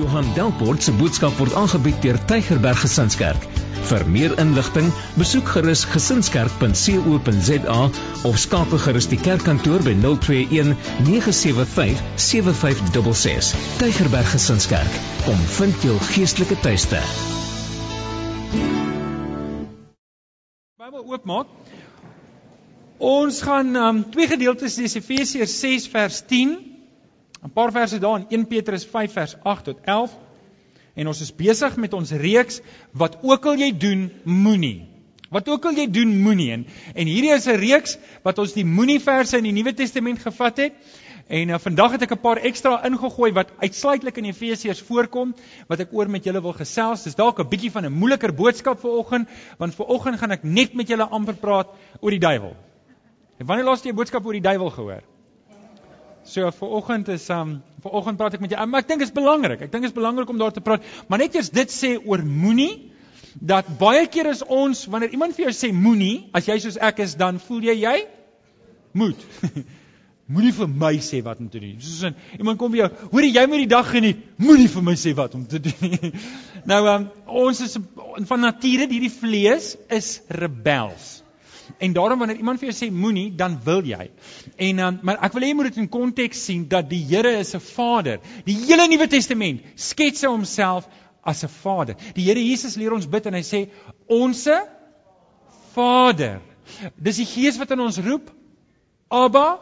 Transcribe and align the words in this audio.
Johan 0.00 0.24
Delport 0.32 0.82
se 0.82 0.92
boodskap 0.96 1.34
word 1.36 1.52
aangebied 1.60 1.98
deur 2.00 2.16
Tygerberg 2.30 2.78
Gesinskerk. 2.80 3.42
Vir 3.90 4.04
meer 4.08 4.32
inligting, 4.40 4.86
besoek 5.20 5.50
gerus 5.52 5.82
gesinskerk.co.za 5.92 7.80
of 8.30 8.38
skakel 8.40 8.80
gerus 8.80 9.10
die 9.12 9.18
kerkkantoor 9.20 9.84
by 9.84 9.92
021 10.00 10.72
975 11.04 12.00
7566. 12.16 13.52
Tygerberg 13.82 14.32
Gesinskerk, 14.32 14.96
kom 15.26 15.44
vind 15.58 15.84
jou 15.84 15.98
geestelike 16.14 16.56
tuiste. 16.64 17.02
Bybel 20.80 21.04
oopmaak. 21.04 21.52
Ons 23.00 23.44
gaan 23.44 23.76
um, 23.76 24.02
twee 24.16 24.32
gedeeltes 24.32 24.80
lees 24.80 24.96
Efesiërs 24.96 25.60
6 25.60 25.92
vers 25.92 26.24
10 26.32 26.79
'n 27.42 27.52
paar 27.52 27.72
verse 27.72 27.98
daar 27.98 28.18
in 28.18 28.26
1 28.28 28.46
Petrus 28.46 28.84
5 28.84 29.12
vers 29.12 29.36
8 29.42 29.64
tot 29.64 29.78
11. 29.84 30.10
En 30.94 31.06
ons 31.06 31.20
is 31.20 31.34
besig 31.34 31.76
met 31.76 31.92
ons 31.92 32.10
reeks 32.10 32.60
wat 32.92 33.18
ook 33.22 33.46
al 33.46 33.56
jy 33.56 33.70
doen, 33.76 34.10
moenie. 34.24 34.88
Wat 35.30 35.48
ook 35.48 35.64
al 35.64 35.78
jy 35.78 35.86
doen, 35.90 36.10
moenie. 36.22 36.50
En, 36.52 36.66
en 36.94 37.06
hierdie 37.06 37.32
is 37.32 37.46
'n 37.46 37.60
reeks 37.62 37.98
wat 38.22 38.38
ons 38.38 38.52
die 38.52 38.64
moenie 38.64 39.00
verse 39.00 39.36
in 39.36 39.46
die 39.46 39.52
Nuwe 39.52 39.74
Testament 39.74 40.18
gevat 40.18 40.56
het. 40.56 40.72
En 41.30 41.48
uh, 41.48 41.58
vandag 41.62 41.92
het 41.94 42.02
ek 42.02 42.12
'n 42.12 42.20
paar 42.20 42.36
ekstra 42.42 42.82
ingegooi 42.84 43.30
wat 43.32 43.52
uitsluitlik 43.62 44.16
in 44.16 44.24
Efesiërs 44.24 44.82
voorkom 44.82 45.34
wat 45.68 45.80
ek 45.80 45.92
oor 45.92 46.10
met 46.10 46.24
julle 46.24 46.42
wil 46.42 46.52
gesels. 46.52 47.04
Dis 47.04 47.14
dalk 47.14 47.38
'n 47.38 47.48
bietjie 47.48 47.70
van 47.70 47.86
'n 47.86 47.92
moeiliker 47.92 48.34
boodskap 48.34 48.80
vir 48.80 48.90
oggend, 48.90 49.28
want 49.58 49.74
vir 49.74 49.86
oggend 49.86 50.18
gaan 50.18 50.30
ek 50.30 50.42
net 50.42 50.74
met 50.74 50.88
julle 50.88 51.06
amper 51.06 51.34
praat 51.34 51.68
oor 52.00 52.10
die 52.10 52.18
duiwel. 52.18 52.56
En 53.38 53.46
wanneer 53.46 53.64
laas 53.64 53.82
jy 53.82 53.90
'n 53.90 53.96
boodskap 53.96 54.26
oor 54.26 54.32
die 54.32 54.48
duiwel 54.48 54.70
gehoor? 54.70 55.02
So 56.30 56.46
vir 56.54 56.76
oggend 56.78 57.08
is 57.10 57.26
um 57.34 57.56
vir 57.82 57.94
oggend 57.98 58.18
praat 58.20 58.36
ek 58.36 58.44
met 58.44 58.52
jou. 58.54 58.66
Maar 58.70 58.84
ek 58.84 58.92
dink 58.92 59.02
dit 59.02 59.08
is 59.08 59.16
belangrik. 59.16 59.64
Ek 59.66 59.72
dink 59.72 59.82
dit 59.82 59.90
is 59.90 59.96
belangrik 59.96 60.30
om 60.30 60.38
daar 60.38 60.54
te 60.54 60.62
praat. 60.62 60.84
Maar 61.10 61.24
net 61.24 61.34
eers 61.34 61.50
dit 61.50 61.74
sê 61.74 61.96
oor 61.98 62.22
moenie 62.22 62.92
dat 63.34 63.66
baie 63.80 64.06
keer 64.10 64.30
is 64.30 64.42
ons 64.46 64.84
wanneer 64.90 65.14
iemand 65.14 65.34
vir 65.36 65.48
jou 65.48 65.54
sê 65.54 65.70
moenie, 65.74 66.30
as 66.34 66.48
jy 66.50 66.58
soos 66.62 66.78
ek 66.82 67.02
is, 67.04 67.16
dan 67.18 67.38
voel 67.42 67.68
jy 67.70 67.76
jy 67.82 67.96
moet. 68.98 69.22
moenie 70.34 70.52
vir 70.54 70.70
my 70.82 70.92
sê 71.02 71.20
wat 71.26 71.40
om 71.42 71.48
te 71.50 71.62
doen. 71.62 71.76
Soos 71.82 72.10
in, 72.10 72.18
iemand 72.38 72.58
kom 72.60 72.70
by 72.74 72.82
jou, 72.84 72.90
hoor 73.14 73.26
jy 73.26 73.44
moet 73.50 73.64
die 73.64 73.70
dag 73.70 73.90
geniet. 73.90 74.22
Moenie 74.42 74.68
vir 74.70 74.86
my 74.86 74.94
sê 74.98 75.14
wat 75.18 75.34
om 75.38 75.46
te 75.50 75.62
doen. 75.66 76.12
nou 76.70 76.80
um 76.94 77.08
ons 77.46 77.64
is 77.66 77.78
van 78.30 78.46
nature 78.46 78.86
hierdie 78.90 79.12
vlees 79.14 79.74
is 79.90 80.18
rebels. 80.30 81.19
En 81.78 81.92
daarom 81.92 82.18
wanneer 82.18 82.36
iemand 82.36 82.58
vir 82.58 82.70
jou 82.70 82.76
sê 82.76 82.90
moenie, 82.92 83.34
dan 83.36 83.58
wil 83.64 83.82
jy. 83.86 84.10
En 84.56 84.78
um, 84.78 84.98
maar 85.02 85.20
ek 85.26 85.32
wil 85.36 85.42
hê 85.42 85.52
jy 85.52 85.54
moet 85.58 85.70
dit 85.70 85.80
in 85.82 85.88
konteks 85.88 86.44
sien 86.44 86.66
dat 86.68 86.88
die 86.90 87.02
Here 87.10 87.32
is 87.38 87.54
'n 87.54 87.60
Vader. 87.60 88.20
Die 88.44 88.56
hele 88.66 88.88
Nuwe 88.88 89.06
Testament 89.06 89.62
skets 89.74 90.24
homself 90.24 90.88
as 91.22 91.44
'n 91.44 91.48
Vader. 91.48 91.96
Die 92.14 92.24
Here 92.24 92.40
Jesus 92.40 92.76
leer 92.76 92.92
ons 92.92 93.08
bid 93.08 93.26
en 93.26 93.34
hy 93.34 93.42
sê 93.42 93.68
onsse 94.06 94.60
Vader. 95.74 96.40
Dis 96.96 97.16
die 97.16 97.26
Gees 97.26 97.58
wat 97.58 97.70
in 97.70 97.80
ons 97.80 97.98
roep. 97.98 98.30
Abba 99.08 99.58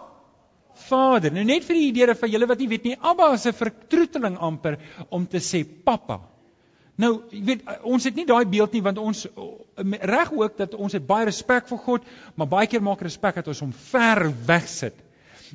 Vader. 0.89 1.33
Nou 1.33 1.45
net 1.45 1.65
vir 1.65 1.75
die 1.75 1.89
idee 1.89 2.15
van 2.15 2.31
julle 2.31 2.47
wat 2.47 2.59
nie 2.59 2.69
weet 2.69 2.85
nie, 2.85 2.97
Abba 3.01 3.33
is 3.35 3.47
'n 3.47 3.53
vertroeteling 3.53 4.37
amper 4.39 4.79
om 5.11 5.27
te 5.27 5.39
sê 5.39 5.65
pappa. 5.65 6.21
Nou, 6.99 7.13
jy 7.31 7.45
weet, 7.47 7.61
ons 7.87 8.07
het 8.09 8.17
nie 8.19 8.27
daai 8.27 8.45
beeld 8.51 8.73
nie 8.75 8.83
want 8.83 8.99
ons 8.99 9.27
reg 10.11 10.33
ook 10.35 10.57
dat 10.59 10.73
ons 10.75 10.97
het 10.97 11.05
baie 11.07 11.29
respek 11.29 11.69
vir 11.71 11.79
God, 11.85 12.09
maar 12.35 12.51
baie 12.51 12.71
keer 12.71 12.83
maak 12.83 13.05
respek 13.07 13.39
dat 13.39 13.51
ons 13.53 13.63
hom 13.63 13.75
ver 13.91 14.25
weg 14.49 14.67
sit. 14.71 14.97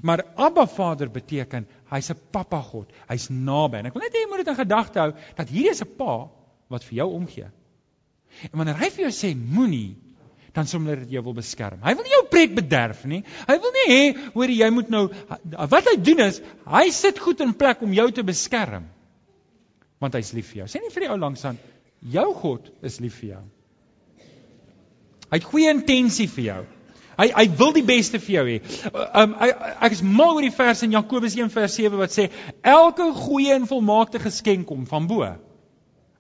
Maar 0.02 0.23
Abba 0.39 0.63
Vader 0.72 1.11
beteken 1.11 1.67
hy's 1.91 2.09
'n 2.09 2.22
pappa 2.31 2.61
God. 2.61 2.88
Hy's 3.09 3.27
naby. 3.30 3.77
En 3.77 3.85
ek 3.85 3.94
wil 3.94 4.02
net 4.02 4.16
hê 4.16 4.23
jy 4.23 4.30
moet 4.30 4.45
dit 4.45 4.47
in 4.47 4.61
gedagte 4.61 5.00
hou 5.00 5.11
dat 5.35 5.50
hier 5.50 5.72
is 5.72 5.83
'n 5.83 5.95
pa 5.97 6.30
wat 6.69 6.83
vir 6.83 6.95
jou 6.95 7.09
omgee. 7.13 7.52
En 8.52 8.57
wanneer 8.57 8.80
hy 8.80 8.89
vir 8.89 9.09
jou 9.09 9.11
sê 9.11 9.35
moenie, 9.35 9.97
dan 10.53 10.66
sê 10.66 10.80
hy 10.80 10.95
dat 10.95 11.11
jy 11.11 11.22
wil 11.22 11.34
beskerm. 11.34 11.79
Hy 11.84 11.94
wil 11.94 12.03
nie 12.03 12.16
jou 12.16 12.25
pret 12.29 12.56
bederf 12.56 13.06
nie. 13.06 13.23
Hy 13.47 13.59
wil 13.59 13.72
nie 13.72 13.88
hê 13.91 14.17
hoor 14.34 14.50
jy 14.50 14.69
moet 14.69 14.90
nou 14.90 15.09
wat 15.69 15.85
hy 15.91 15.97
doen 15.97 16.19
is 16.19 16.41
hy 16.66 16.90
sit 16.90 17.19
goed 17.19 17.41
in 17.41 17.53
plek 17.53 17.81
om 17.81 17.94
jou 17.94 18.12
te 18.12 18.23
beskerm 18.23 18.92
want 20.03 20.18
hy's 20.19 20.34
lief 20.36 20.52
vir 20.52 20.64
jou. 20.64 20.69
Sê 20.72 20.84
nie 20.84 20.91
vir 20.94 21.06
die 21.08 21.12
ou 21.14 21.19
langs 21.19 21.44
aan, 21.47 21.59
jou 22.14 22.30
God 22.40 22.69
is 22.86 23.00
lief 23.03 23.19
vir 23.22 23.36
jou. 23.36 23.44
Hy 25.31 25.40
het 25.40 25.50
goeie 25.50 25.72
intensie 25.74 26.28
vir 26.30 26.46
jou. 26.46 26.62
Hy 27.18 27.28
hy 27.30 27.46
wil 27.58 27.74
die 27.75 27.86
beste 27.86 28.19
vir 28.22 28.36
jou 28.36 28.44
hê. 28.50 28.59
Um 29.22 29.36
ek, 29.46 29.66
ek 29.88 29.96
is 29.96 30.03
mal 30.06 30.36
oor 30.38 30.46
die 30.46 30.53
vers 30.53 30.81
in 30.86 30.94
Jakobus 30.96 31.38
1 31.38 31.52
vers 31.53 31.75
7 31.78 31.97
wat 32.00 32.14
sê 32.14 32.28
elke 32.62 33.09
goeie 33.18 33.53
en 33.56 33.68
volmaakte 33.69 34.22
geskenk 34.22 34.68
kom 34.69 34.88
van 34.90 35.09
bo. 35.09 35.28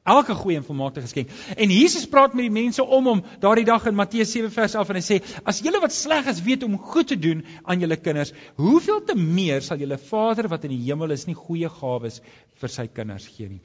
Elke 0.03 0.33
goeie 0.35 0.57
en 0.59 0.65
volmaakte 0.67 1.01
geskenk. 1.01 1.29
En 1.55 1.71
Jesus 1.71 2.09
praat 2.11 2.33
met 2.35 2.43
die 2.43 2.51
mense 2.51 2.83
om 2.83 3.05
hom 3.07 3.21
daardie 3.39 3.63
dag 3.67 3.85
in 3.87 3.95
Matteus 3.95 4.33
7 4.35 4.51
vers 4.51 4.73
11 4.75 4.89
en 4.91 4.97
hy 4.99 5.03
sê: 5.05 5.19
"As 5.47 5.61
julle 5.63 5.79
wat 5.79 5.95
sleg 5.95 6.27
is 6.27 6.41
weet 6.43 6.63
om 6.67 6.75
goed 6.77 7.07
te 7.07 7.15
doen 7.15 7.45
aan 7.63 7.79
julle 7.79 7.95
kinders, 7.95 8.33
hoeveel 8.59 8.99
te 9.07 9.15
meer 9.15 9.61
sal 9.61 9.79
julle 9.79 9.97
Vader 9.97 10.49
wat 10.51 10.65
in 10.67 10.75
die 10.75 10.81
hemel 10.83 11.15
is 11.15 11.23
nie 11.27 11.37
goeie 11.39 11.69
gawes 11.69 12.19
vir 12.59 12.69
sy 12.69 12.87
kinders 12.87 13.27
gee 13.27 13.47
nie." 13.47 13.61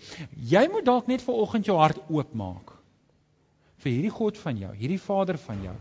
Jy 0.53 0.69
moet 0.71 0.87
dalk 0.87 1.09
net 1.09 1.27
vir 1.27 1.35
oggend 1.35 1.67
jou 1.67 1.77
hart 1.77 1.99
oopmaak 2.09 2.77
vir 3.83 3.93
hierdie 3.93 4.15
God 4.15 4.39
van 4.39 4.59
jou, 4.59 4.73
hierdie 4.75 5.03
Vader 5.03 5.39
van 5.39 5.63
jou 5.65 5.75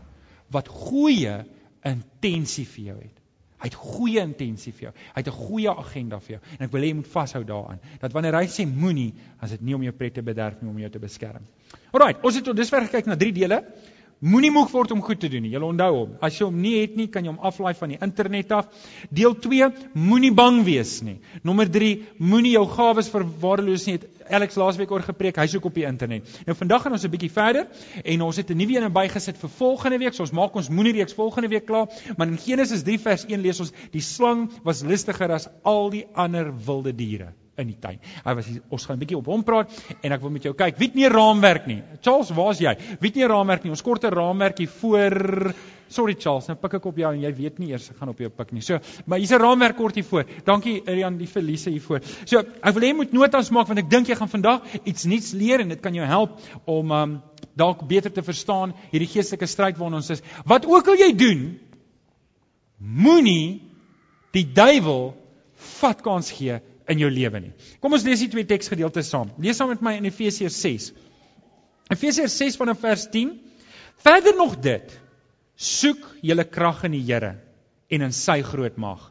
wat 0.50 0.68
goeie 0.68 1.44
intensie 1.84 2.66
vir 2.66 2.84
jou 2.84 2.98
het. 2.98 3.17
Hy 3.58 3.66
het 3.66 3.74
goeie 3.74 4.22
intensie 4.22 4.72
vir 4.72 4.88
jou. 4.88 4.92
Hy 5.14 5.22
het 5.22 5.28
'n 5.28 5.38
goeie 5.48 5.70
agenda 5.70 6.20
vir 6.20 6.36
jou. 6.36 6.40
En 6.58 6.66
ek 6.66 6.72
wil 6.72 6.82
hê 6.82 6.86
jy 6.86 6.94
moet 6.94 7.12
vashou 7.12 7.44
daaraan. 7.44 7.80
Dat 8.00 8.12
wanneer 8.12 8.34
hy 8.34 8.46
sê 8.46 8.66
moenie, 8.66 9.14
as 9.40 9.50
dit 9.50 9.60
nie 9.60 9.74
om 9.74 9.82
jou 9.82 9.92
pret 9.92 10.14
te 10.14 10.22
bederf 10.22 10.62
nie, 10.62 10.70
om 10.70 10.78
jou 10.78 10.90
te 10.90 10.98
beskerm. 10.98 11.42
Alraai, 11.92 12.14
ons 12.22 12.34
het 12.34 12.44
tot 12.44 12.56
dusver 12.56 12.80
gekyk 12.86 13.06
na 13.06 13.16
drie 13.16 13.32
dele. 13.32 13.64
Moenie 14.18 14.50
moeg 14.50 14.72
word 14.74 14.90
om 14.90 15.02
goed 15.06 15.20
te 15.22 15.28
doen 15.30 15.44
nie. 15.46 15.52
Jy 15.52 15.60
onthou 15.62 15.92
hom. 15.94 16.14
As 16.26 16.34
jy 16.34 16.48
hom 16.48 16.56
nie 16.58 16.80
het 16.80 16.96
nie, 16.98 17.06
kan 17.06 17.22
jy 17.22 17.30
hom 17.30 17.44
aflaai 17.46 17.76
van 17.78 17.92
die 17.92 17.98
internet 18.02 18.50
af. 18.56 18.66
Deel 19.14 19.36
2, 19.38 19.68
moenie 19.94 20.32
bang 20.34 20.64
wees 20.66 20.96
nie. 21.06 21.20
Nommer 21.46 21.70
3, 21.70 21.92
moenie 22.18 22.56
jou 22.56 22.64
gawes 22.72 23.12
verwaarloos 23.12 23.86
nie. 23.86 23.96
Alex 24.34 24.58
laasweek 24.58 24.90
oor 24.90 25.06
gepreek, 25.06 25.38
hy's 25.38 25.54
ook 25.54 25.70
op 25.70 25.78
die 25.78 25.86
internet. 25.86 26.26
Nou 26.48 26.58
vandag 26.58 26.82
gaan 26.82 26.98
ons 26.98 27.06
'n 27.06 27.14
bietjie 27.14 27.30
verder 27.30 27.68
en 28.04 28.22
ons 28.22 28.36
het 28.36 28.50
'n 28.50 28.58
nuwe 28.58 28.82
een 28.82 28.92
bygesit 28.92 29.38
vir 29.38 29.50
volgende 29.50 29.98
week. 29.98 30.14
So 30.14 30.22
ons 30.22 30.32
maak 30.32 30.54
ons 30.54 30.68
moenie 30.68 30.92
reeks 30.98 31.14
volgende 31.14 31.48
week 31.48 31.66
klaar. 31.66 31.86
Maar 32.16 32.26
in 32.26 32.38
Genesis 32.38 32.82
3 32.82 32.98
vers 32.98 33.24
1 33.24 33.40
lees 33.40 33.60
ons: 33.60 33.72
"Die 33.92 34.02
slang 34.02 34.50
was 34.64 34.82
listiger 34.82 35.30
as 35.30 35.48
al 35.62 35.90
die 35.90 36.06
ander 36.12 36.52
wilde 36.66 36.92
diere." 36.92 37.34
In 37.58 37.72
die 37.72 37.78
tuin. 37.80 37.98
Hy 38.24 38.34
was 38.38 38.48
ons 38.68 38.86
gaan 38.86 38.96
'n 38.96 39.00
bietjie 39.00 39.18
op 39.18 39.26
hom 39.26 39.42
praat 39.44 39.72
en 40.02 40.12
ek 40.12 40.20
wil 40.20 40.30
met 40.30 40.42
jou 40.42 40.54
kyk. 40.54 40.78
Wie 40.78 40.88
het 40.88 40.94
nie 40.94 41.08
raamwerk 41.08 41.66
nie? 41.66 41.82
Charles, 42.00 42.30
waar's 42.30 42.60
jy? 42.60 42.76
Wie 43.00 43.10
het 43.10 43.16
nie 43.16 43.26
raamwerk 43.26 43.64
nie? 43.64 43.70
Ons 43.70 43.82
kort 43.82 44.04
'n 44.04 44.14
raamwerkie 44.14 44.68
voor 44.68 45.54
Sorry 45.88 46.14
Charles, 46.20 46.46
nou 46.48 46.56
pik 46.60 46.74
ek 46.74 46.86
op 46.86 46.98
jou 47.00 47.10
en 47.14 47.20
jy 47.22 47.30
weet 47.32 47.58
nie 47.58 47.70
eers 47.70 47.90
ek 47.90 47.96
gaan 47.96 48.10
op 48.12 48.18
jou 48.18 48.28
pik 48.28 48.52
nie. 48.52 48.60
So, 48.60 48.78
maar 49.06 49.18
hier's 49.18 49.32
'n 49.32 49.40
raamwerk 49.40 49.76
kort 49.76 49.94
hier 49.94 50.04
voor. 50.04 50.24
Dankie 50.44 50.82
Rian 50.84 51.16
die 51.16 51.26
verliese 51.26 51.70
hier 51.70 51.80
voor. 51.80 52.00
So, 52.26 52.38
ek 52.38 52.74
wil 52.74 52.82
hê 52.82 52.88
jy 52.88 52.96
moet 52.96 53.12
notas 53.12 53.50
maak 53.50 53.68
want 53.68 53.78
ek 53.78 53.88
dink 53.88 54.06
jy 54.08 54.14
gaan 54.14 54.28
vandag 54.28 54.62
iets 54.84 55.04
nuuts 55.04 55.32
leer 55.32 55.60
en 55.60 55.68
dit 55.68 55.80
kan 55.80 55.94
jou 55.94 56.04
help 56.04 56.38
om 56.66 56.92
um 56.92 57.22
dalk 57.56 57.88
beter 57.88 58.12
te 58.12 58.22
verstaan 58.22 58.74
hierdie 58.92 59.08
geestelike 59.08 59.46
stryd 59.46 59.78
waarna 59.78 59.96
ons 59.96 60.10
is. 60.10 60.22
Wat 60.44 60.66
ook 60.66 60.88
al 60.88 60.94
jy 60.94 61.12
doen, 61.16 61.58
moenie 62.78 63.62
die 64.32 64.44
duiwel 64.44 65.14
vat 65.78 66.02
kans 66.04 66.30
gee 66.34 66.60
in 66.88 67.02
jou 67.02 67.10
lewe 67.12 67.42
nie. 67.42 67.52
Kom 67.82 67.92
ons 67.96 68.06
lees 68.06 68.22
die 68.24 68.30
twee 68.32 68.46
teksgedeeltes 68.48 69.10
saam. 69.12 69.32
Lees 69.42 69.58
saam 69.60 69.72
met 69.72 69.84
my 69.84 69.96
in 69.98 70.08
Efesiërs 70.08 70.56
6. 70.62 70.88
Efesiërs 71.92 72.38
6 72.40 72.58
vanaf 72.60 72.80
vers 72.84 73.06
10. 73.12 73.34
Verder 74.04 74.36
nog 74.38 74.56
dit: 74.64 74.94
Soek 75.56 76.04
julle 76.22 76.46
krag 76.48 76.84
in 76.88 76.96
die 76.96 77.04
Here 77.04 77.36
en 77.88 78.04
in 78.04 78.12
sy 78.12 78.40
groot 78.46 78.76
mag. 78.78 79.08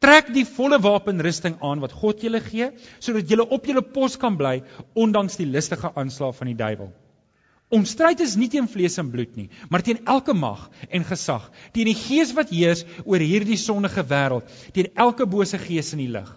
Trek 0.00 0.30
die 0.32 0.46
volle 0.48 0.78
wapenrusting 0.82 1.58
aan 1.64 1.82
wat 1.82 1.94
God 1.96 2.22
julle 2.24 2.40
gee, 2.44 2.70
sodat 3.00 3.28
julle 3.30 3.44
op 3.52 3.66
julle 3.68 3.82
pos 3.82 4.16
kan 4.20 4.36
bly 4.38 4.60
ondanks 4.96 5.36
die 5.40 5.48
listige 5.48 5.90
aanslae 5.94 6.32
van 6.36 6.50
die 6.50 6.56
duiwel. 6.58 6.92
Ons 7.74 7.96
stryd 7.96 8.20
is 8.22 8.36
nie 8.38 8.46
teen 8.46 8.68
vlees 8.70 8.94
en 9.02 9.08
bloed 9.10 9.32
nie, 9.34 9.48
maar 9.72 9.82
teen 9.82 9.98
elke 10.06 10.30
mag 10.38 10.68
en 10.86 11.06
gesag, 11.06 11.48
teen 11.74 11.88
die 11.90 11.96
gees 11.98 12.30
wat 12.36 12.52
heers 12.54 12.84
oor 13.02 13.18
hierdie 13.18 13.58
sondige 13.58 14.04
wêreld, 14.06 14.46
teen 14.74 14.86
elke 14.94 15.26
bose 15.26 15.58
gees 15.58 15.90
in 15.96 16.04
die 16.04 16.12
lig. 16.14 16.28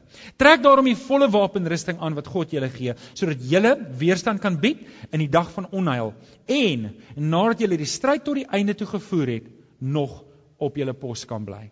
Trek 0.41 0.63
daarom 0.65 0.89
die 0.89 0.97
volle 0.97 1.27
wapenrusting 1.29 2.01
aan 2.01 2.17
wat 2.17 2.31
God 2.33 2.55
julle 2.55 2.71
gee, 2.73 2.95
sodat 3.13 3.43
julle 3.45 3.75
weerstand 4.01 4.41
kan 4.41 4.57
bied 4.63 4.81
in 5.11 5.21
die 5.21 5.29
dag 5.29 5.51
van 5.53 5.69
onheil 5.69 6.15
en 6.49 6.89
nadat 7.15 7.61
julle 7.61 7.77
die 7.77 7.89
stryd 7.89 8.25
tot 8.25 8.41
die 8.41 8.47
einde 8.49 8.73
toe 8.73 8.89
gevoer 8.89 9.35
het, 9.35 9.53
nog 9.79 10.23
op 10.57 10.81
julle 10.81 10.97
pos 10.97 11.27
kan 11.29 11.45
bly. 11.45 11.67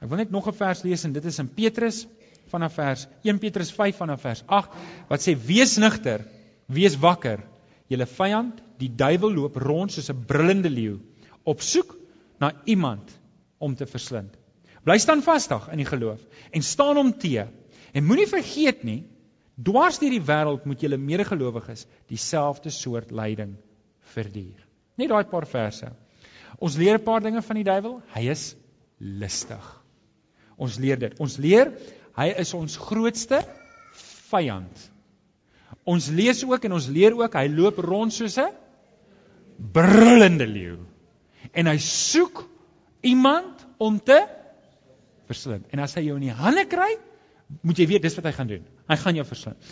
Ek 0.00 0.08
wil 0.08 0.22
net 0.22 0.32
nog 0.32 0.48
'n 0.48 0.56
vers 0.56 0.82
lees 0.82 1.04
en 1.04 1.12
dit 1.12 1.24
is 1.24 1.38
in 1.38 1.52
Petrus 1.52 2.06
vanaf 2.48 2.72
vers 2.72 3.06
1 3.22 3.38
Petrus 3.38 3.70
5 3.70 3.96
vanaf 3.96 4.20
vers 4.22 4.42
8 4.46 4.70
wat 5.10 5.20
sê 5.20 5.36
wees 5.36 5.76
nigter, 5.76 6.24
wees 6.66 6.96
wakker 6.96 7.44
Julle 7.88 8.06
vyand, 8.06 8.60
die 8.78 8.90
duiwel 8.94 9.32
loop 9.34 9.56
rond 9.56 9.92
soos 9.92 10.10
'n 10.10 10.24
brullende 10.26 10.70
leeu, 10.70 10.98
op 11.44 11.60
soek 11.60 11.96
na 12.38 12.52
iemand 12.64 13.10
om 13.58 13.74
te 13.74 13.86
verslind. 13.86 14.36
Bly 14.84 14.98
staan 14.98 15.22
vasdag 15.22 15.68
in 15.72 15.76
die 15.76 15.88
geloof 15.88 16.20
en 16.50 16.62
staan 16.62 16.96
hom 16.96 17.18
te. 17.18 17.46
En 17.92 18.04
moenie 18.04 18.28
vergeet 18.28 18.84
nie 18.84 19.04
Dwars 19.58 19.98
deur 19.98 20.12
die 20.14 20.22
wêreld 20.22 20.66
moet 20.70 20.82
julle 20.84 20.96
medegelowiges 21.02 21.86
dieselfde 22.06 22.70
soort 22.70 23.10
lyding 23.10 23.56
verduur. 24.14 24.60
Net 24.94 25.10
daai 25.10 25.24
paar 25.26 25.46
verse. 25.50 25.90
Ons 26.62 26.76
leer 26.78 26.98
'n 26.98 27.02
paar 27.02 27.20
dinge 27.20 27.42
van 27.42 27.56
die 27.56 27.64
duiwel. 27.64 28.00
Hy 28.14 28.28
is 28.30 28.54
listig. 28.98 29.82
Ons 30.56 30.78
leer 30.78 30.98
dit. 30.98 31.18
Ons 31.18 31.36
leer 31.38 31.72
hy 32.14 32.28
is 32.38 32.54
ons 32.54 32.76
grootste 32.76 33.42
vyand. 34.30 34.90
Ons 35.84 36.08
lees 36.08 36.44
ook 36.44 36.64
en 36.64 36.72
ons 36.72 36.86
leer 36.86 37.14
ook 37.14 37.34
hy 37.34 37.46
loop 37.48 37.78
rond 37.78 38.12
soos 38.12 38.38
'n 38.38 38.50
brullende 39.58 40.46
leeu. 40.46 40.78
En 41.52 41.66
hy 41.66 41.76
soek 41.82 42.44
iemand 43.06 43.66
om 43.78 43.98
te 44.00 44.18
verslind. 45.28 45.66
En 45.72 45.82
as 45.84 45.94
hy 45.98 46.06
jou 46.08 46.16
in 46.18 46.28
die 46.28 46.34
hande 46.34 46.64
kry, 46.70 46.90
moet 47.62 47.78
jy 47.80 47.86
weet 47.90 48.04
dis 48.04 48.16
wat 48.18 48.28
hy 48.28 48.34
gaan 48.36 48.50
doen. 48.50 48.66
Hy 48.88 48.98
gaan 49.00 49.18
jou 49.18 49.26
verslind. 49.28 49.70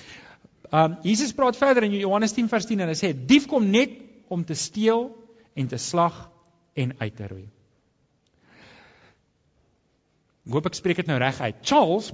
Um 0.75 0.97
Jesus 1.06 1.35
praat 1.37 1.59
verder 1.59 1.87
in 1.87 1.94
Johannes 1.94 2.35
10 2.35 2.49
vers 2.50 2.67
10 2.67 2.83
en 2.83 2.91
hy 2.91 2.97
sê 2.99 3.12
dief 3.15 3.47
kom 3.50 3.69
net 3.71 3.94
om 4.33 4.43
te 4.44 4.56
steel 4.59 5.11
en 5.55 5.69
te 5.71 5.79
slag 5.79 6.25
en 6.77 6.94
uit 6.99 7.17
te 7.17 7.29
roei. 7.31 7.47
Ek 10.47 10.55
hoop 10.55 10.67
ek 10.71 10.79
spreek 10.79 11.03
dit 11.03 11.09
nou 11.11 11.19
reg 11.19 11.38
uit. 11.43 11.62
Charles 11.67 12.12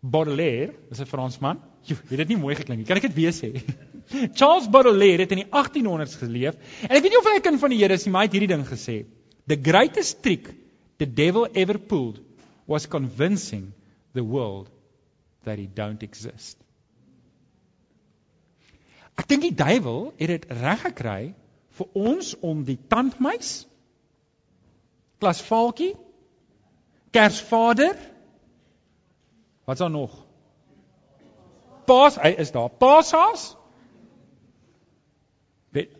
Baudelaire, 0.00 0.74
is 0.90 1.00
'n 1.00 1.08
Fransman. 1.08 1.60
Jy 1.86 1.96
het 1.96 2.18
dit 2.18 2.28
nie 2.28 2.36
mooi 2.36 2.54
geklink 2.54 2.78
nie. 2.78 2.86
Kan 2.86 2.96
ek 2.96 3.08
dit 3.08 3.14
weer 3.14 3.32
sê? 3.32 3.52
Charles 4.38 4.68
Baudelaire 4.70 5.24
het 5.24 5.32
in 5.34 5.42
die 5.42 5.48
1800s 5.50 6.18
geleef 6.20 6.56
en 6.86 6.94
ek 6.94 7.02
weet 7.02 7.12
nie 7.12 7.20
of 7.20 7.28
hy 7.28 7.36
'n 7.38 7.44
kind 7.46 7.60
van 7.60 7.74
die 7.74 7.80
Here 7.80 7.94
is 7.94 8.06
nie, 8.06 8.12
maar 8.12 8.26
hy 8.26 8.28
het 8.30 8.36
hierdie 8.38 8.54
ding 8.54 8.66
gesê. 8.66 9.04
The 9.46 9.56
greatest 9.56 10.22
trick 10.22 10.48
the 10.98 11.06
devil 11.06 11.46
ever 11.54 11.78
pulled 11.78 12.20
was 12.66 12.86
convincing 12.86 13.72
the 14.14 14.24
world 14.24 14.68
that 15.44 15.58
he 15.58 15.66
don't 15.66 16.02
exist. 16.02 16.58
Ek 19.16 19.28
dink 19.28 19.42
die 19.42 19.54
duiwel 19.54 20.12
het 20.16 20.28
dit 20.28 20.50
reg 20.50 20.82
gekry 20.82 21.34
vir 21.78 21.88
ons 21.94 22.34
om 22.42 22.64
die 22.64 22.78
tandmeis 22.88 23.66
klasvalkie 25.20 25.94
Kersvader 27.12 27.96
Wat's 29.66 29.78
daar 29.78 29.90
nog? 29.90 30.12
Paas, 31.84 32.14
hy 32.22 32.28
is 32.38 32.52
daar. 32.54 32.68
Paashaas? 32.70 33.56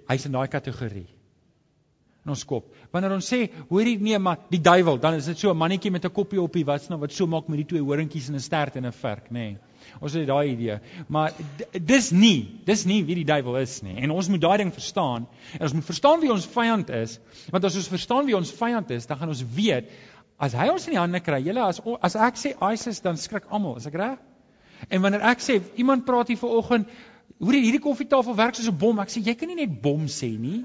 Hy's 0.09 0.27
in 0.27 0.33
daai 0.33 0.49
kategorie. 0.49 1.07
In 2.25 2.33
ons 2.35 2.43
kop. 2.45 2.73
Wanneer 2.91 3.15
ons 3.15 3.29
sê, 3.31 3.45
hoorie 3.69 3.99
nee, 4.03 4.19
maar 4.19 4.41
die 4.51 4.61
duiwel, 4.61 4.99
dan 4.99 5.15
is 5.15 5.29
dit 5.31 5.39
so 5.39 5.51
'n 5.51 5.57
mannetjie 5.57 5.91
met 5.91 6.05
'n 6.05 6.11
koppie 6.11 6.43
op 6.43 6.53
die 6.53 6.65
wat's 6.65 6.89
nou 6.89 6.99
wat 6.99 7.13
so 7.13 7.27
maak 7.27 7.49
met 7.49 7.59
die 7.59 7.67
twee 7.67 7.83
horingkies 7.83 8.29
en 8.29 8.35
'n 8.35 8.41
stert 8.41 8.77
en 8.77 8.87
'n 8.87 8.93
vark, 8.93 9.31
nê. 9.31 9.33
Nee. 9.33 9.59
Ons 10.01 10.13
het 10.13 10.27
daai 10.27 10.51
idee. 10.51 10.81
Maar 11.09 11.33
dis 11.71 12.11
nie, 12.11 12.61
dis 12.65 12.85
nie 12.85 13.05
wie 13.05 13.15
die 13.15 13.25
duiwel 13.25 13.57
is 13.57 13.83
nie. 13.83 13.97
En 14.03 14.11
ons 14.11 14.29
moet 14.29 14.41
daai 14.41 14.57
ding 14.57 14.73
verstaan. 14.73 15.29
En 15.53 15.63
ons 15.63 15.73
moet 15.73 15.85
verstaan 15.85 16.21
wie 16.21 16.33
ons 16.33 16.47
vyand 16.47 16.91
is, 16.91 17.21
want 17.51 17.65
as 17.65 17.77
ons 17.77 17.89
verstaan 17.89 18.27
wie 18.27 18.37
ons 18.37 18.53
vyand 18.53 18.91
is, 18.91 19.07
dan 19.07 19.19
gaan 19.19 19.29
ons 19.29 19.45
weet 19.55 19.85
As 20.37 20.53
hy 20.53 20.69
ons 20.69 20.85
in 20.85 20.93
die 20.93 21.01
hande 21.01 21.21
kry, 21.25 21.39
julle 21.41 21.65
as 21.65 21.79
as 22.05 22.17
ek 22.21 22.37
sê 22.37 22.53
ISIS 22.61 23.01
dan 23.01 23.17
skrik 23.17 23.47
almal, 23.49 23.79
is 23.81 23.87
ek 23.89 23.95
reg? 23.97 24.19
En 24.93 25.01
wanneer 25.01 25.25
ek 25.33 25.41
sê 25.41 25.57
iemand 25.81 26.05
praat 26.05 26.29
hier 26.29 26.41
vanoggend, 26.41 26.91
hoe 27.39 27.53
dit 27.53 27.67
hierdie 27.67 27.83
koffietafel 27.83 28.37
werk 28.37 28.57
soos 28.57 28.69
'n 28.69 28.79
bom, 28.79 28.99
ek 29.01 29.11
sê 29.13 29.23
jy 29.25 29.35
kan 29.35 29.49
nie 29.49 29.67
net 29.67 29.81
bom 29.83 30.07
sê 30.07 30.31
nie. 30.39 30.65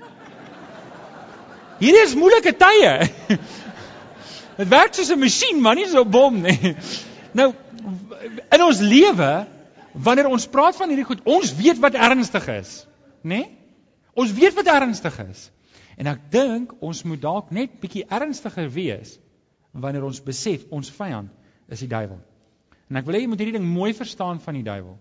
Hierdie 1.82 2.04
is 2.04 2.16
moeilike 2.16 2.54
tye. 2.54 3.10
Dit 4.60 4.70
werk 4.70 4.94
soos 4.94 5.10
'n 5.10 5.20
masjien, 5.20 5.62
maar 5.62 5.76
nie 5.76 5.88
so 5.88 6.04
'n 6.04 6.12
bom 6.12 6.42
nie. 6.42 6.76
Nou 7.34 7.54
in 8.52 8.62
ons 8.62 8.80
lewe, 8.80 9.48
wanneer 9.94 10.28
ons 10.28 10.48
praat 10.48 10.76
van 10.76 10.90
hierdie 10.92 11.08
goed, 11.08 11.22
ons 11.24 11.54
weet 11.56 11.80
wat 11.80 11.96
ernstig 11.96 12.48
is, 12.48 12.86
né? 13.24 13.46
Ons 14.14 14.34
weet 14.36 14.54
wat 14.54 14.68
ernstig 14.68 15.16
is. 15.24 15.50
En 15.96 16.08
ek 16.12 16.26
dink 16.32 16.74
ons 16.84 17.04
moet 17.08 17.22
dalk 17.22 17.52
net 17.52 17.80
bietjie 17.80 18.04
ernstiger 18.10 18.68
wees 18.70 19.20
wanneer 19.72 20.04
ons 20.04 20.20
besef 20.24 20.66
ons 20.70 20.92
vyand 20.92 21.32
is 21.72 21.80
die 21.80 21.88
duiwel. 21.88 22.20
En 22.92 23.00
ek 23.00 23.06
wil 23.08 23.16
hê 23.16 23.22
jy 23.24 23.32
moet 23.32 23.40
hierdie 23.40 23.60
ding 23.60 23.68
mooi 23.68 23.94
verstaan 23.96 24.42
van 24.44 24.60
die 24.60 24.66
duiwel. 24.68 24.98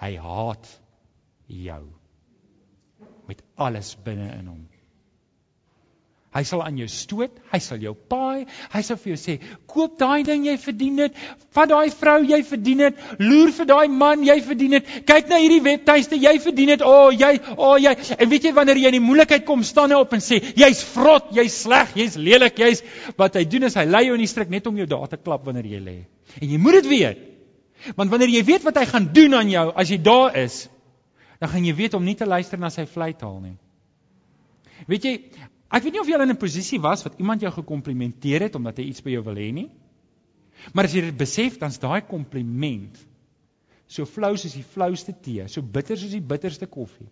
Hy 0.00 0.16
haat 0.20 0.68
jou 1.46 1.84
met 3.26 3.42
alles 3.56 3.96
binne 4.04 4.30
in 4.38 4.46
hom. 4.46 4.64
Hy 6.36 6.42
sal 6.44 6.60
aan 6.60 6.76
jou 6.76 6.86
stoot, 6.90 7.32
hy 7.48 7.58
sal 7.64 7.80
jou 7.80 7.94
paai, 8.10 8.44
hy 8.74 8.80
sal 8.84 8.98
vir 9.00 9.14
jou 9.14 9.20
sê, 9.20 9.34
"Koop 9.66 9.96
daai 9.98 10.22
ding, 10.22 10.44
jy 10.44 10.56
verdien 10.58 10.96
dit. 10.96 11.12
Vat 11.54 11.68
daai 11.68 11.88
vrou, 11.90 12.20
jy 12.22 12.42
verdien 12.42 12.78
dit. 12.78 12.94
Loer 13.18 13.52
vir 13.52 13.64
daai 13.64 13.88
man, 13.88 14.22
jy 14.22 14.40
verdien 14.42 14.70
dit. 14.70 14.84
Kyk 15.06 15.28
na 15.28 15.38
hierdie 15.38 15.62
webtuiste, 15.62 16.16
jy 16.16 16.38
verdien 16.38 16.66
dit. 16.66 16.82
O, 16.82 17.06
oh, 17.06 17.10
jy, 17.10 17.40
o, 17.56 17.72
oh, 17.72 17.78
jy." 17.78 17.96
En 18.18 18.28
weet 18.28 18.42
jy 18.42 18.52
wanneer 18.52 18.76
jy 18.76 18.86
in 18.86 19.00
die 19.00 19.06
moeilikheid 19.08 19.46
kom, 19.46 19.62
staan 19.62 19.90
hy 19.90 19.96
op 19.96 20.12
en 20.12 20.20
sê, 20.20 20.42
"Jy's 20.54 20.82
vrot, 20.82 21.32
jy's 21.32 21.62
sleg, 21.62 21.94
jy's 21.94 22.16
lelik, 22.16 22.58
jy's 22.58 22.82
wat 23.16 23.34
hy 23.34 23.44
doen 23.44 23.62
is 23.62 23.74
hy 23.74 23.84
lei 23.84 24.04
jou 24.04 24.14
in 24.14 24.20
die 24.20 24.26
strik 24.26 24.50
net 24.50 24.66
om 24.66 24.76
jou 24.76 24.86
daar 24.86 25.08
te 25.08 25.16
klap 25.16 25.44
wanneer 25.44 25.64
jy 25.64 25.80
lê." 25.80 26.04
En 26.42 26.48
jy 26.48 26.58
moet 26.58 26.82
dit 26.82 26.86
weet. 26.86 27.35
Want 27.96 28.10
wanneer 28.10 28.32
jy 28.32 28.44
weet 28.44 28.64
wat 28.64 28.78
hy 28.80 28.86
gaan 28.88 29.12
doen 29.12 29.34
aan 29.34 29.50
jou 29.50 29.66
as 29.74 29.90
jy 29.92 29.98
daar 30.02 30.36
is, 30.36 30.68
dan 31.40 31.52
gaan 31.52 31.64
jy 31.64 31.74
weet 31.76 31.94
om 31.94 32.04
nie 32.04 32.16
te 32.16 32.26
luister 32.26 32.58
na 32.58 32.70
sy 32.70 32.86
vleitaal 32.88 33.40
nie. 33.40 33.56
Weet 34.86 35.04
jy, 35.04 35.14
Ek 35.66 35.82
weet 35.82 35.96
nie 35.96 36.00
of 36.00 36.08
jy 36.08 36.18
in 36.22 36.30
'n 36.30 36.38
posisie 36.38 36.78
was 36.80 37.02
wat 37.02 37.18
iemand 37.18 37.42
jou 37.42 37.50
gekomplimenteer 37.50 38.46
het 38.46 38.54
omdat 38.54 38.78
hy 38.78 38.84
iets 38.86 39.02
by 39.02 39.10
jou 39.10 39.22
wil 39.24 39.34
hê 39.34 39.52
nie. 39.52 39.70
Maar 40.72 40.84
as 40.84 40.94
jy 40.94 41.00
dit 41.00 41.16
besef, 41.16 41.58
dan's 41.58 41.78
daai 41.78 42.00
kompliment 42.06 42.96
so 43.86 44.04
flou 44.04 44.36
soos 44.36 44.54
die 44.54 44.64
flouste 44.64 45.12
tee, 45.12 45.46
so 45.48 45.62
bitter 45.62 45.96
soos 45.96 46.10
die 46.10 46.20
bitterste 46.20 46.66
koffie. 46.66 47.08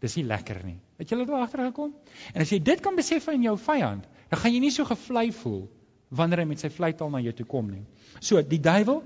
Dis 0.00 0.16
nie 0.16 0.24
lekker 0.24 0.64
nie. 0.64 0.78
Het 0.98 1.10
jy 1.10 1.18
dit 1.18 1.30
al 1.30 1.42
agtergekom? 1.42 1.92
En 2.34 2.40
as 2.40 2.50
jy 2.50 2.58
dit 2.62 2.80
kan 2.80 2.96
besef 2.96 3.24
van 3.24 3.42
jou 3.42 3.56
vyand, 3.56 4.04
dan 4.30 4.38
gaan 4.38 4.52
jy 4.52 4.60
nie 4.60 4.70
so 4.70 4.84
gevlei 4.84 5.32
voel 5.32 5.68
wanneer 6.10 6.38
hy 6.38 6.44
met 6.44 6.60
sy 6.60 6.68
vleitaal 6.68 7.10
na 7.10 7.20
jou 7.20 7.32
toe 7.32 7.46
kom 7.46 7.70
nie. 7.70 7.84
So, 8.20 8.40
die 8.42 8.60
duiwel, 8.60 9.02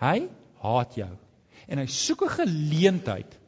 hy 0.00 0.28
haat 0.64 0.96
jou. 0.98 1.12
En 1.68 1.78
hy 1.78 1.86
soek 1.86 2.24
'n 2.24 2.36
geleentheid 2.40 3.38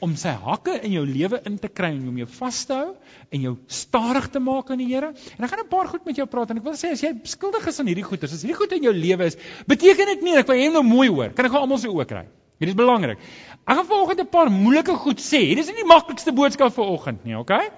om 0.00 0.14
sy 0.18 0.30
hakke 0.30 0.76
in 0.86 0.92
jou 0.94 1.04
lewe 1.06 1.40
in 1.48 1.58
te 1.58 1.68
kry 1.68 1.90
en 1.96 2.08
om 2.10 2.18
jou 2.20 2.26
vas 2.38 2.58
te 2.68 2.74
hou 2.76 2.90
en 3.34 3.46
jou 3.48 3.54
stadig 3.66 4.28
te 4.30 4.40
maak 4.42 4.70
aan 4.70 4.78
die 4.78 4.88
Here. 4.92 5.12
En 5.38 5.44
ek 5.44 5.50
gaan 5.50 5.64
'n 5.64 5.68
paar 5.68 5.88
goed 5.88 6.04
met 6.06 6.16
jou 6.16 6.26
praat 6.26 6.50
en 6.50 6.58
ek 6.58 6.64
wil 6.64 6.74
sê 6.78 6.92
as 6.92 7.02
jy 7.02 7.12
skuldig 7.24 7.66
is 7.66 7.80
aan 7.80 7.86
hierdie 7.86 8.04
goeters, 8.04 8.32
as 8.32 8.42
hierdie 8.42 8.58
goed 8.58 8.72
in 8.72 8.82
jou 8.82 8.92
lewe 8.92 9.24
is, 9.24 9.36
beteken 9.66 10.06
dit 10.06 10.22
nie 10.22 10.36
ek 10.36 10.46
wil 10.46 10.56
hê 10.56 10.64
jy 10.64 10.72
moet 10.72 10.84
mooi 10.84 11.08
hoor. 11.08 11.30
Kan 11.30 11.46
ek 11.46 11.52
gou 11.52 11.60
almal 11.60 11.78
se 11.78 11.88
oë 11.88 12.06
kry? 12.06 12.26
Dit 12.58 12.68
is 12.68 12.74
belangrik. 12.74 13.18
Ek 13.66 13.76
gaan 13.76 13.86
vanoggend 13.86 14.20
'n 14.20 14.26
paar 14.26 14.50
moeilike 14.50 14.94
goed 14.94 15.18
sê. 15.18 15.40
Hier 15.46 15.58
is 15.58 15.66
nie 15.66 15.82
die 15.82 15.84
maklikste 15.84 16.32
boodskap 16.32 16.72
vir 16.72 16.84
oggend 16.84 17.24
nie, 17.24 17.36
okay? 17.36 17.70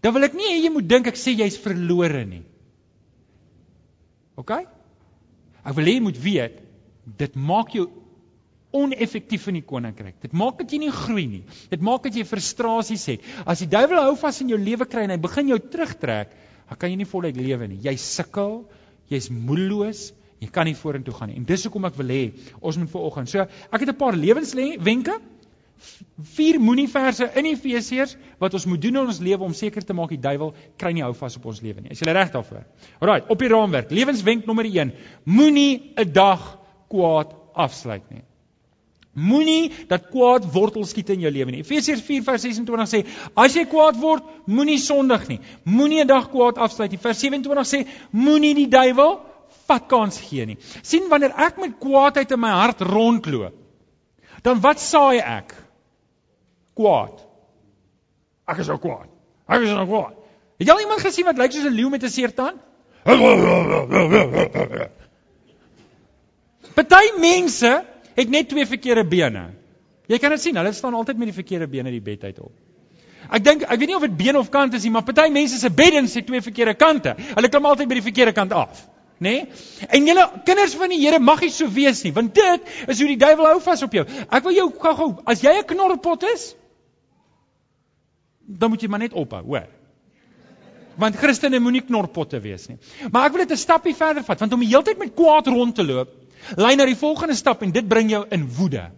Dan 0.00 0.12
wil 0.12 0.24
ek 0.24 0.34
nie 0.34 0.50
hê 0.50 0.62
jy 0.64 0.70
moet 0.70 0.88
dink 0.88 1.06
ek 1.06 1.16
sê 1.16 1.34
jy's 1.36 1.56
verlore 1.56 2.24
nie. 2.24 2.44
Okay? 4.36 4.66
Ek 5.64 5.76
wil 5.76 5.88
hê 5.88 5.98
jy 5.98 6.04
moet 6.04 6.18
weet 6.20 6.60
dit 7.18 7.36
maak 7.36 7.74
jou 7.76 7.88
oneffektief 8.74 9.46
in 9.50 9.60
die 9.60 9.66
koninkryk. 9.66 10.16
Dit 10.24 10.34
maak 10.36 10.58
dat 10.58 10.72
jy 10.72 10.80
nie 10.82 10.94
groei 10.94 11.26
nie. 11.30 11.42
Dit 11.70 11.84
maak 11.84 12.06
dat 12.06 12.16
jy 12.18 12.24
frustrasies 12.26 13.04
het. 13.12 13.28
As 13.46 13.62
die 13.62 13.70
duiwel 13.70 14.02
hou 14.02 14.16
vas 14.18 14.40
in 14.42 14.50
jou 14.50 14.58
lewe 14.58 14.86
kry 14.90 15.04
en 15.06 15.14
hy 15.14 15.20
begin 15.22 15.52
jou 15.52 15.60
terugtrek, 15.62 16.32
dan 16.68 16.80
kan 16.80 16.90
jy 16.90 16.98
nie 16.98 17.08
voluit 17.08 17.38
lewe 17.38 17.68
nie. 17.70 17.78
Jy 17.84 17.94
sukkel, 18.00 18.64
jy's 19.12 19.28
moedeloos, 19.30 20.08
jy 20.42 20.48
kan 20.52 20.66
nie 20.68 20.76
vorentoe 20.76 21.14
gaan 21.14 21.30
nie. 21.30 21.38
En 21.38 21.46
dis 21.48 21.66
hoekom 21.68 21.86
ek 21.88 22.00
wil 22.00 22.10
hê 22.12 22.22
ons 22.60 22.80
moet 22.80 22.90
vanoggend. 22.90 23.30
So, 23.30 23.46
ek 23.46 23.80
het 23.84 23.88
'n 23.94 24.00
paar 24.00 24.16
lewenswenke. 24.16 25.20
Vier 26.36 26.60
moenie 26.62 26.86
verse 26.88 27.26
in 27.38 27.48
Efesiërs 27.50 28.16
wat 28.38 28.54
ons 28.54 28.66
moet 28.70 28.80
doen 28.82 29.00
in 29.00 29.06
ons 29.06 29.18
lewe 29.20 29.44
om 29.44 29.54
seker 29.56 29.84
te 29.84 29.96
maak 29.96 30.12
die 30.14 30.20
duiwel 30.22 30.52
kry 30.78 30.92
nie 30.94 31.02
hou 31.02 31.12
vas 31.18 31.36
op 31.36 31.48
ons 31.50 31.62
lewe 31.64 31.82
nie. 31.82 31.90
Is 31.90 32.00
jy 32.00 32.12
reg 32.12 32.30
daarvoor? 32.34 32.62
Alraai, 33.00 33.24
op 33.28 33.38
die 33.42 33.50
raamwerk. 33.50 33.90
Lewenswenk 33.90 34.46
nommer 34.46 34.68
1. 34.68 34.92
Moenie 35.24 35.92
'n 35.96 36.12
dag 36.12 36.58
kwaad 36.88 37.34
afsluit 37.54 38.06
nie. 38.10 38.22
Moenie 39.14 39.70
dat 39.88 40.08
kwaad 40.10 40.46
wortel 40.52 40.84
skiet 40.84 41.10
in 41.14 41.20
jou 41.20 41.30
lewe 41.30 41.50
nie. 41.50 41.62
Efesiërs 41.62 42.02
4:26 42.02 42.88
sê: 42.90 43.04
As 43.34 43.54
jy 43.54 43.64
kwaad 43.64 43.96
word, 44.00 44.24
moenie 44.46 44.78
sondig 44.78 45.28
nie. 45.28 45.40
Moenie 45.64 46.02
'n 46.02 46.06
dag 46.06 46.30
kwaad 46.30 46.58
afsluit 46.58 46.90
nie. 46.90 46.98
Vers 46.98 47.18
27 47.18 47.66
sê: 47.66 47.86
Moenie 48.10 48.54
die 48.54 48.68
duiwel 48.68 49.20
vat 49.66 49.86
kans 49.88 50.18
gee 50.20 50.46
nie. 50.46 50.58
sien 50.82 51.08
wanneer 51.08 51.32
ek 51.36 51.58
met 51.58 51.78
kwaadheid 51.78 52.30
in 52.30 52.40
my 52.40 52.50
hart 52.50 52.80
rondloop, 52.80 53.54
dan 54.42 54.60
wat 54.60 54.80
saai 54.80 55.18
ek? 55.18 55.63
Kwaad. 56.74 57.22
Ek 58.50 58.58
is 58.58 58.68
nou 58.70 58.78
kwaad. 58.82 59.08
Ek 59.48 59.64
is 59.64 59.72
nou 59.72 59.86
kwaad. 59.88 60.14
Het 60.58 60.68
jy 60.68 60.74
al 60.74 60.84
iemand 60.84 61.02
gesien 61.02 61.26
wat 61.26 61.38
lyk 61.38 61.52
soos 61.52 61.66
'n 61.66 61.74
leeu 61.74 61.90
met 61.90 62.02
'n 62.02 62.10
seertand? 62.10 62.60
Party 66.74 67.06
mense 67.20 67.84
het 68.14 68.28
net 68.28 68.48
twee 68.48 68.66
verkeerde 68.66 69.04
bene. 69.04 69.50
Jy 70.06 70.18
kan 70.18 70.30
dit 70.30 70.40
sien, 70.40 70.56
hulle 70.56 70.72
staan 70.72 70.94
altyd 70.94 71.18
met 71.18 71.30
die 71.30 71.36
verkeerde 71.36 71.68
bene 71.68 71.90
die 71.90 72.02
bed 72.04 72.24
uit 72.24 72.40
op. 72.40 72.52
Ek 73.30 73.44
dink 73.44 73.62
ek 73.62 73.78
weet 73.78 73.88
nie 73.88 73.96
of 73.96 74.02
dit 74.04 74.16
been 74.16 74.36
of 74.36 74.50
kant 74.52 74.74
is 74.74 74.82
nie, 74.84 74.90
maar 74.92 75.04
party 75.06 75.30
mense 75.32 75.56
se 75.58 75.70
beddens 75.70 76.14
het 76.14 76.26
twee 76.26 76.42
verkeerde 76.44 76.74
kante. 76.74 77.14
Hulle 77.34 77.48
klim 77.48 77.64
altyd 77.64 77.88
by 77.88 77.94
die 77.94 78.04
verkeerde 78.04 78.34
kant 78.36 78.52
af, 78.52 78.82
nê? 79.18 79.30
Nee? 79.30 79.46
En 79.88 80.10
julle 80.10 80.26
kinders 80.44 80.74
van 80.74 80.92
die 80.92 81.00
Here 81.00 81.18
mag 81.18 81.40
nie 81.40 81.50
so 81.50 81.70
wees 81.72 82.02
nie, 82.04 82.12
want 82.12 82.34
dit 82.34 82.60
is 82.86 83.00
hoe 83.00 83.08
die 83.08 83.20
duiwel 83.20 83.46
hou 83.46 83.60
vas 83.64 83.82
op 83.86 83.96
jou. 83.96 84.04
Ek 84.28 84.44
wil 84.44 84.58
jou 84.58 84.68
gou-gou, 84.82 85.08
as 85.24 85.40
jy 85.40 85.56
'n 85.60 85.64
knorrepot 85.72 86.22
is, 86.34 86.54
dan 88.46 88.70
moet 88.70 88.82
jy 88.82 88.88
maar 88.88 89.02
net 89.04 89.16
ophou, 89.16 89.42
hoor. 89.42 89.68
Want 91.00 91.16
Christene 91.18 91.58
moenie 91.58 91.82
knorpotte 91.82 92.38
wees 92.40 92.68
nie. 92.70 92.76
Maar 93.10 93.26
ek 93.26 93.32
wil 93.34 93.46
dit 93.46 93.56
'n 93.56 93.60
stappie 93.60 93.94
verder 93.94 94.22
vat, 94.22 94.40
want 94.40 94.52
om 94.52 94.60
die 94.60 94.68
hele 94.68 94.82
tyd 94.82 94.98
met 94.98 95.14
kwaad 95.14 95.46
rond 95.46 95.74
te 95.74 95.84
loop, 95.84 96.10
lei 96.56 96.76
na 96.76 96.84
die 96.84 96.96
volgende 96.96 97.34
stap 97.34 97.62
en 97.62 97.72
dit 97.72 97.88
bring 97.88 98.10
jou 98.10 98.24
in 98.30 98.48
woede. 98.56 98.90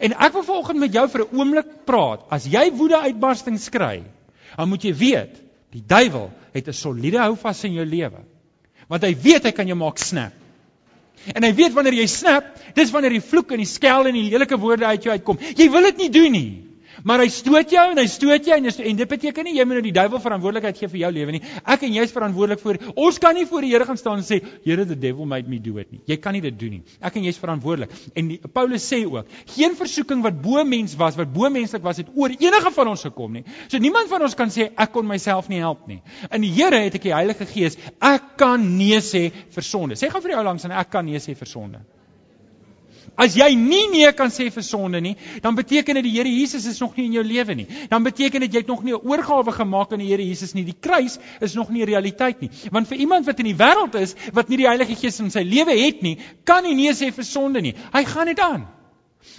En 0.00 0.12
ek 0.12 0.32
wil 0.32 0.42
vanoggend 0.42 0.78
met 0.78 0.92
jou 0.92 1.08
vir 1.08 1.20
'n 1.20 1.36
oomblik 1.36 1.84
praat. 1.84 2.24
As 2.30 2.44
jy 2.44 2.72
woede 2.72 2.98
uitbarstings 2.98 3.68
kry, 3.68 4.02
dan 4.56 4.68
moet 4.68 4.82
jy 4.82 4.94
weet, 4.94 5.42
die 5.70 5.84
duiwel 5.86 6.30
het 6.52 6.68
'n 6.68 6.72
soliede 6.72 7.18
houvas 7.18 7.64
in 7.64 7.72
jou 7.72 7.84
lewe 7.84 8.24
want 8.88 9.04
hy 9.06 9.14
weet 9.16 9.48
hy 9.48 9.52
kan 9.52 9.66
jou 9.66 9.76
maak 9.78 9.98
snap. 9.98 10.32
En 11.32 11.42
hy 11.46 11.52
weet 11.56 11.72
wanneer 11.72 11.94
jy 11.94 12.06
snap, 12.10 12.50
dis 12.76 12.90
wanneer 12.92 13.14
die 13.16 13.24
vloek 13.24 13.54
en 13.54 13.62
die 13.62 13.68
skel 13.68 14.10
en 14.10 14.16
die 14.16 14.26
lelike 14.28 14.58
woorde 14.60 14.84
uit 14.84 15.06
jou 15.06 15.14
uitkom. 15.14 15.38
Jy 15.56 15.70
wil 15.72 15.88
dit 15.88 16.02
nie 16.04 16.10
doen 16.12 16.32
nie. 16.32 16.63
Maar 17.04 17.20
hy 17.24 17.28
stoot 17.32 17.72
jou 17.72 17.84
en 17.92 18.00
hy 18.00 18.06
stoot 18.08 18.46
jou 18.48 18.56
en, 18.56 18.66
en 18.88 19.00
dit 19.00 19.10
beteken 19.10 19.44
nie 19.44 19.58
jy 19.58 19.66
moet 19.68 19.78
nou 19.78 19.84
die 19.84 19.94
duiwel 19.94 20.22
verantwoordelikheid 20.24 20.78
gee 20.80 20.88
vir 20.88 21.00
jou 21.02 21.10
lewe 21.12 21.34
nie. 21.36 21.40
Ek 21.60 21.82
en 21.84 21.92
jy 21.92 22.04
is 22.08 22.14
verantwoordelik 22.14 22.62
vir 22.62 22.78
ons 22.94 23.18
kan 23.20 23.36
nie 23.36 23.44
voor 23.50 23.66
die 23.66 23.72
Here 23.74 23.84
gaan 23.88 23.98
staan 24.00 24.22
en 24.22 24.24
sê 24.24 24.38
Here 24.64 24.86
the 24.88 24.96
devil 24.96 25.28
made 25.28 25.50
me 25.50 25.58
do 25.60 25.76
it 25.82 25.90
nie. 25.92 26.00
Jy 26.08 26.16
kan 26.24 26.32
nie 26.36 26.40
dit 26.44 26.56
doen 26.56 26.78
nie. 26.78 26.96
Ek 27.04 27.18
en 27.18 27.26
jy 27.26 27.34
is 27.34 27.40
verantwoordelik. 27.42 27.92
En 28.16 28.30
die, 28.32 28.38
Paulus 28.54 28.86
sê 28.88 29.02
ook, 29.04 29.28
geen 29.52 29.76
versoeking 29.76 30.22
wat 30.24 30.38
bo 30.44 30.62
mens 30.68 30.94
was, 31.00 31.18
wat 31.20 31.32
bo 31.34 31.50
menslik 31.52 31.84
was, 31.84 32.00
het 32.00 32.12
oor 32.16 32.32
enige 32.32 32.72
van 32.78 32.92
ons 32.94 33.04
gekom 33.04 33.36
nie. 33.36 33.44
So 33.68 33.82
niemand 33.82 34.08
van 34.12 34.24
ons 34.24 34.36
kan 34.38 34.52
sê 34.54 34.70
ek 34.70 34.94
kon 34.94 35.08
myself 35.08 35.50
nie 35.52 35.60
help 35.60 35.84
nie. 35.90 36.00
In 36.30 36.46
die 36.46 36.54
Here 36.54 36.80
het 36.86 36.96
ek 36.96 37.10
die 37.10 37.12
Heilige 37.16 37.48
Gees. 37.50 37.76
Ek 38.00 38.34
kan 38.40 38.64
nee 38.78 39.02
sê 39.04 39.26
vir 39.52 39.66
sonde. 39.66 40.00
Sê 40.00 40.08
gou 40.08 40.24
vir 40.24 40.32
die 40.34 40.40
ou 40.40 40.46
langs 40.46 40.64
en 40.64 40.72
ek 40.72 40.92
kan 40.94 41.04
nee 41.04 41.20
sê 41.20 41.36
vir 41.36 41.50
sonde. 41.50 41.84
As 43.16 43.36
jy 43.36 43.50
nie 43.54 43.84
nee 43.92 44.10
kan 44.16 44.32
sê 44.32 44.48
vir 44.50 44.64
sonde 44.66 45.00
nie, 45.00 45.14
dan 45.42 45.54
beteken 45.54 45.98
dit 46.00 46.06
die 46.08 46.14
Here 46.16 46.30
Jesus 46.30 46.66
is 46.66 46.80
nog 46.82 46.96
nie 46.96 47.06
in 47.06 47.16
jou 47.18 47.24
lewe 47.24 47.54
nie. 47.54 47.66
Dan 47.90 48.02
beteken 48.06 48.42
dit 48.46 48.52
jy 48.52 48.62
het 48.64 48.70
nog 48.70 48.82
nie 48.84 48.94
'n 48.94 49.02
oorgawe 49.04 49.52
gemaak 49.52 49.92
aan 49.92 50.02
die 50.02 50.08
Here 50.08 50.24
Jesus 50.26 50.54
nie. 50.54 50.64
Die 50.64 50.76
kruis 50.80 51.18
is 51.40 51.54
nog 51.54 51.70
nie 51.70 51.84
realiteit 51.84 52.40
nie. 52.40 52.50
Want 52.70 52.88
vir 52.88 52.98
iemand 52.98 53.26
wat 53.26 53.38
in 53.38 53.46
die 53.46 53.56
wêreld 53.56 53.94
is, 53.94 54.14
wat 54.32 54.48
nie 54.48 54.56
die 54.56 54.66
Heilige 54.66 54.96
Gees 54.96 55.20
in 55.20 55.30
sy 55.30 55.42
lewe 55.42 55.76
het 55.84 56.02
nie, 56.02 56.18
kan 56.44 56.62
nie 56.64 56.74
nee 56.74 56.92
sê 56.92 57.12
vir 57.12 57.24
sonde 57.24 57.60
nie. 57.60 57.74
Hy 57.92 58.04
gaan 58.04 58.26
dit 58.26 58.40
aan. 58.40 58.66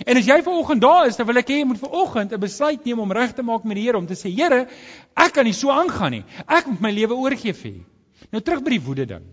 En 0.06 0.18
as 0.18 0.26
jy 0.26 0.42
vanoggend 0.44 0.82
daar 0.82 1.08
is, 1.08 1.16
dan 1.16 1.28
wil 1.28 1.38
ek 1.38 1.48
hê 1.50 1.60
jy 1.60 1.66
moet 1.66 1.80
vanoggend 1.80 2.34
'n 2.34 2.40
besluit 2.40 2.86
neem 2.86 3.00
om 3.00 3.12
reg 3.12 3.34
te 3.34 3.44
maak 3.44 3.64
met 3.64 3.76
die 3.76 3.84
Here 3.84 3.98
om 3.98 4.08
te 4.08 4.16
sê, 4.16 4.30
Here, 4.30 4.68
ek 5.16 5.34
kan 5.34 5.46
nie 5.46 5.54
so 5.54 5.70
aangaan 5.70 6.12
nie. 6.12 6.24
Ek 6.48 6.66
moet 6.68 6.82
my 6.82 6.92
lewe 6.92 7.16
oorgee 7.16 7.54
vir 7.54 7.72
U. 7.72 7.86
Nou 8.32 8.42
terug 8.42 8.64
by 8.64 8.70
die 8.70 8.82
woede 8.82 9.06
ding. 9.06 9.24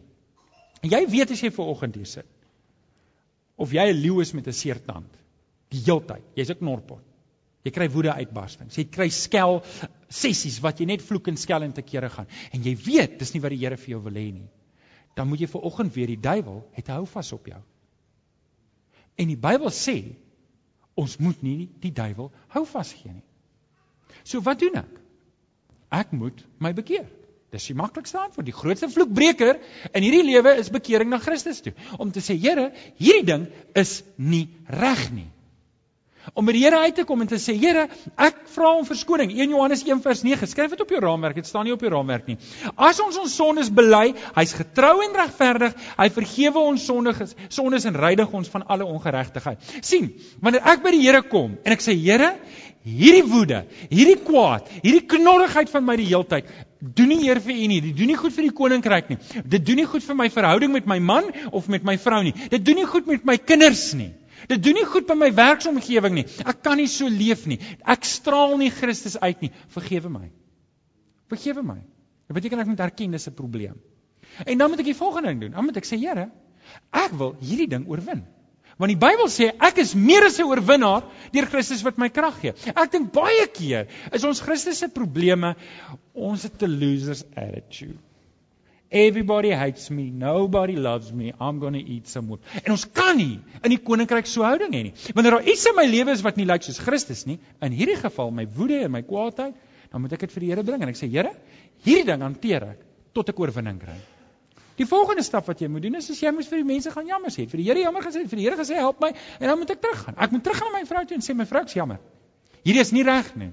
En 0.83 0.91
jy 0.91 1.07
weet 1.07 1.31
as 1.31 1.41
jy 1.41 1.51
vanoggend 1.51 1.95
hier 1.95 2.07
sit 2.07 2.27
of 3.63 3.73
jy 3.73 3.87
'n 3.93 4.03
leeu 4.03 4.21
is 4.21 4.33
met 4.35 4.49
'n 4.49 4.53
seer 4.53 4.81
tand. 4.83 5.11
Die 5.71 5.81
heeltyd. 5.81 6.25
Jy's 6.35 6.51
'n 6.51 6.59
knorpot. 6.59 7.05
Jy 7.63 7.71
kry 7.71 7.89
woede 7.89 8.13
uitbarstings. 8.13 8.77
Jy 8.77 8.85
kry 8.91 9.09
skel 9.09 9.63
sessies 10.11 10.59
wat 10.65 10.81
jy 10.81 10.87
net 10.87 11.03
vloek 11.03 11.29
en 11.29 11.37
skel 11.37 11.63
en 11.63 11.73
te 11.73 11.83
kere 11.83 12.11
gaan. 12.11 12.27
En 12.53 12.63
jy 12.63 12.75
weet 12.77 13.19
dis 13.19 13.33
nie 13.35 13.41
wat 13.41 13.55
die 13.55 13.61
Here 13.63 13.77
vir 13.77 13.95
jou 13.95 14.01
wil 14.03 14.19
hê 14.19 14.33
nie. 14.33 14.49
Dan 15.15 15.29
moet 15.29 15.41
jy 15.41 15.47
vir 15.47 15.63
oggend 15.63 15.95
weer 15.95 16.07
die 16.07 16.21
duiwel 16.21 16.65
het 16.73 16.89
hou 16.89 17.07
vas 17.07 17.33
op 17.33 17.47
jou. 17.47 17.61
En 19.17 19.29
die 19.29 19.37
Bybel 19.37 19.71
sê 19.71 20.17
ons 20.95 21.19
moet 21.19 21.43
nie 21.43 21.71
die 21.81 21.93
duiwel 21.93 22.33
hou 22.49 22.65
vas 22.67 22.93
gee 22.93 23.13
nie. 23.13 23.25
So 24.25 24.41
wat 24.41 24.59
doen 24.59 24.75
ek? 24.75 25.01
Ek 25.91 26.13
moet 26.13 26.45
my 26.59 26.73
bekeer. 26.73 27.07
Dis 27.53 27.69
die 27.69 27.77
maklikste 27.77 28.17
antwoord. 28.17 28.49
Die 28.49 28.57
grootste 28.57 28.89
vloekbreker 28.89 29.59
in 29.93 30.07
hierdie 30.07 30.25
lewe 30.25 30.55
is 30.63 30.73
bekering 30.73 31.11
na 31.13 31.19
Christus 31.21 31.61
toe. 31.61 31.75
Om 32.01 32.13
te 32.15 32.25
sê, 32.25 32.39
Here, 32.41 32.71
hierdie 32.97 33.29
ding 33.29 33.45
is 33.77 34.01
nie 34.17 34.47
reg 34.73 35.11
nie. 35.13 35.29
Om 36.39 36.47
by 36.49 36.55
die 36.55 36.63
Here 36.63 36.79
uit 36.87 36.97
te 36.97 37.05
kom 37.05 37.21
en 37.21 37.29
te 37.29 37.37
sê, 37.43 37.53
Here, 37.61 37.83
ek 38.17 38.41
vra 38.55 38.71
om 38.79 38.89
verskoning. 38.89 39.35
1 39.37 39.53
Johannes 39.53 39.85
1 39.85 40.01
vers 40.01 40.25
9. 40.25 40.49
Skryf 40.49 40.73
dit 40.73 40.87
op 40.87 40.97
jou 40.97 41.03
raamwerk. 41.05 41.43
Dit 41.43 41.51
staan 41.51 41.69
nie 41.69 41.77
op 41.77 41.85
jou 41.85 41.93
raamwerk 41.93 42.33
nie. 42.33 42.39
As 42.73 43.05
ons 43.05 43.21
ons 43.21 43.37
sondes 43.43 43.69
bely, 43.69 44.15
hy's 44.39 44.57
getrou 44.57 44.95
en 45.05 45.21
regverdig. 45.21 45.77
Hy 46.01 46.09
vergewe 46.17 46.67
ons 46.73 46.89
sondes, 46.89 47.37
sondes 47.53 47.89
en 47.91 48.01
reinig 48.01 48.33
ons 48.33 48.53
van 48.57 48.65
alle 48.73 48.89
ongeregtigheid. 48.89 49.73
sien, 49.85 50.09
wanneer 50.41 50.65
ek 50.73 50.81
by 50.89 50.97
die 50.97 51.05
Here 51.05 51.21
kom 51.29 51.59
en 51.61 51.77
ek 51.77 51.85
sê, 51.85 52.01
Here, 52.01 52.39
hierdie 52.89 53.29
woede, 53.29 53.67
hierdie 53.93 54.21
kwaad, 54.25 54.73
hierdie 54.81 55.05
knorrigheid 55.05 55.69
van 55.71 55.85
my 55.85 56.01
die 56.01 56.09
heeltyd, 56.09 56.49
doen 56.83 57.13
nie 57.13 57.29
eer 57.29 57.39
vir 57.41 57.55
u 57.55 57.67
nie. 57.71 57.81
Dit 57.85 57.97
doen 57.97 58.11
nie 58.11 58.19
goed 58.19 58.35
vir 58.35 58.49
die 58.49 58.55
koninkryk 58.59 59.13
nie. 59.13 59.19
Dit 59.47 59.67
doen 59.67 59.79
nie 59.79 59.87
goed 59.87 60.03
vir 60.03 60.19
my 60.19 60.29
verhouding 60.35 60.73
met 60.75 60.89
my 60.91 60.99
man 60.99 61.31
of 61.55 61.69
met 61.71 61.87
my 61.87 61.95
vrou 61.99 62.23
nie. 62.27 62.35
Dit 62.51 62.65
doen 62.67 62.81
nie 62.81 62.89
goed 62.89 63.07
met 63.07 63.25
my 63.29 63.37
kinders 63.39 63.93
nie. 63.95 64.11
Dit 64.51 64.63
doen 64.65 64.75
nie 64.75 64.87
goed 64.89 65.07
by 65.07 65.15
my 65.15 65.31
werksomgewing 65.35 66.17
nie. 66.19 66.27
Ek 66.43 66.63
kan 66.67 66.81
nie 66.81 66.89
so 66.91 67.07
leef 67.07 67.47
nie. 67.47 67.61
Ek 67.87 68.07
straal 68.09 68.57
nie 68.59 68.73
Christus 68.75 69.15
uit 69.23 69.45
nie. 69.47 69.53
Vergewe 69.71 70.11
my. 70.11 70.27
Vergewe 71.31 71.63
my. 71.63 71.79
Dit 72.27 72.39
beteken 72.39 72.65
ek 72.65 72.71
moet 72.73 72.83
erken 72.83 73.15
dis 73.15 73.29
'n 73.29 73.35
probleem. 73.35 73.79
En 74.47 74.59
dan 74.59 74.71
moet 74.71 74.81
ek 74.81 74.91
die 74.91 74.99
volgende 74.99 75.29
ding 75.29 75.41
doen. 75.41 75.51
Dan 75.53 75.65
moet 75.65 75.77
ek 75.77 75.87
sê, 75.87 75.99
Here, 75.99 76.31
ek 76.91 77.13
wil 77.13 77.37
hierdie 77.41 77.69
ding 77.69 77.87
oorwin. 77.89 78.25
Want 78.83 78.91
die 78.91 78.99
Bybel 78.99 79.29
sê 79.31 79.53
ek 79.63 79.77
is 79.79 79.93
meer 79.95 80.25
as 80.27 80.41
'n 80.43 80.49
oorwinnaar 80.51 81.05
deur 81.31 81.47
Christus 81.47 81.85
wat 81.87 81.99
my 82.03 82.09
krag 82.11 82.41
gee. 82.43 82.53
Ek 82.75 82.91
dink 82.91 83.13
baie 83.15 83.45
keer 83.47 83.87
is 84.11 84.25
ons 84.27 84.41
Christus 84.43 84.81
se 84.83 84.89
probleme 84.89 85.55
ons 86.13 86.43
het 86.43 86.63
'n 86.63 86.81
losers 86.81 87.23
attitude. 87.37 88.01
Everybody 88.91 89.53
hates 89.55 89.89
me, 89.89 90.11
nobody 90.11 90.75
loves 90.75 91.13
me. 91.13 91.33
I'm 91.41 91.61
going 91.61 91.75
to 91.75 91.81
eat 91.81 92.09
some 92.09 92.27
wood. 92.29 92.41
En 92.65 92.73
ons 92.73 92.85
kan 92.85 93.17
nie 93.17 93.39
in 93.63 93.71
die 93.71 93.79
koninkryk 93.79 94.27
so 94.27 94.43
houding 94.43 94.75
hê 94.75 94.83
nie. 94.83 94.95
Wanneer 95.15 95.39
daar 95.39 95.49
iets 95.49 95.65
in 95.65 95.77
my 95.77 95.87
lewe 95.87 96.11
is 96.11 96.23
wat 96.23 96.37
nie 96.37 96.45
lyk 96.45 96.61
like 96.61 96.65
soos 96.65 96.83
Christus 96.83 97.25
nie, 97.25 97.39
in 97.63 97.73
hierdie 97.73 97.97
geval 97.97 98.31
my 98.31 98.47
woede 98.47 98.83
en 98.83 98.91
my 98.91 99.03
kwaadheid, 99.03 99.55
dan 99.93 100.01
moet 100.01 100.13
ek 100.13 100.27
dit 100.27 100.33
vir 100.33 100.41
die 100.41 100.51
Here 100.51 100.63
bring 100.65 100.83
en 100.83 100.89
ek 100.89 100.99
sê 100.99 101.09
Here, 101.09 101.33
hierdie 101.87 102.05
ding 102.05 102.21
hanteer 102.21 102.63
ek 102.65 102.85
tot 103.15 103.29
ek 103.29 103.39
oorwinning 103.39 103.79
kry. 103.79 103.97
Die 104.77 104.87
volgende 104.89 105.23
stap 105.23 105.47
wat 105.47 105.61
jy 105.61 105.69
moet 105.69 105.83
doen 105.85 105.99
is 105.99 106.11
as 106.11 106.21
jy 106.23 106.31
moet 106.33 106.49
vir 106.49 106.63
die 106.63 106.69
mense 106.69 106.91
gaan 106.91 107.07
jammer 107.07 107.33
sê. 107.35 107.45
Vir 107.49 107.61
die 107.61 107.67
Here 107.69 107.83
jammer 107.83 108.03
gesê, 108.03 108.25
vir 108.29 108.41
die 108.41 108.47
Here 108.47 108.57
gesê 108.57 108.79
help 108.81 109.01
my 109.05 109.13
en 109.13 109.47
dan 109.51 109.59
moet 109.59 109.75
ek 109.75 109.83
teruggaan. 109.83 110.17
Ek 110.17 110.33
moet 110.33 110.45
teruggaan 110.47 110.73
na 110.73 110.79
my 110.81 110.89
vrou 110.89 111.05
toe 111.05 111.19
en 111.19 111.25
sê 111.25 111.37
my 111.37 111.47
vrou 111.49 111.65
is 111.69 111.77
jammer. 111.77 112.01
Hierdie 112.63 112.81
is 112.81 112.93
nie 112.93 113.05
reg 113.05 113.35
nie. 113.37 113.51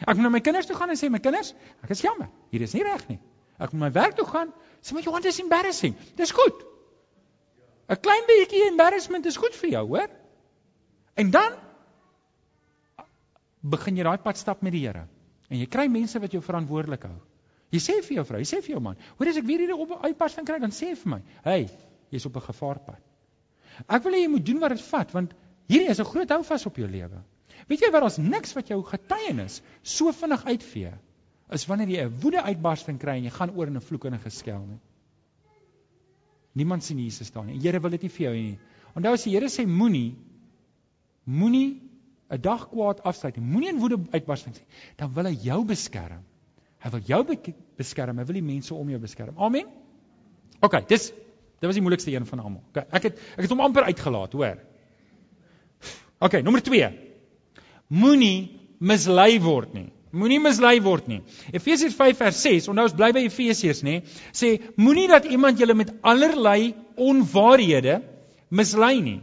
Ek 0.00 0.14
moet 0.14 0.26
na 0.26 0.32
my 0.34 0.40
kinders 0.44 0.68
toe 0.68 0.76
gaan 0.78 0.92
en 0.92 0.98
sê 1.00 1.10
my 1.10 1.20
kinders, 1.22 1.54
ek 1.82 1.94
is 1.94 2.02
jammer. 2.04 2.28
Hierdie 2.52 2.68
is 2.68 2.74
nie 2.76 2.84
reg 2.86 3.06
nie. 3.08 3.18
Ek 3.58 3.72
moet 3.72 3.88
my 3.88 3.92
werk 3.94 4.18
toe 4.18 4.26
gaan. 4.28 4.52
Sê 4.82 4.94
my 4.94 5.02
Johan, 5.02 5.24
dis 5.24 5.40
embarrassing. 5.42 5.96
Dis 6.16 6.30
goed. 6.30 6.66
'n 7.88 7.96
Klein 8.04 8.26
bietjie 8.28 8.66
embarrassment 8.68 9.26
is 9.26 9.36
goed 9.40 9.54
vir 9.56 9.70
jou, 9.70 9.84
hoor? 9.94 10.10
En 11.16 11.30
dan 11.30 11.56
begin 13.62 13.96
jy 13.96 14.04
daai 14.06 14.20
pad 14.22 14.36
stap 14.38 14.62
met 14.62 14.72
die 14.72 14.84
Here. 14.86 15.08
En 15.48 15.58
jy 15.58 15.66
kry 15.66 15.88
mense 15.88 16.20
wat 16.20 16.32
jou 16.32 16.42
verantwoordelik 16.44 17.08
hou. 17.08 17.16
Jy 17.70 17.80
sê 17.84 17.98
vir 18.02 18.16
jou 18.16 18.24
vrou, 18.24 18.40
jy 18.40 18.48
sê 18.48 18.62
vir 18.64 18.76
jou 18.76 18.80
man, 18.80 18.96
hoor 19.18 19.28
as 19.28 19.36
ek 19.36 19.44
weer 19.44 19.60
hierdie 19.60 19.76
op 19.76 20.04
uitpassing 20.04 20.46
kry, 20.48 20.58
dan 20.58 20.72
sê 20.72 20.94
vir 20.96 21.10
my, 21.10 21.22
"Hey, 21.44 21.68
jy's 22.10 22.26
op 22.26 22.36
'n 22.36 22.40
gevaarpad." 22.40 23.02
Ek 23.88 24.02
wil 24.04 24.12
hê 24.12 24.22
jy 24.22 24.28
moet 24.28 24.46
doen 24.46 24.60
wat 24.60 24.70
dit 24.70 24.80
vat, 24.80 25.12
want 25.12 25.34
hierdie 25.68 25.90
is 25.90 26.00
'n 26.00 26.04
groot 26.04 26.28
houvas 26.28 26.66
op 26.66 26.76
jou 26.76 26.88
lewe. 26.88 27.22
Weet 27.68 27.80
jy 27.80 27.90
wat 27.90 28.02
ons 28.02 28.18
niks 28.18 28.54
wat 28.54 28.68
jou 28.68 28.82
getuienis 28.82 29.62
so 29.82 30.12
vinnig 30.12 30.44
uitvee 30.44 30.92
is 31.52 31.66
wanneer 31.66 31.88
jy 31.88 32.04
'n 32.04 32.20
woede 32.20 32.42
uitbarsting 32.42 32.98
kry 32.98 33.16
en 33.18 33.24
jy 33.24 33.30
gaan 33.30 33.50
oor 33.56 33.66
in 33.66 33.76
'n 33.76 33.80
vloek 33.80 34.04
en 34.04 34.14
'n 34.14 34.20
geskel 34.20 34.66
nie. 34.66 34.80
Niemand 36.54 36.84
sien 36.84 36.98
Jesus 36.98 37.26
staan 37.26 37.46
nie. 37.46 37.58
Die 37.58 37.68
Here 37.68 37.80
wil 37.80 37.90
dit 37.90 38.02
nie 38.02 38.08
vir 38.08 38.24
jou 38.26 38.34
hê 38.34 38.42
nie. 38.42 38.58
Onthou 38.96 39.12
as 39.12 39.24
die 39.24 39.32
Here 39.32 39.46
sê 39.46 39.66
moenie 39.66 40.16
moenie 41.24 41.80
'n 42.30 42.40
dag 42.40 42.68
kwaad 42.68 43.02
afsluit 43.02 43.36
nie. 43.36 43.44
Moenie 43.44 43.68
in 43.68 43.78
woede 43.78 43.98
uitbarsting 44.12 44.54
sê, 44.54 44.64
dan 44.96 45.12
wil 45.14 45.24
hy 45.24 45.34
jou 45.34 45.64
beskerm. 45.64 46.24
Hy 46.84 46.92
wil 46.94 47.04
jou 47.08 47.22
beskerm, 47.78 48.20
hy 48.20 48.26
wil 48.28 48.38
die 48.38 48.46
mense 48.46 48.74
om 48.74 48.90
jou 48.92 49.00
beskerm. 49.02 49.34
Amen. 49.38 49.66
OK, 50.62 50.80
dis 50.90 51.10
dit 51.58 51.66
was 51.66 51.74
die 51.74 51.82
moeilikste 51.82 52.12
een 52.14 52.26
van 52.26 52.42
almal. 52.44 52.62
OK, 52.70 52.84
ek 52.94 53.08
het 53.08 53.22
ek 53.34 53.46
het 53.46 53.52
hom 53.54 53.62
amper 53.64 53.88
uitgelaat, 53.90 54.34
hoor. 54.38 54.60
OK, 56.22 56.40
nommer 56.46 56.62
2. 56.62 56.90
Moenie 57.94 58.38
mislei 58.78 59.38
word 59.42 59.74
nie. 59.74 59.88
Moenie 60.14 60.38
mislei 60.40 60.78
word 60.80 61.08
nie. 61.10 61.18
Efesiërs 61.52 61.96
5 61.98 62.20
vers 62.22 62.38
6, 62.46 62.68
onthou 62.70 62.86
ons 62.88 62.94
bly 62.96 63.10
by 63.16 63.24
Efesiërs 63.26 63.82
nê, 63.86 63.98
sê 64.32 64.54
moenie 64.80 65.08
dat 65.10 65.26
iemand 65.28 65.60
julle 65.60 65.76
met 65.76 65.90
allerlei 66.06 66.72
onwaarhede 66.96 67.98
mislei 68.48 68.96
nie. 69.04 69.18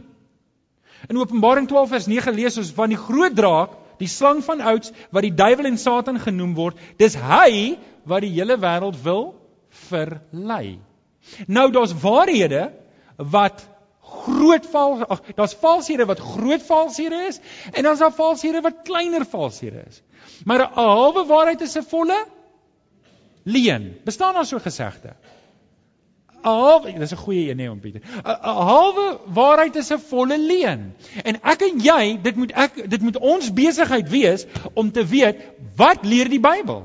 In 1.10 1.18
Openbaring 1.20 1.66
12 1.68 1.90
vers 1.90 2.06
9 2.10 2.36
lees 2.36 2.60
ons 2.60 2.72
van 2.76 2.92
die 2.92 3.00
groot 3.00 3.34
draak 3.36 3.74
die 3.98 4.08
slang 4.08 4.42
van 4.44 4.60
ouds 4.60 4.92
wat 5.10 5.22
die 5.22 5.34
duiwel 5.34 5.70
en 5.70 5.78
Satan 5.78 6.20
genoem 6.20 6.54
word, 6.54 6.78
dis 6.98 7.14
hy 7.14 7.78
wat 8.04 8.24
die 8.24 8.34
hele 8.36 8.58
wêreld 8.62 8.98
wil 9.02 9.34
verlei. 9.88 10.78
Nou 11.46 11.70
daar's 11.74 11.94
waarhede 12.02 12.70
wat 13.16 13.64
groot 14.06 14.66
val 14.70 15.02
ag 15.10 15.22
daar's 15.34 15.56
valshede 15.58 16.06
wat 16.06 16.22
groot 16.22 16.62
valshede 16.62 17.24
is 17.26 17.40
en 17.72 17.82
dan's 17.82 18.02
daar 18.02 18.14
valshede 18.14 18.62
wat 18.62 18.84
kleiner 18.86 19.26
valshede 19.26 19.82
is. 19.88 20.02
Maar 20.44 20.66
'n 20.66 20.72
halwe 20.74 21.24
waarheid 21.26 21.60
is 21.60 21.76
'n 21.76 21.82
volle 21.82 22.26
leuen. 23.42 23.96
Bestaan 24.04 24.34
daar 24.34 24.46
so 24.46 24.58
gesegde? 24.58 25.14
Halwe, 26.50 26.92
dis 26.98 27.12
'n 27.12 27.16
goeie 27.16 27.48
een 27.50 27.56
nee 27.56 27.70
om 27.70 27.80
Pieter. 27.80 28.00
'n 28.00 28.66
halwe 28.70 29.18
waarheid 29.26 29.76
is 29.76 29.92
'n 29.92 29.98
volle 29.98 30.38
leuen. 30.38 30.94
En 31.24 31.42
ek 31.42 31.62
en 31.62 31.80
jy, 31.80 32.18
dit 32.22 32.36
moet 32.36 32.52
ek 32.52 32.90
dit 32.90 33.02
moet 33.02 33.18
ons 33.18 33.52
besigheid 33.52 34.08
wees 34.08 34.46
om 34.74 34.92
te 34.92 35.06
weet 35.06 35.36
wat 35.76 36.04
leer 36.04 36.28
die 36.28 36.40
Bybel. 36.40 36.84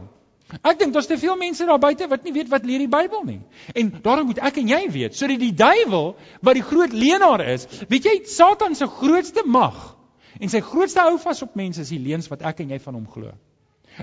Ek 0.61 0.79
dink 0.79 0.93
daar's 0.93 1.07
te 1.07 1.17
veel 1.17 1.35
mense 1.35 1.65
daar 1.65 1.79
buite 1.79 2.07
wat 2.07 2.23
nie 2.23 2.33
weet 2.33 2.49
wat 2.49 2.65
leer 2.65 2.79
die 2.83 2.91
Bybel 2.91 3.23
nie. 3.23 3.39
En 3.73 3.93
daarom 4.01 4.25
moet 4.25 4.39
ek 4.39 4.57
en 4.57 4.67
jy 4.67 4.91
weet 4.91 5.15
sodat 5.15 5.39
die 5.39 5.53
duiwel 5.53 6.15
wat 6.41 6.53
die 6.53 6.65
groot 6.65 6.91
leenaar 6.93 7.45
is, 7.53 7.67
weet 7.87 8.03
jy 8.03 8.19
Satan 8.25 8.75
se 8.75 8.87
grootste 8.87 9.43
mag 9.45 9.97
en 10.39 10.49
sy 10.49 10.59
grootste 10.59 10.99
houvas 10.99 11.41
op 11.41 11.55
mense 11.55 11.81
is 11.81 11.89
die 11.89 11.99
leuns 11.99 12.27
wat 12.27 12.41
ek 12.41 12.59
en 12.59 12.69
jy 12.69 12.79
van 12.79 12.93
hom 12.93 13.07
glo 13.07 13.31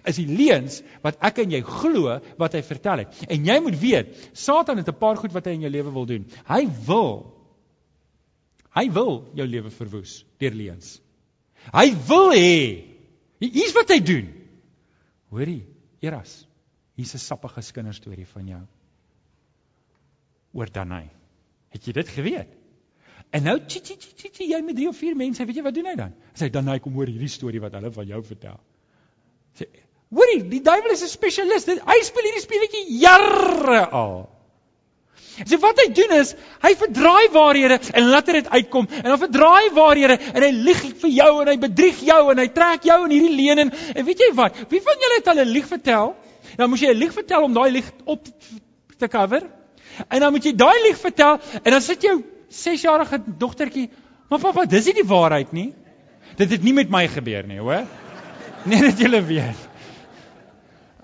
is 0.04 0.18
die 0.20 0.28
leuns 0.28 0.82
wat 1.02 1.18
ek 1.24 1.38
en 1.44 1.50
jy 1.50 1.62
glo 1.66 2.18
wat 2.38 2.54
hy 2.54 2.62
vertel 2.62 3.04
het. 3.04 3.24
En 3.28 3.44
jy 3.44 3.58
moet 3.64 3.78
weet, 3.80 4.14
Satan 4.32 4.76
het 4.76 4.88
'n 4.88 4.98
paar 4.98 5.16
goed 5.16 5.32
wat 5.32 5.46
hy 5.46 5.52
in 5.52 5.66
jou 5.66 5.70
lewe 5.70 5.92
wil 5.92 6.06
doen. 6.06 6.26
Hy 6.46 6.66
wil 6.86 7.34
hy 8.74 8.90
wil 8.92 9.30
jou 9.34 9.46
lewe 9.46 9.70
verwoes 9.70 10.24
deur 10.38 10.54
leuns. 10.54 11.00
Hy 11.72 11.94
wil 12.08 12.30
hê 12.30 12.84
hier's 13.40 13.74
wat 13.74 13.88
hy 13.88 14.00
doen. 14.00 14.28
Hoorie, 15.30 15.66
Eras. 16.00 16.46
Hier's 16.94 17.14
'n 17.14 17.18
sappige 17.18 17.72
kinderstorie 17.72 18.26
van 18.26 18.46
jou. 18.46 18.62
Oor 20.52 20.70
Danai. 20.72 21.10
Het 21.70 21.84
jy 21.84 21.92
dit 21.92 22.08
geweet? 22.08 22.48
En 23.30 23.44
nou 23.44 23.58
tjie 23.60 23.82
tjie 23.84 23.96
tjie 23.98 24.30
tjie 24.30 24.48
jy 24.54 24.60
met 24.64 24.76
drie 24.78 24.88
of 24.88 24.96
vier 24.96 25.16
mense, 25.16 25.44
weet 25.44 25.56
jy 25.56 25.62
wat 25.62 25.74
doen 25.76 25.90
hy 25.90 25.94
dan? 25.94 26.14
Hy 26.32 26.38
sê 26.40 26.48
Danai 26.52 26.78
kom 26.80 26.94
hoor 26.96 27.10
hierdie 27.10 27.28
storie 27.28 27.60
wat 27.60 27.76
hulle 27.76 27.90
van 27.92 28.06
jou 28.08 28.22
vertel. 28.24 28.60
Sê, 29.58 29.68
hoorie, 30.14 30.42
die 30.48 30.62
duiwel 30.64 30.92
is 30.92 31.02
'n 31.02 31.08
spesialis. 31.08 31.66
Hy 31.66 32.02
speel 32.02 32.28
hierdie 32.28 32.44
speletjie 32.44 32.98
jare 33.00 33.86
al. 33.88 34.28
So 35.46 35.58
wat 35.62 35.78
hy 35.78 35.86
doen 35.94 36.16
is, 36.18 36.32
hy 36.64 36.72
verdraai 36.74 37.28
waarhede 37.30 37.78
en 37.94 38.08
laat 38.10 38.26
dit 38.26 38.48
uitkom. 38.48 38.88
En 39.02 39.10
dan 39.12 39.20
verdraai 39.20 39.70
waarhede 39.76 40.16
en 40.32 40.42
hy 40.42 40.50
lieg 40.50 40.80
vir 41.02 41.12
jou 41.14 41.28
en 41.42 41.50
hy 41.52 41.58
bedrieg 41.62 42.00
jou 42.08 42.22
en 42.32 42.38
hy 42.42 42.48
trek 42.54 42.88
jou 42.88 42.98
in 43.04 43.14
hierdie 43.14 43.36
leuen 43.36 43.62
en, 43.66 43.70
en 43.94 44.08
weet 44.08 44.24
jy 44.24 44.32
wat? 44.34 44.58
Wie 44.72 44.82
van 44.82 45.04
julle 45.04 45.20
het 45.20 45.30
al 45.30 45.44
'n 45.44 45.52
lieg 45.52 45.68
vertel? 45.68 46.16
Dan 46.56 46.70
moet 46.70 46.80
jy 46.80 46.90
'n 46.90 46.98
lieg 46.98 47.12
vertel 47.12 47.42
om 47.42 47.54
daai 47.54 47.70
lieg 47.70 47.92
op 48.04 48.26
te 48.98 49.08
cover. 49.08 49.46
En 50.08 50.20
dan 50.20 50.32
moet 50.32 50.44
jy 50.44 50.54
daai 50.54 50.82
lieg 50.88 50.98
vertel 50.98 51.38
en 51.62 51.70
dan 51.70 51.82
sit 51.82 52.02
jou 52.02 52.22
6-jarige 52.50 53.22
dogtertjie, 53.38 53.90
"Maar 54.28 54.38
pappa, 54.38 54.64
dis 54.64 54.84
nie 54.86 54.94
die 54.94 55.08
waarheid 55.08 55.52
nie." 55.52 55.74
Dit 56.36 56.50
het 56.50 56.62
nie 56.62 56.72
met 56.72 56.90
my 56.90 57.08
gebeur 57.08 57.46
nie, 57.46 57.58
hoor. 57.58 57.86
Nee, 58.64 58.82
dat 58.82 58.98
julle 58.98 59.22
weet. 59.22 59.67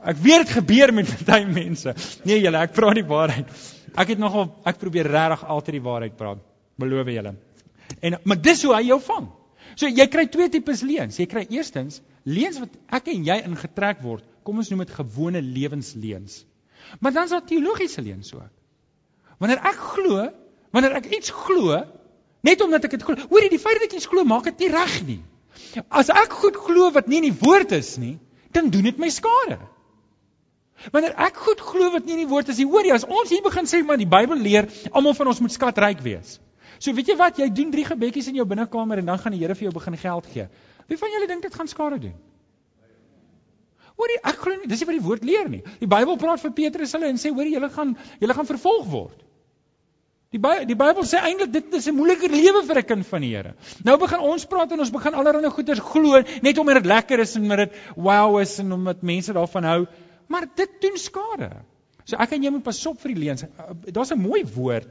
Ek 0.04 0.18
weet 0.20 0.44
dit 0.44 0.56
gebeur 0.58 0.92
met 0.94 1.10
baie 1.28 1.46
mense. 1.48 1.94
Nee 2.28 2.42
julle, 2.42 2.60
ek 2.60 2.74
praat 2.76 2.98
die 2.98 3.06
waarheid. 3.08 3.50
Ek 3.94 4.10
het 4.12 4.20
nogal 4.20 4.50
ek 4.68 4.80
probeer 4.82 5.08
regtig 5.08 5.46
altyd 5.54 5.78
die 5.78 5.84
waarheid 5.84 6.16
praat. 6.18 6.42
Beloof 6.80 7.10
julle. 7.12 7.34
En 8.04 8.18
maar 8.24 8.40
dis 8.42 8.64
hoe 8.66 8.74
hy 8.74 8.82
jou 8.90 9.00
vang. 9.06 9.30
So 9.74 9.90
jy 9.90 10.06
kry 10.10 10.26
twee 10.30 10.50
tipes 10.52 10.82
leuns. 10.86 11.18
Jy 11.18 11.26
kry 11.30 11.44
eerstens 11.54 12.00
leuns 12.24 12.60
wat 12.62 12.74
ek 12.98 13.10
en 13.14 13.26
jy 13.26 13.38
ingetrek 13.48 14.02
word. 14.04 14.24
Kom 14.44 14.60
ons 14.60 14.70
noem 14.70 14.84
dit 14.84 14.94
gewone 14.94 15.42
lewensleuns. 15.42 16.42
Maar 17.00 17.14
dan 17.16 17.28
is 17.28 17.34
daar 17.34 17.46
teologiese 17.48 18.04
leuns 18.04 18.32
ook. 18.34 18.50
Wanneer 19.40 19.62
ek 19.66 19.78
glo, 19.94 20.26
wanneer 20.74 20.98
ek 21.00 21.08
iets 21.16 21.32
glo, 21.34 21.80
net 22.44 22.60
omdat 22.62 22.86
ek 22.86 22.98
dit 22.98 23.06
glo, 23.06 23.28
hoorie 23.30 23.50
die 23.50 23.62
feit 23.62 23.80
dat 23.80 23.88
ek 23.88 23.96
iets 23.98 24.10
glo 24.10 24.26
maak 24.28 24.46
dit 24.50 24.66
nie 24.66 24.70
reg 24.74 24.98
nie. 25.08 25.20
As 25.88 26.10
ek 26.12 26.36
goed 26.42 26.58
glo 26.60 26.90
wat 26.94 27.08
nie 27.10 27.22
in 27.22 27.30
die 27.30 27.38
woord 27.40 27.72
is 27.74 27.96
nie, 27.98 28.18
dan 28.54 28.70
doen 28.70 28.86
dit 28.86 29.00
my 29.00 29.10
skade. 29.10 29.58
Wanneer 30.92 31.14
ek 31.26 31.36
goed 31.36 31.60
glo 31.60 31.90
wat 31.94 32.04
nie 32.04 32.16
in 32.18 32.24
die 32.24 32.30
woord 32.30 32.48
is 32.48 32.58
nie, 32.60 32.66
hoor 32.68 32.84
jy, 32.84 32.92
as 32.92 33.06
ons 33.06 33.30
hier 33.30 33.42
begin 33.44 33.68
sê 33.70 33.82
maar 33.84 34.00
die 34.00 34.08
Bybel 34.08 34.36
leer 34.36 34.68
almal 34.92 35.14
van 35.14 35.32
ons 35.32 35.40
moet 35.40 35.52
skatryk 35.52 36.02
wees. 36.04 36.38
So 36.78 36.92
weet 36.92 37.08
jy 37.08 37.16
wat, 37.16 37.38
jy 37.38 37.48
doen 37.54 37.70
drie 37.72 37.86
gebedjies 37.86 38.28
in 38.28 38.38
jou 38.40 38.46
binnekamer 38.48 39.00
en 39.00 39.06
dan 39.12 39.18
gaan 39.18 39.32
die 39.32 39.40
Here 39.40 39.54
vir 39.54 39.68
jou 39.70 39.74
begin 39.74 39.96
geld 39.96 40.30
gee. 40.34 40.48
Wie 40.88 40.98
van 41.00 41.12
julle 41.14 41.28
dink 41.30 41.42
dit 41.42 41.54
gaan 41.54 41.70
skade 41.70 42.00
doen? 42.02 42.16
Hoor 43.94 44.10
jy, 44.10 44.18
ek 44.26 44.40
glo 44.42 44.56
nie, 44.58 44.68
dis 44.68 44.80
nie 44.82 44.88
wat 44.88 44.96
die 44.98 45.06
woord 45.06 45.24
leer 45.24 45.48
nie. 45.48 45.62
Die 45.80 45.88
Bybel 45.90 46.18
praat 46.18 46.42
vir 46.42 46.52
Petrus 46.56 46.92
hulle 46.96 47.08
en 47.08 47.20
sê 47.20 47.30
hoor 47.30 47.46
jy, 47.46 47.54
julle 47.56 47.70
gaan 47.70 47.94
julle 48.20 48.36
gaan 48.36 48.48
vervolg 48.48 48.88
word. 48.90 49.20
Die 50.34 50.40
Bybel 50.42 50.66
die 50.66 50.74
Bybel 50.74 51.06
sê 51.06 51.20
eintlik 51.22 51.52
dit 51.54 51.76
is 51.78 51.86
'n 51.86 51.94
moeiliker 51.94 52.28
lewe 52.28 52.64
vir 52.66 52.78
'n 52.78 52.86
kind 52.88 53.06
van 53.06 53.20
die 53.22 53.30
Here. 53.36 53.54
Nou 53.84 53.96
begin 53.96 54.18
ons 54.18 54.44
praat 54.44 54.72
en 54.72 54.80
ons 54.80 54.90
begin 54.90 55.14
allerlei 55.14 55.50
goeders 55.50 55.78
glo 55.78 56.22
net 56.42 56.58
omdat 56.58 56.82
dit 56.82 56.86
lekker 56.86 57.20
is 57.20 57.36
en 57.36 57.42
omdat 57.42 57.58
dit 57.58 57.78
wow 57.96 58.40
is 58.40 58.58
en 58.58 58.72
omdat 58.72 59.02
mense 59.02 59.32
daarvan 59.32 59.64
hou, 59.64 59.86
maar 60.28 60.46
dit 60.56 60.80
doen 60.80 60.96
skade. 61.00 61.50
So 62.04 62.16
ek 62.20 62.34
en 62.36 62.44
jy 62.44 62.52
moet 62.52 62.64
pas 62.66 62.86
op 62.86 63.00
vir 63.00 63.14
die 63.14 63.24
leuns. 63.24 63.44
Daar's 63.90 64.12
'n 64.12 64.20
mooi 64.20 64.44
woord 64.54 64.88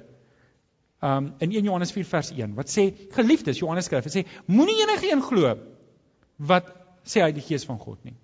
um 1.03 1.33
in 1.39 1.51
1 1.51 1.63
Johannes 1.63 1.91
4 1.91 2.05
vers 2.05 2.31
1 2.31 2.55
wat 2.55 2.69
sê 2.71 2.93
geliefdes 3.11 3.59
Johannes 3.59 3.85
skryf 3.85 4.05
en 4.05 4.13
sê 4.13 4.25
moenie 4.47 4.81
enige 4.81 5.11
een 5.11 5.21
glo 5.21 5.57
wat 6.37 6.69
sê 7.03 7.21
hy 7.21 7.31
die 7.31 7.43
gees 7.43 7.65
van 7.65 7.77
God 7.77 7.99
nie. 8.03 8.15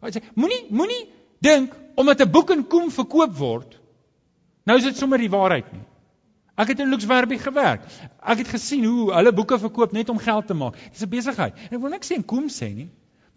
Hy 0.00 0.10
sê 0.14 0.22
moenie 0.34 0.66
moenie 0.70 1.08
dink 1.42 1.74
omdat 1.96 2.20
'n 2.20 2.30
boek 2.30 2.50
in 2.50 2.66
Koem 2.66 2.90
verkoop 2.90 3.36
word 3.36 3.78
nou 4.64 4.76
is 4.78 4.84
dit 4.84 4.96
sommer 4.96 5.18
die 5.18 5.30
waarheid 5.30 5.72
nie. 5.72 5.84
Ek 6.60 6.68
het 6.68 6.80
in 6.80 6.90
Luxwerby 6.92 7.38
gewerk. 7.38 7.86
Ek 8.20 8.38
het 8.38 8.48
gesien 8.48 8.84
hoe 8.84 9.12
hulle 9.12 9.32
boeke 9.32 9.58
verkoop 9.58 9.92
net 9.92 10.08
om 10.08 10.18
geld 10.18 10.46
te 10.46 10.54
maak. 10.54 10.76
Dis 10.92 11.02
'n 11.02 11.08
besigheid. 11.08 11.54
En 11.56 11.76
ek 11.76 11.80
wil 11.80 11.90
niks 11.90 12.10
sê 12.10 12.16
en 12.16 12.24
kom 12.24 12.48
sê 12.48 12.74
nie. 12.74 12.90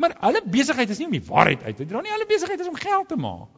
Maar 0.04 0.18
hulle 0.26 0.44
besigheid 0.52 0.90
is 0.92 1.00
nie 1.00 1.08
om 1.08 1.14
die 1.16 1.24
waarheid 1.24 1.62
uit 1.64 1.78
te 1.80 1.86
dra 1.88 2.02
nie. 2.04 2.12
Hulle 2.12 2.28
besigheid 2.28 2.60
is 2.60 2.72
om 2.72 2.80
geld 2.80 3.08
te 3.08 3.20
maak. 3.20 3.52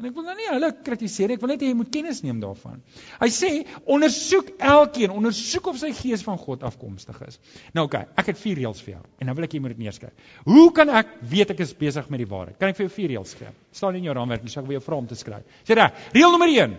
En 0.00 0.06
ek 0.08 0.14
wil 0.16 0.24
nou 0.24 0.34
nie 0.38 0.46
hulle 0.48 0.68
kritiseer 0.86 1.28
nie. 1.28 1.36
Ek 1.36 1.42
wil 1.42 1.50
net 1.52 1.60
hê 1.60 1.68
jy 1.68 1.76
moet 1.76 1.90
kennis 1.92 2.22
neem 2.24 2.38
daarvan. 2.40 2.78
Hy 3.20 3.28
sê 3.36 3.50
ondersoek 3.90 4.54
elkeen, 4.56 5.12
ondersoek 5.12 5.66
of 5.74 5.80
sy 5.82 5.90
gees 5.98 6.22
van 6.24 6.38
God 6.40 6.62
afkomstig 6.64 7.18
is. 7.26 7.36
Nou 7.76 7.84
oké, 7.84 8.00
okay, 8.00 8.20
ek 8.22 8.30
het 8.32 8.40
vier 8.40 8.62
reëls 8.62 8.80
vir 8.86 8.94
jou 8.94 9.02
en 9.02 9.28
nou 9.28 9.34
wil 9.36 9.48
ek 9.48 9.56
jy 9.58 9.60
moet 9.60 9.74
dit 9.74 9.82
neerskryf. 9.84 10.30
Hoe 10.46 10.70
kan 10.78 10.94
ek 11.02 11.12
weet 11.34 11.52
ek 11.52 11.60
is 11.66 11.74
besig 11.76 12.08
met 12.14 12.22
die 12.22 12.30
waarheid? 12.30 12.56
Kan 12.62 12.72
ek 12.72 12.78
vir 12.78 12.86
jou 12.86 12.94
vier 12.94 13.12
reëls 13.12 13.34
gee? 13.42 13.52
Staan 13.76 13.98
in 14.00 14.08
jou 14.08 14.16
raamwerk, 14.16 14.48
so 14.48 14.62
ek 14.62 14.70
wil 14.70 14.78
jou 14.78 14.86
vra 14.86 15.02
om 15.02 15.10
te 15.10 15.20
skryf. 15.20 15.60
Sê 15.68 15.76
reg. 15.76 16.00
Reël 16.16 16.32
nommer 16.32 16.54
1. 16.54 16.78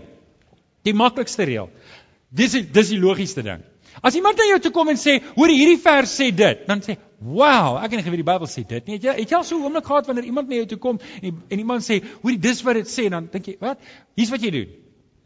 Die 0.90 0.96
maklikste 0.98 1.46
reël. 1.46 1.70
Dis 2.34 2.58
dis 2.58 2.96
die 2.96 3.02
logiesste 3.04 3.46
ding. 3.46 3.62
As 4.02 4.16
iemand 4.18 4.40
na 4.40 4.48
jou 4.50 4.60
toe 4.66 4.72
kom 4.74 4.90
en 4.90 4.98
sê, 4.98 5.20
"Hoor, 5.36 5.52
hierdie 5.52 5.78
vers 5.78 6.10
sê 6.10 6.32
dit," 6.34 6.66
dan 6.66 6.82
sê, 6.82 6.98
"Wow, 7.22 7.78
ek 7.78 7.92
het 7.92 8.00
nie 8.00 8.04
geweet 8.04 8.24
die 8.26 8.32
Bybel 8.32 8.48
sê 8.50 8.64
dit 8.68 8.88
nie." 8.88 8.96
Het 8.98 9.04
jy 9.04 9.16
het 9.20 9.30
jy 9.30 9.38
al 9.38 9.44
so 9.44 9.58
'n 9.58 9.64
oomblik 9.64 9.86
gehad 9.86 10.08
wanneer 10.08 10.26
iemand 10.26 10.48
na 10.48 10.56
jou 10.56 10.66
toe 10.66 10.78
kom 10.78 11.00
en, 11.22 11.44
en 11.48 11.60
iemand 11.60 11.84
sê, 11.84 12.02
"Hoor, 12.22 12.38
dis 12.40 12.62
wat 12.62 12.74
dit 12.74 12.88
sê," 12.88 13.10
dan 13.10 13.28
dink 13.32 13.46
jy, 13.46 13.58
"Wat? 13.60 13.78
Hier's 14.16 14.30
wat 14.30 14.42
jy 14.42 14.52
doen." 14.52 14.70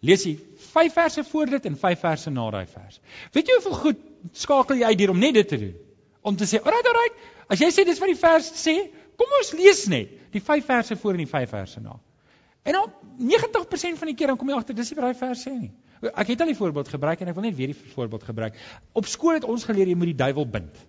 Lees 0.02 0.24
jy 0.24 0.38
5 0.58 0.94
verse 0.94 1.24
voor 1.24 1.46
dit 1.46 1.66
en 1.66 1.78
5 1.78 2.00
verse 2.00 2.30
na 2.30 2.50
daai 2.52 2.66
vers. 2.68 3.00
Weet 3.32 3.48
jy 3.48 3.54
hoeveel 3.54 3.80
goed 3.80 3.98
skakel 4.34 4.76
jy 4.76 4.84
uit 4.84 5.00
hier 5.00 5.10
om 5.10 5.20
net 5.20 5.34
dit 5.34 5.48
te 5.48 5.58
doen? 5.58 5.76
Om 6.22 6.36
te 6.36 6.46
sê, 6.46 6.60
"Alright, 6.60 6.88
alright, 6.88 7.16
as 7.48 7.60
jy 7.60 7.70
sê 7.72 7.86
dis 7.86 8.00
wat 8.00 8.10
die 8.10 8.20
vers 8.20 8.52
sê, 8.68 8.92
kom 9.16 9.28
ons 9.40 9.54
lees 9.54 9.88
net 9.88 10.10
die 10.32 10.42
5 10.42 10.66
verse 10.66 10.96
voor 10.96 11.12
en 11.12 11.18
die 11.18 11.28
5 11.28 11.50
verse 11.50 11.80
na." 11.80 12.00
En 12.66 12.74
dan 12.74 12.92
90% 13.18 13.98
van 13.98 14.08
die 14.08 14.16
keer 14.16 14.28
dan 14.28 14.38
kom 14.38 14.50
jy 14.50 14.56
agter 14.56 14.76
dis 14.76 14.90
nie 14.90 15.00
wat 15.00 15.06
daai 15.06 15.20
vers 15.20 15.48
sê 15.48 15.54
nie. 15.54 15.72
Ek 16.02 16.28
het 16.28 16.42
al 16.42 16.48
die 16.48 16.58
voorbeeld 16.58 16.88
gebruik 16.88 17.22
en 17.22 17.28
ek 17.28 17.36
wil 17.36 17.44
net 17.44 17.56
weer 17.56 17.68
die 17.68 17.94
voorbeeld 17.94 18.24
gebruik. 18.24 18.58
Op 18.94 19.06
skool 19.06 19.34
het 19.38 19.44
ons 19.44 19.64
geleer 19.64 19.88
jy 19.88 19.96
moet 19.96 20.12
die 20.12 20.22
duiwel 20.24 20.48
bind. 20.50 20.80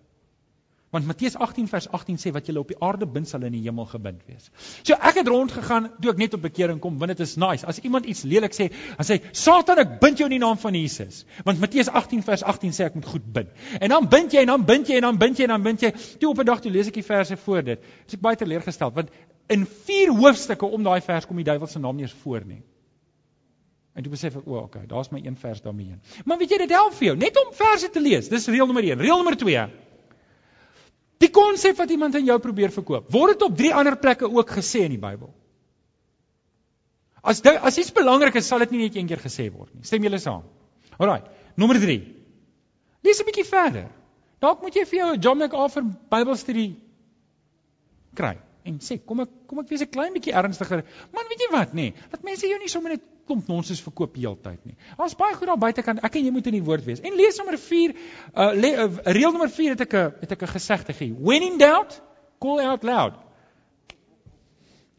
Want 0.95 1.07
Matteus 1.07 1.35
18 1.35 1.67
vers 1.69 1.89
18 1.89 2.19
sê 2.23 2.31
wat 2.33 2.47
jy 2.47 2.55
op 2.61 2.69
die 2.71 2.79
aarde 2.81 3.09
bind 3.11 3.27
sal 3.29 3.43
in 3.43 3.57
die 3.57 3.63
hemel 3.65 3.89
gebind 3.91 4.21
wees. 4.31 4.47
So 4.87 4.95
ek 4.95 5.19
het 5.19 5.29
rond 5.29 5.51
gegaan 5.53 5.89
toe 5.99 6.13
ek 6.13 6.21
net 6.23 6.37
op 6.39 6.45
bekering 6.45 6.79
kom, 6.81 7.01
want 7.01 7.11
dit 7.11 7.23
is 7.25 7.35
nice. 7.43 7.67
As 7.67 7.81
iemand 7.83 8.07
iets 8.07 8.23
lelik 8.23 8.55
sê, 8.55 8.69
dan 8.71 9.09
sê 9.09 9.19
Satan 9.35 9.83
ek 9.83 9.97
bind 10.01 10.23
jou 10.23 10.29
in 10.31 10.37
die 10.37 10.43
naam 10.43 10.61
van 10.63 10.79
Jesus. 10.79 11.25
Want 11.49 11.59
Matteus 11.61 11.91
18 11.91 12.23
vers 12.29 12.47
18 12.55 12.77
sê 12.79 12.87
ek 12.87 12.95
moet 13.01 13.11
goed 13.17 13.27
bind. 13.41 13.51
En 13.81 13.97
dan 13.97 14.07
bind 14.13 14.37
jy 14.37 14.47
en 14.47 14.55
dan 14.55 14.69
bind 14.71 14.93
jy 14.93 15.01
en 15.01 15.09
dan 15.09 15.19
bind 15.19 15.43
jy 15.43 15.49
en 15.49 15.55
dan 15.57 15.67
bind 15.67 15.83
jy. 15.83 15.93
Toe 16.23 16.31
op 16.31 16.41
'n 16.45 16.47
dag 16.53 16.63
toe 16.63 16.71
lees 16.71 16.87
ek 16.87 17.01
die 17.03 17.09
verse 17.11 17.37
voor 17.37 17.63
dit. 17.63 17.83
Dis 18.07 18.15
ek 18.15 18.23
baie 18.23 18.37
teleurgesteld 18.37 18.95
want 18.95 19.11
in 19.49 19.67
vier 19.67 20.15
hoofstukke 20.15 20.67
om 20.67 20.83
daai 20.83 21.01
vers 21.01 21.27
kom 21.27 21.37
die 21.37 21.45
duiwel 21.45 21.67
se 21.67 21.79
naam 21.79 21.97
nie 21.97 22.07
eens 22.07 22.17
voor 22.23 22.45
nie. 22.47 22.63
En 23.97 24.03
toe 24.03 24.13
besef 24.13 24.35
ek, 24.37 24.47
o, 24.47 24.59
okay, 24.61 24.87
daar's 24.87 25.09
my 25.11 25.23
een 25.25 25.37
vers 25.41 25.63
daarmee 25.65 25.87
heen. 25.87 26.01
Maar 26.25 26.39
weet 26.39 26.51
jy 26.51 26.59
dit 26.59 26.71
help 26.71 26.95
vir 26.95 27.07
jou 27.07 27.17
net 27.17 27.37
om 27.41 27.53
verse 27.57 27.89
te 27.91 28.01
lees. 28.01 28.29
Dis 28.29 28.47
reël 28.47 28.67
nommer 28.67 28.85
1. 28.85 28.99
Reël 29.01 29.17
nommer 29.17 29.37
2. 29.37 29.67
Die 31.23 31.31
konsep 31.33 31.79
wat 31.81 31.91
iemand 31.91 32.15
aan 32.15 32.29
jou 32.29 32.37
probeer 32.43 32.73
verkoop, 32.75 33.11
word 33.13 33.37
dit 33.37 33.45
op 33.47 33.57
drie 33.57 33.73
ander 33.75 33.97
plekke 33.97 34.29
ook 34.29 34.51
gesê 34.59 34.85
in 34.85 34.95
die 34.97 35.01
Bybel. 35.01 35.33
As 37.27 37.41
dit 37.43 37.57
as 37.57 37.79
iets 37.81 37.93
belangrik 37.95 38.37
is, 38.39 38.47
sal 38.47 38.63
dit 38.63 38.75
nie 38.75 38.85
net 38.85 38.97
een 38.97 39.09
keer 39.11 39.23
gesê 39.23 39.49
word 39.51 39.73
nie. 39.75 39.83
Stem 39.89 40.05
julle 40.07 40.21
saam? 40.23 40.45
Alraai. 40.99 41.23
Nommer 41.57 41.81
3. 41.83 41.97
Lees 43.03 43.21
'n 43.21 43.27
bietjie 43.27 43.47
verder. 43.49 43.89
Dalk 44.41 44.63
moet 44.63 44.77
jy 44.77 44.85
vir 44.85 44.99
jou 44.99 45.09
'n 45.15 45.21
John 45.21 45.39
MacArthur 45.39 45.83
Bybelstudie 45.83 46.77
kry 48.15 48.37
en 48.67 48.79
sê 48.83 48.99
kom 48.99 49.21
ek 49.21 49.31
kom 49.47 49.61
ek 49.63 49.69
wees 49.71 49.83
'n 49.83 49.91
klein 49.91 50.13
bietjie 50.13 50.35
ernstiger. 50.35 50.85
Man, 51.13 51.29
weet 51.31 51.41
jy 51.41 51.51
wat 51.53 51.73
nê? 51.73 51.75
Nee, 51.75 51.95
dat 52.11 52.23
mense 52.23 52.47
jou 52.47 52.59
nie 52.59 52.69
sommer 52.69 52.91
net 52.91 53.03
klomp 53.27 53.49
nonsens 53.51 53.83
verkoop 53.83 54.17
heeltyd 54.17 54.65
nie. 54.65 54.77
Daar's 54.97 55.17
baie 55.19 55.35
goed 55.35 55.51
daar 55.51 55.59
buitekant. 55.59 56.03
Ek 56.07 56.19
en 56.19 56.25
jy 56.25 56.33
moet 56.35 56.47
in 56.47 56.59
die 56.59 56.65
woord 56.65 56.85
wees. 56.87 57.01
En 57.01 57.15
lees 57.19 57.37
nommer 57.41 57.59
4, 57.59 57.95
uh, 57.95 58.51
le, 58.55 58.73
uh 58.87 59.13
reël 59.19 59.35
nommer 59.35 59.51
4 59.51 59.77
het 59.77 59.85
ek 59.87 59.95
'n 59.95 60.13
het 60.21 60.33
ek 60.33 60.43
'n 60.43 60.55
gesegde 60.57 60.93
gee. 60.93 61.15
When 61.19 61.43
in 61.43 61.59
doubt, 61.59 62.01
call 62.39 62.61
out 62.61 62.83
loud. 62.83 63.15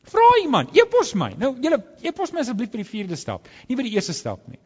Vra 0.08 0.28
iemand, 0.42 0.72
epos 0.78 1.13
my. 1.20 1.34
Nou 1.38 1.56
julle 1.60 1.82
epos 2.02 2.32
my 2.32 2.40
asseblief 2.40 2.72
vir 2.72 2.84
die 2.84 2.88
vierde 2.88 3.16
stap, 3.20 3.48
nie 3.68 3.76
vir 3.76 3.90
die 3.90 3.96
eerste 3.98 4.13
stap 4.16 4.46
nie. 4.48 4.60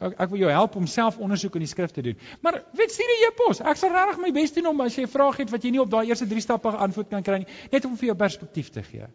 Ek, 0.00 0.14
ek 0.24 0.30
wil 0.32 0.40
jou 0.40 0.52
help 0.54 0.76
om 0.80 0.86
self 0.88 1.18
ondersoek 1.20 1.58
in 1.58 1.66
die 1.66 1.68
skrif 1.68 1.92
te 1.92 2.02
doen. 2.02 2.16
Maar 2.40 2.62
weet 2.78 2.94
stuur 2.94 3.10
die 3.12 3.26
e-pos. 3.28 3.60
Ek 3.60 3.76
sal 3.76 3.92
regtig 3.92 4.22
my 4.22 4.30
bes 4.32 4.54
doen 4.56 4.70
om 4.72 4.80
as 4.80 4.96
jy 4.96 5.04
'n 5.04 5.12
vraag 5.12 5.36
het 5.42 5.50
wat 5.52 5.64
jy 5.64 5.70
nie 5.70 5.82
op 5.82 5.90
daai 5.90 6.08
eerste 6.08 6.26
3 6.26 6.40
stappe 6.40 6.68
antwoord 6.68 7.10
kan 7.10 7.22
kry 7.22 7.38
nie, 7.38 7.50
net 7.72 7.84
om 7.84 7.96
vir 7.96 8.06
jou 8.06 8.16
perspektief 8.16 8.70
te 8.70 8.82
gee. 8.82 9.06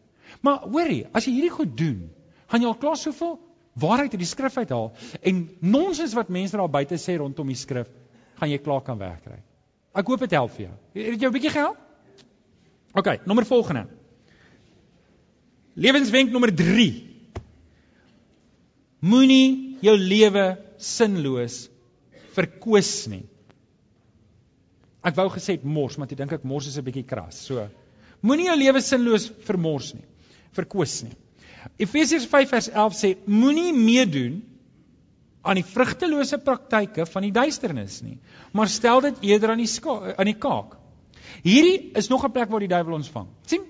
Maar 0.41 0.69
hoorie, 0.69 1.08
as 1.13 1.26
jy 1.26 1.34
hierdie 1.34 1.56
goed 1.58 1.78
doen, 1.78 2.12
gaan 2.48 2.62
jy 2.62 2.67
al 2.67 2.78
klaar 2.78 2.98
soveel 2.98 3.39
waarheid 3.79 4.13
uit 4.15 4.21
die 4.21 4.29
skrif 4.29 4.57
uithaal 4.57 4.93
en 5.21 5.41
nonsens 5.59 6.15
wat 6.15 6.31
mense 6.31 6.57
daar 6.57 6.71
buite 6.71 6.99
sê 7.01 7.17
rondom 7.19 7.47
die 7.51 7.59
skrif, 7.59 7.89
gaan 8.39 8.51
jy 8.51 8.59
klaar 8.63 8.83
kan 8.83 8.99
wegkry. 8.99 9.41
Ek 9.95 10.07
hoop 10.11 10.23
dit 10.25 10.35
help 10.35 10.51
vir 10.55 10.65
jou. 10.67 10.73
Het 10.93 11.21
jou 11.21 11.29
'n 11.29 11.35
bietjie 11.35 11.51
gehelp? 11.51 11.77
OK, 12.95 13.25
nommer 13.25 13.45
volgende. 13.45 13.88
Lewenswenk 15.75 16.31
nommer 16.31 16.55
3. 16.55 17.03
Moenie 18.99 19.77
jou 19.81 19.97
lewe 19.97 20.57
sinloos 20.77 21.69
verkwis 22.35 23.07
nie. 23.07 23.25
Ek 25.05 25.15
wou 25.15 25.27
gesê 25.29 25.59
mors, 25.63 25.97
maar 25.97 26.07
ek 26.09 26.17
dink 26.17 26.31
ek 26.31 26.43
mors 26.43 26.67
is 26.67 26.77
'n 26.77 26.85
bietjie 26.85 27.05
kras. 27.05 27.35
So, 27.35 27.67
moenie 28.21 28.47
jou 28.47 28.57
lewe 28.57 28.81
sinloos 28.81 29.29
vermors 29.45 29.93
nie. 29.93 30.05
Verkwis 30.53 31.03
nie. 31.03 31.15
Efesiërs 31.78 32.28
5 32.30 32.49
vers 32.49 32.69
11 32.69 32.97
sê 32.97 33.15
moenie 33.25 33.73
meedoen 33.73 34.41
aan 35.45 35.60
die 35.60 35.65
vrugtelose 35.65 36.39
praktyke 36.41 37.06
van 37.06 37.25
die 37.28 37.34
duisternis 37.34 37.99
nie, 38.01 38.17
maar 38.51 38.69
stel 38.71 39.01
dit 39.06 39.23
eerder 39.30 39.54
aan 39.54 39.62
die 39.62 39.69
aan 40.17 40.30
die 40.30 40.39
kaak. 40.41 40.78
Hierdie 41.45 41.91
is 41.93 42.10
nog 42.10 42.25
'n 42.25 42.32
plek 42.32 42.49
waar 42.49 42.60
die 42.60 42.71
duiwel 42.71 42.95
ons 42.95 43.10
vang. 43.10 43.28
sien? 43.45 43.62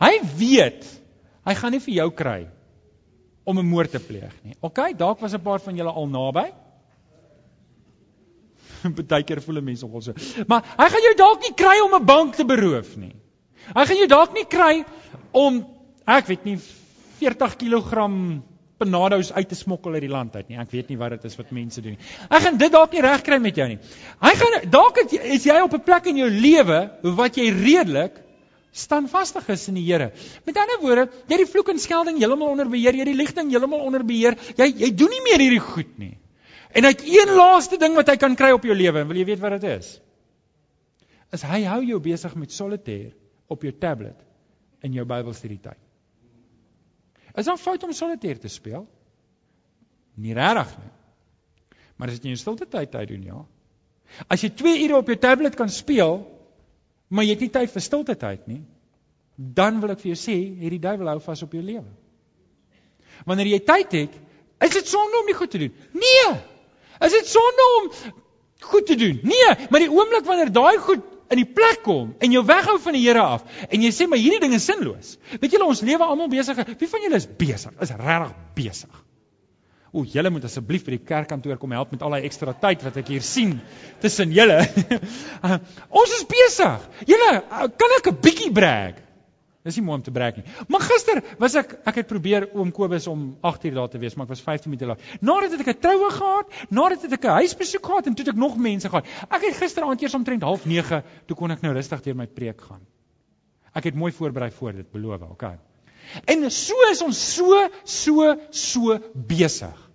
Hy 0.00 0.20
weet 0.36 0.84
hy 1.44 1.54
gaan 1.54 1.72
nie 1.72 1.80
vir 1.80 1.94
jou 1.94 2.10
kry 2.10 2.48
om 3.44 3.58
'n 3.58 3.66
moord 3.66 3.90
te 3.90 4.00
pleeg 4.00 4.34
nie. 4.42 4.54
OK, 4.60 4.96
dalk 4.96 5.20
was 5.20 5.32
'n 5.34 5.42
paar 5.42 5.60
van 5.60 5.76
julle 5.76 5.92
al 5.92 6.08
naby. 6.08 6.52
Partykeer 8.96 9.42
voel 9.42 9.60
mense 9.60 9.84
nogal 9.84 10.02
so. 10.02 10.12
Maar 10.46 10.64
hy 10.76 10.88
gaan 10.88 11.06
jou 11.08 11.14
dalk 11.16 11.40
nie 11.40 11.54
kry 11.54 11.80
om 11.84 11.94
'n 11.94 12.04
bank 12.04 12.34
te 12.34 12.44
beroof 12.44 12.96
nie. 12.96 13.14
Hy 13.74 13.86
gaan 13.86 13.96
jou 13.96 14.08
dalk 14.08 14.32
nie 14.34 14.46
kry 14.46 14.84
om 15.32 15.66
ek 16.06 16.26
weet 16.26 16.44
nie 16.44 16.58
40 17.20 17.56
kg 17.60 18.06
penados 18.80 19.32
uit 19.36 19.48
te 19.48 19.58
smokkel 19.58 19.98
uit 19.98 20.06
die 20.06 20.12
land 20.12 20.36
uit 20.36 20.48
nie. 20.48 20.58
Ek 20.60 20.72
weet 20.72 20.88
nie 20.88 20.96
wat 21.00 21.12
dit 21.18 21.26
is 21.28 21.36
wat 21.36 21.52
mense 21.52 21.82
doen 21.84 21.98
nie. 21.98 22.08
Ek 22.30 22.46
gaan 22.46 22.56
dit 22.60 22.72
dalk 22.72 22.96
nie 22.96 23.04
regkry 23.04 23.38
met 23.42 23.60
jou 23.60 23.66
nie. 23.68 23.78
Hy 24.24 24.32
gaan 24.40 24.56
dalk 24.72 25.02
is 25.04 25.44
jy 25.44 25.58
op 25.60 25.76
'n 25.76 25.84
plek 25.84 26.08
in 26.12 26.16
jou 26.22 26.30
lewe 26.30 26.80
wat 27.20 27.36
jy 27.36 27.50
redelik 27.52 28.16
standvastig 28.72 29.48
is 29.50 29.68
in 29.68 29.74
die 29.74 29.84
Here. 29.84 30.12
Met 30.46 30.56
ander 30.56 30.78
woorde, 30.80 31.10
jy 31.26 31.34
het 31.34 31.44
die 31.44 31.52
vloek 31.52 31.68
en 31.68 31.78
skelding 31.78 32.18
heeltemal 32.18 32.54
onder 32.54 32.68
beheer, 32.70 32.94
jy 32.94 33.04
het 33.04 33.10
die 33.10 33.18
ligting 33.18 33.50
heeltemal 33.50 33.80
onder 33.80 34.04
beheer. 34.04 34.38
Jy 34.56 34.70
jy 34.78 34.90
doen 34.94 35.10
nie 35.10 35.24
meer 35.26 35.40
hierdie 35.42 35.64
goed 35.64 35.98
nie. 35.98 36.16
En 36.72 36.84
hy 36.84 36.92
het 36.94 37.02
een 37.02 37.34
laaste 37.34 37.76
ding 37.76 37.96
wat 37.98 38.08
hy 38.08 38.16
kan 38.16 38.36
kry 38.36 38.52
op 38.54 38.64
jou 38.64 38.74
lewe, 38.74 39.04
wil 39.04 39.16
jy 39.16 39.24
weet 39.24 39.40
wat 39.42 39.60
dit 39.60 39.70
is? 39.78 40.00
Is 41.34 41.42
hy 41.42 41.64
hou 41.66 41.82
jou 41.84 42.00
besig 42.00 42.34
met 42.38 42.52
solitaire 42.52 43.12
op 43.50 43.62
jou 43.62 43.72
tablet 43.72 44.18
in 44.86 44.94
jou 44.94 45.04
Bybelstudie 45.04 45.60
tyd. 45.62 45.89
Is 47.36 47.46
dit 47.46 47.60
fout 47.60 47.84
om 47.86 47.92
solitaire 47.92 48.40
te 48.40 48.48
speel? 48.48 48.86
Nie 50.20 50.34
regtig 50.34 50.74
nie. 50.78 50.92
Maar 51.96 52.12
as 52.12 52.20
jy 52.22 52.32
in 52.32 52.40
stilte 52.40 52.66
tyd 52.66 52.90
tyd 52.92 53.08
doen, 53.12 53.24
ja. 53.28 53.40
As 54.28 54.42
jy 54.42 54.50
2 54.56 54.84
ure 54.86 54.98
op 54.98 55.10
jou 55.10 55.16
tablet 55.20 55.56
kan 55.56 55.68
speel, 55.70 56.22
maar 57.08 57.26
jy 57.26 57.36
het 57.36 57.44
nie 57.44 57.52
tyd 57.52 57.72
vir 57.72 57.84
stilte 57.84 58.16
tyd 58.18 58.46
nie, 58.50 58.62
dan 59.36 59.80
wil 59.82 59.92
ek 59.94 60.00
vir 60.02 60.12
jou 60.12 60.20
sê, 60.20 60.36
hierdie 60.60 60.80
duiwel 60.82 61.12
hou 61.12 61.20
vas 61.24 61.44
op 61.44 61.54
jou 61.56 61.62
lewe. 61.64 61.86
Wanneer 63.28 63.52
jy 63.52 63.60
tyd 63.68 63.96
het, 63.98 64.16
is 64.64 64.74
dit 64.76 64.88
sonde 64.88 65.20
om 65.20 65.28
nie 65.28 65.36
goed 65.36 65.52
te 65.52 65.60
doen. 65.60 65.76
Nee. 65.96 66.32
Is 67.00 67.14
dit 67.16 67.28
sonde 67.28 67.68
om 67.76 67.88
goed 68.72 68.86
te 68.88 68.96
doen? 69.00 69.20
Nee, 69.24 69.52
maar 69.72 69.80
die 69.80 69.92
oomblik 69.92 70.26
wanneer 70.28 70.52
daai 70.52 70.76
goed 70.84 71.04
in 71.30 71.38
die 71.38 71.46
plek 71.46 71.84
kom 71.86 72.14
en 72.18 72.32
jou 72.34 72.42
weghou 72.46 72.78
van 72.82 72.96
die 72.96 73.04
Here 73.04 73.22
af 73.22 73.44
en 73.68 73.84
jy 73.84 73.92
sê 73.94 74.08
maar 74.10 74.20
hierdie 74.20 74.40
ding 74.42 74.56
is 74.56 74.66
sinloos. 74.66 75.14
Weet 75.38 75.54
julle 75.54 75.68
ons 75.70 75.82
lewe 75.86 76.06
almal 76.06 76.30
besig. 76.32 76.58
Wie 76.80 76.90
van 76.90 77.06
julle 77.06 77.20
is 77.20 77.28
besig? 77.38 77.76
Is 77.80 77.94
regtig 77.94 78.34
besig. 78.58 79.04
O, 79.90 80.04
julle 80.06 80.30
moet 80.30 80.44
asseblief 80.46 80.84
vir 80.86 80.94
die 80.94 81.04
kerkkantoor 81.06 81.58
kom 81.58 81.72
help 81.74 81.90
met 81.90 82.02
al 82.06 82.14
daai 82.14 82.26
ekstra 82.28 82.54
tyd 82.54 82.82
wat 82.86 82.98
ek 83.00 83.08
hier 83.10 83.24
sien 83.26 83.56
tussen 84.02 84.30
julle. 84.34 84.60
ons 86.02 86.16
is 86.18 86.26
besig. 86.30 86.90
Julle, 87.10 87.30
kan 87.50 87.96
ek 87.98 88.10
'n 88.12 88.20
bietjie 88.22 88.52
brag? 88.54 89.00
Dis 89.60 89.76
nie 89.76 89.84
mooi 89.84 89.98
om 89.98 90.04
te 90.04 90.12
breek 90.12 90.38
nie. 90.40 90.44
Maar 90.72 90.80
gister 90.86 91.18
was 91.40 91.54
ek 91.60 91.74
ek 91.90 91.98
het 92.00 92.08
probeer 92.08 92.46
oom 92.56 92.70
Kobus 92.72 93.06
om 93.12 93.26
8 93.44 93.66
uur 93.68 93.74
daar 93.76 93.90
te 93.92 93.98
wees, 94.00 94.14
maar 94.16 94.24
ek 94.24 94.32
was 94.32 94.44
15 94.46 94.72
minute 94.72 94.88
laat. 94.88 95.02
Nadat 95.20 95.52
het 95.52 95.60
ek 95.66 95.74
'n 95.74 95.80
troue 95.80 96.10
gehad, 96.10 96.54
nadat 96.70 97.02
het 97.02 97.12
ek 97.12 97.24
'n 97.24 97.36
huisbesoek 97.40 97.84
gehad 97.84 98.06
en 98.06 98.14
toe 98.14 98.24
het 98.24 98.34
ek 98.34 98.40
nog 98.40 98.56
mense 98.56 98.88
gehad. 98.88 99.04
Ek 99.28 99.42
het 99.44 99.56
gisteraand 99.60 100.00
eers 100.00 100.14
omtrent 100.14 100.42
09:30 100.42 101.04
toe 101.26 101.36
kon 101.36 101.50
ek 101.50 101.60
nou 101.60 101.74
rustig 101.74 102.00
deur 102.00 102.16
my 102.16 102.26
preek 102.26 102.60
gaan. 102.60 102.80
Ek 103.74 103.84
het 103.84 103.94
mooi 103.94 104.12
voorberei 104.12 104.50
voor 104.50 104.72
dit, 104.72 104.90
beloof, 104.90 105.22
okay. 105.30 105.58
En 106.24 106.50
so 106.50 106.74
is 106.90 107.02
ons 107.02 107.34
so 107.34 107.68
so 107.84 108.36
so 108.50 108.98
besig. 109.14 109.90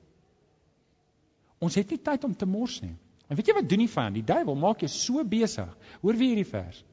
Ons 1.59 1.75
het 1.75 1.89
nie 1.89 1.99
tyd 1.99 2.23
om 2.23 2.35
te 2.35 2.45
mors 2.45 2.81
nie. 2.81 2.95
En 3.27 3.35
weet 3.35 3.47
jy 3.47 3.53
wat 3.57 3.69
doen 3.69 3.79
die 3.79 3.89
vyand? 3.89 4.13
Die 4.13 4.23
duiwel 4.23 4.55
maak 4.55 4.79
jou 4.79 4.89
so 4.91 5.23
besig. 5.23 5.71
Hoor 6.01 6.13
wie 6.13 6.27
hierdie 6.27 6.49
vers. 6.49 6.83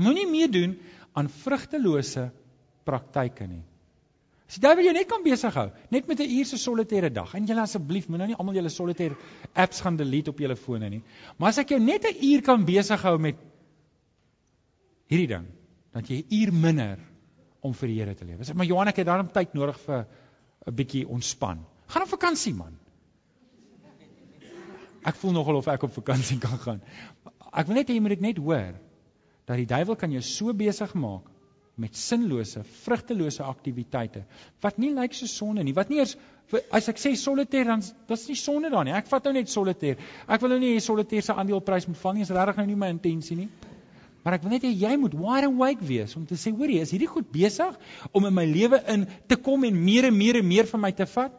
Moenie 0.00 0.26
meedoen 0.28 0.78
aan 1.12 1.28
vrugtelose 1.28 2.30
praktyke 2.86 3.46
nie. 3.46 3.62
As 4.50 4.58
jy 4.58 4.70
wil 4.74 4.88
jy 4.88 4.92
net 4.96 5.06
kan 5.06 5.22
besig 5.22 5.54
hou, 5.54 5.68
net 5.94 6.08
met 6.10 6.20
'n 6.20 6.30
uur 6.38 6.46
se 6.46 6.56
solitaire 6.58 7.10
dag. 7.10 7.34
En 7.34 7.46
julle 7.46 7.62
asseblief 7.62 8.08
moenie 8.08 8.26
nou 8.26 8.28
nie 8.32 8.38
almal 8.38 8.54
julle 8.54 8.68
solitaire 8.68 9.16
apps 9.54 9.80
gaan 9.80 9.96
delete 9.96 10.30
op 10.30 10.38
julle 10.38 10.56
fone 10.56 10.88
nie. 10.90 11.02
Maar 11.38 11.48
as 11.48 11.58
ek 11.58 11.68
jou 11.68 11.78
net 11.78 12.04
'n 12.04 12.24
uur 12.24 12.42
kan 12.42 12.64
besig 12.64 13.02
hou 13.02 13.18
met 13.18 13.36
hierdie 15.06 15.28
ding, 15.28 15.46
dan 15.92 16.02
jy 16.02 16.24
'n 16.24 16.34
uur 16.34 16.52
minder 16.52 16.98
om 17.62 17.72
vir 17.72 17.88
die 17.88 17.98
Here 18.00 18.14
te 18.14 18.24
lewe. 18.24 18.42
Sê 18.44 18.54
maar 18.54 18.66
Johan, 18.66 18.88
ek 18.88 18.96
het 18.96 19.06
daarom 19.06 19.28
tyd 19.32 19.54
nodig 19.54 19.78
vir 19.78 20.06
'n 20.66 20.74
bietjie 20.74 21.06
ontspan. 21.06 21.64
Gaan 21.86 22.02
op 22.02 22.08
vakansie 22.08 22.54
man. 22.54 22.78
Ek 25.04 25.14
voel 25.14 25.32
nogal 25.32 25.56
of 25.56 25.66
ek 25.66 25.82
op 25.82 25.92
vakansie 25.92 26.38
kan 26.38 26.58
gaan. 26.58 26.82
Ek 27.52 27.66
wil 27.66 27.76
net 27.76 27.88
hê 27.88 27.94
jy 27.94 28.00
moet 28.00 28.10
dit 28.10 28.20
net 28.20 28.36
hoor 28.36 28.74
dat 29.50 29.58
die 29.58 29.66
duiwel 29.66 29.98
kan 29.98 30.12
jou 30.14 30.22
so 30.22 30.54
besig 30.54 30.92
maak 30.94 31.26
met 31.80 31.96
sinlose, 31.96 32.62
vrugtelose 32.84 33.42
aktiwiteite 33.42 34.22
wat 34.62 34.78
nie 34.78 34.92
lyk 34.94 35.16
so 35.16 35.26
sonde 35.30 35.64
nie. 35.64 35.74
Wat 35.74 35.90
nie 35.90 35.98
eers 36.02 36.14
as 36.74 36.88
ek 36.90 36.98
sê 37.00 37.14
solitaire 37.18 37.70
dan 37.70 37.82
dis 37.82 38.26
nie 38.28 38.38
sonde 38.38 38.70
daar 38.70 38.86
nie. 38.86 38.94
Ek 38.94 39.08
vat 39.10 39.26
nou 39.26 39.32
net 39.34 39.50
solitaire. 39.50 39.98
Ek 40.26 40.42
wil 40.42 40.54
nou 40.54 40.60
nie 40.62 40.74
hê 40.74 40.82
solitaire 40.84 41.24
se 41.26 41.34
aandeleprys 41.34 41.88
moet 41.88 42.00
val 42.02 42.16
nie. 42.16 42.26
Dis 42.26 42.34
regtig 42.36 42.60
nou 42.60 42.66
nie 42.68 42.78
my 42.78 42.90
intensie 42.94 43.38
nie. 43.38 43.48
Maar 44.20 44.36
ek 44.36 44.44
wil 44.44 44.52
net 44.52 44.66
hê 44.66 44.72
jy 44.82 44.92
moet 45.00 45.16
wide 45.16 45.48
awake 45.48 45.86
wees 45.88 46.12
om 46.18 46.26
te 46.28 46.36
sê, 46.36 46.52
hoorie, 46.52 46.82
is 46.84 46.92
hierdie 46.92 47.08
goed 47.08 47.30
besig 47.32 47.78
om 48.12 48.26
in 48.28 48.36
my 48.36 48.44
lewe 48.44 48.82
in 48.92 49.06
te 49.30 49.38
kom 49.40 49.64
en 49.64 49.78
meer 49.80 50.10
en 50.10 50.18
meer 50.18 50.42
en 50.42 50.46
meer 50.46 50.68
van 50.68 50.84
my 50.84 50.92
te 50.92 51.08
vat? 51.08 51.32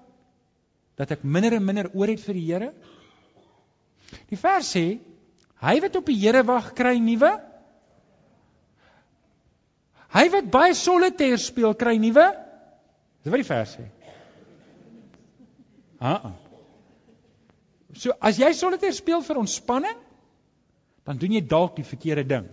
Dat 0.97 1.13
ek 1.13 1.24
minder 1.24 1.60
en 1.60 1.67
minder 1.67 1.91
oor 1.93 2.10
het 2.10 2.24
vir 2.24 2.39
die 2.39 2.47
Here? 2.50 2.71
Die 4.32 4.39
vers 4.39 4.74
sê, 4.74 4.86
hy 5.62 5.76
wat 5.86 6.02
op 6.02 6.10
die 6.10 6.17
Here 6.24 6.41
wag, 6.47 6.74
kry 6.78 6.97
nuwe 7.04 7.36
Hy 10.12 10.28
wat 10.34 10.47
baie 10.52 10.76
solitaire 10.76 11.39
speel 11.39 11.76
kry 11.80 11.95
nuwe. 12.02 12.28
Dis 13.24 13.32
wat 13.32 13.43
die 13.43 13.47
vers 13.47 13.76
sê. 13.78 13.86
Ah. 16.02 16.32
So 17.95 18.15
as 18.19 18.39
jy 18.41 18.50
solitaire 18.58 18.95
speel 18.97 19.21
vir 19.24 19.39
ontspanning, 19.39 20.00
dan 21.08 21.19
doen 21.21 21.38
jy 21.38 21.43
dalk 21.45 21.78
die 21.78 21.88
verkeerde 21.88 22.26
ding. 22.28 22.50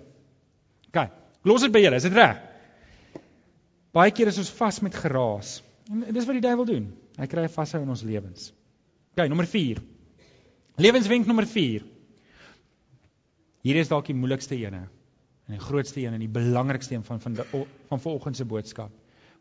OK. 0.91 1.09
Los 1.49 1.65
dit 1.65 1.73
by 1.75 1.83
julle, 1.83 1.99
is 1.99 2.07
dit 2.07 2.17
reg? 2.17 2.41
Baie 3.97 4.13
keer 4.15 4.31
is 4.31 4.39
ons 4.41 4.51
vas 4.59 4.81
met 4.85 4.95
geraas. 4.95 5.59
En 5.89 6.05
dis 6.15 6.27
wat 6.29 6.37
die 6.37 6.45
duiwel 6.45 6.67
doen. 6.69 6.89
Hy 7.19 7.27
kry 7.31 7.47
vashou 7.51 7.81
in 7.83 7.91
ons 7.91 8.05
lewens. 8.07 8.51
OK, 9.17 9.25
nommer 9.31 9.49
4. 9.49 9.81
Lewenswenk 10.79 11.27
nommer 11.27 11.49
4. 11.49 11.87
Hier 13.67 13.81
is 13.81 13.91
dalk 13.91 14.07
die 14.07 14.15
moeilikste 14.17 14.55
ene. 14.61 14.85
En 15.49 15.57
die 15.57 15.65
grootste 15.65 16.03
een 16.03 16.13
en 16.13 16.21
die 16.21 16.29
belangrikste 16.29 16.95
een 16.95 17.05
van 17.05 17.21
van 17.21 17.35
die, 17.39 17.67
van 17.89 18.01
vanoggend 18.01 18.37
se 18.37 18.45
boodskap. 18.45 18.93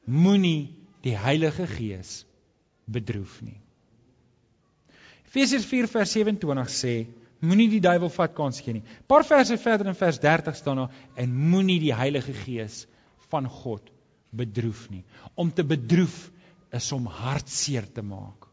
Moenie 0.08 0.72
die 1.04 1.18
Heilige 1.20 1.68
Gees 1.68 2.22
bedroef 2.88 3.42
nie. 3.44 3.60
Efesiërs 5.28 5.68
4 5.68 5.90
vers 5.92 6.14
27 6.16 6.72
sê 6.72 6.94
moenie 7.44 7.68
die 7.70 7.84
duiwel 7.84 8.10
vat 8.10 8.34
kans 8.38 8.62
gee 8.64 8.78
nie. 8.78 8.86
Paar 9.12 9.28
verse 9.28 9.58
verder 9.60 9.92
in 9.92 10.00
vers 10.00 10.20
30 10.24 10.56
staan 10.56 10.80
daar 10.86 11.02
en 11.20 11.36
moenie 11.52 11.80
die 11.84 11.94
Heilige 11.94 12.34
Gees 12.46 12.86
van 13.28 13.50
God 13.52 13.92
bedroef 14.32 14.88
nie. 14.90 15.04
Om 15.36 15.52
te 15.54 15.66
bedroef 15.68 16.30
is 16.72 16.92
om 16.96 17.06
hartseer 17.20 17.92
te 17.92 18.02
maak. 18.02 18.48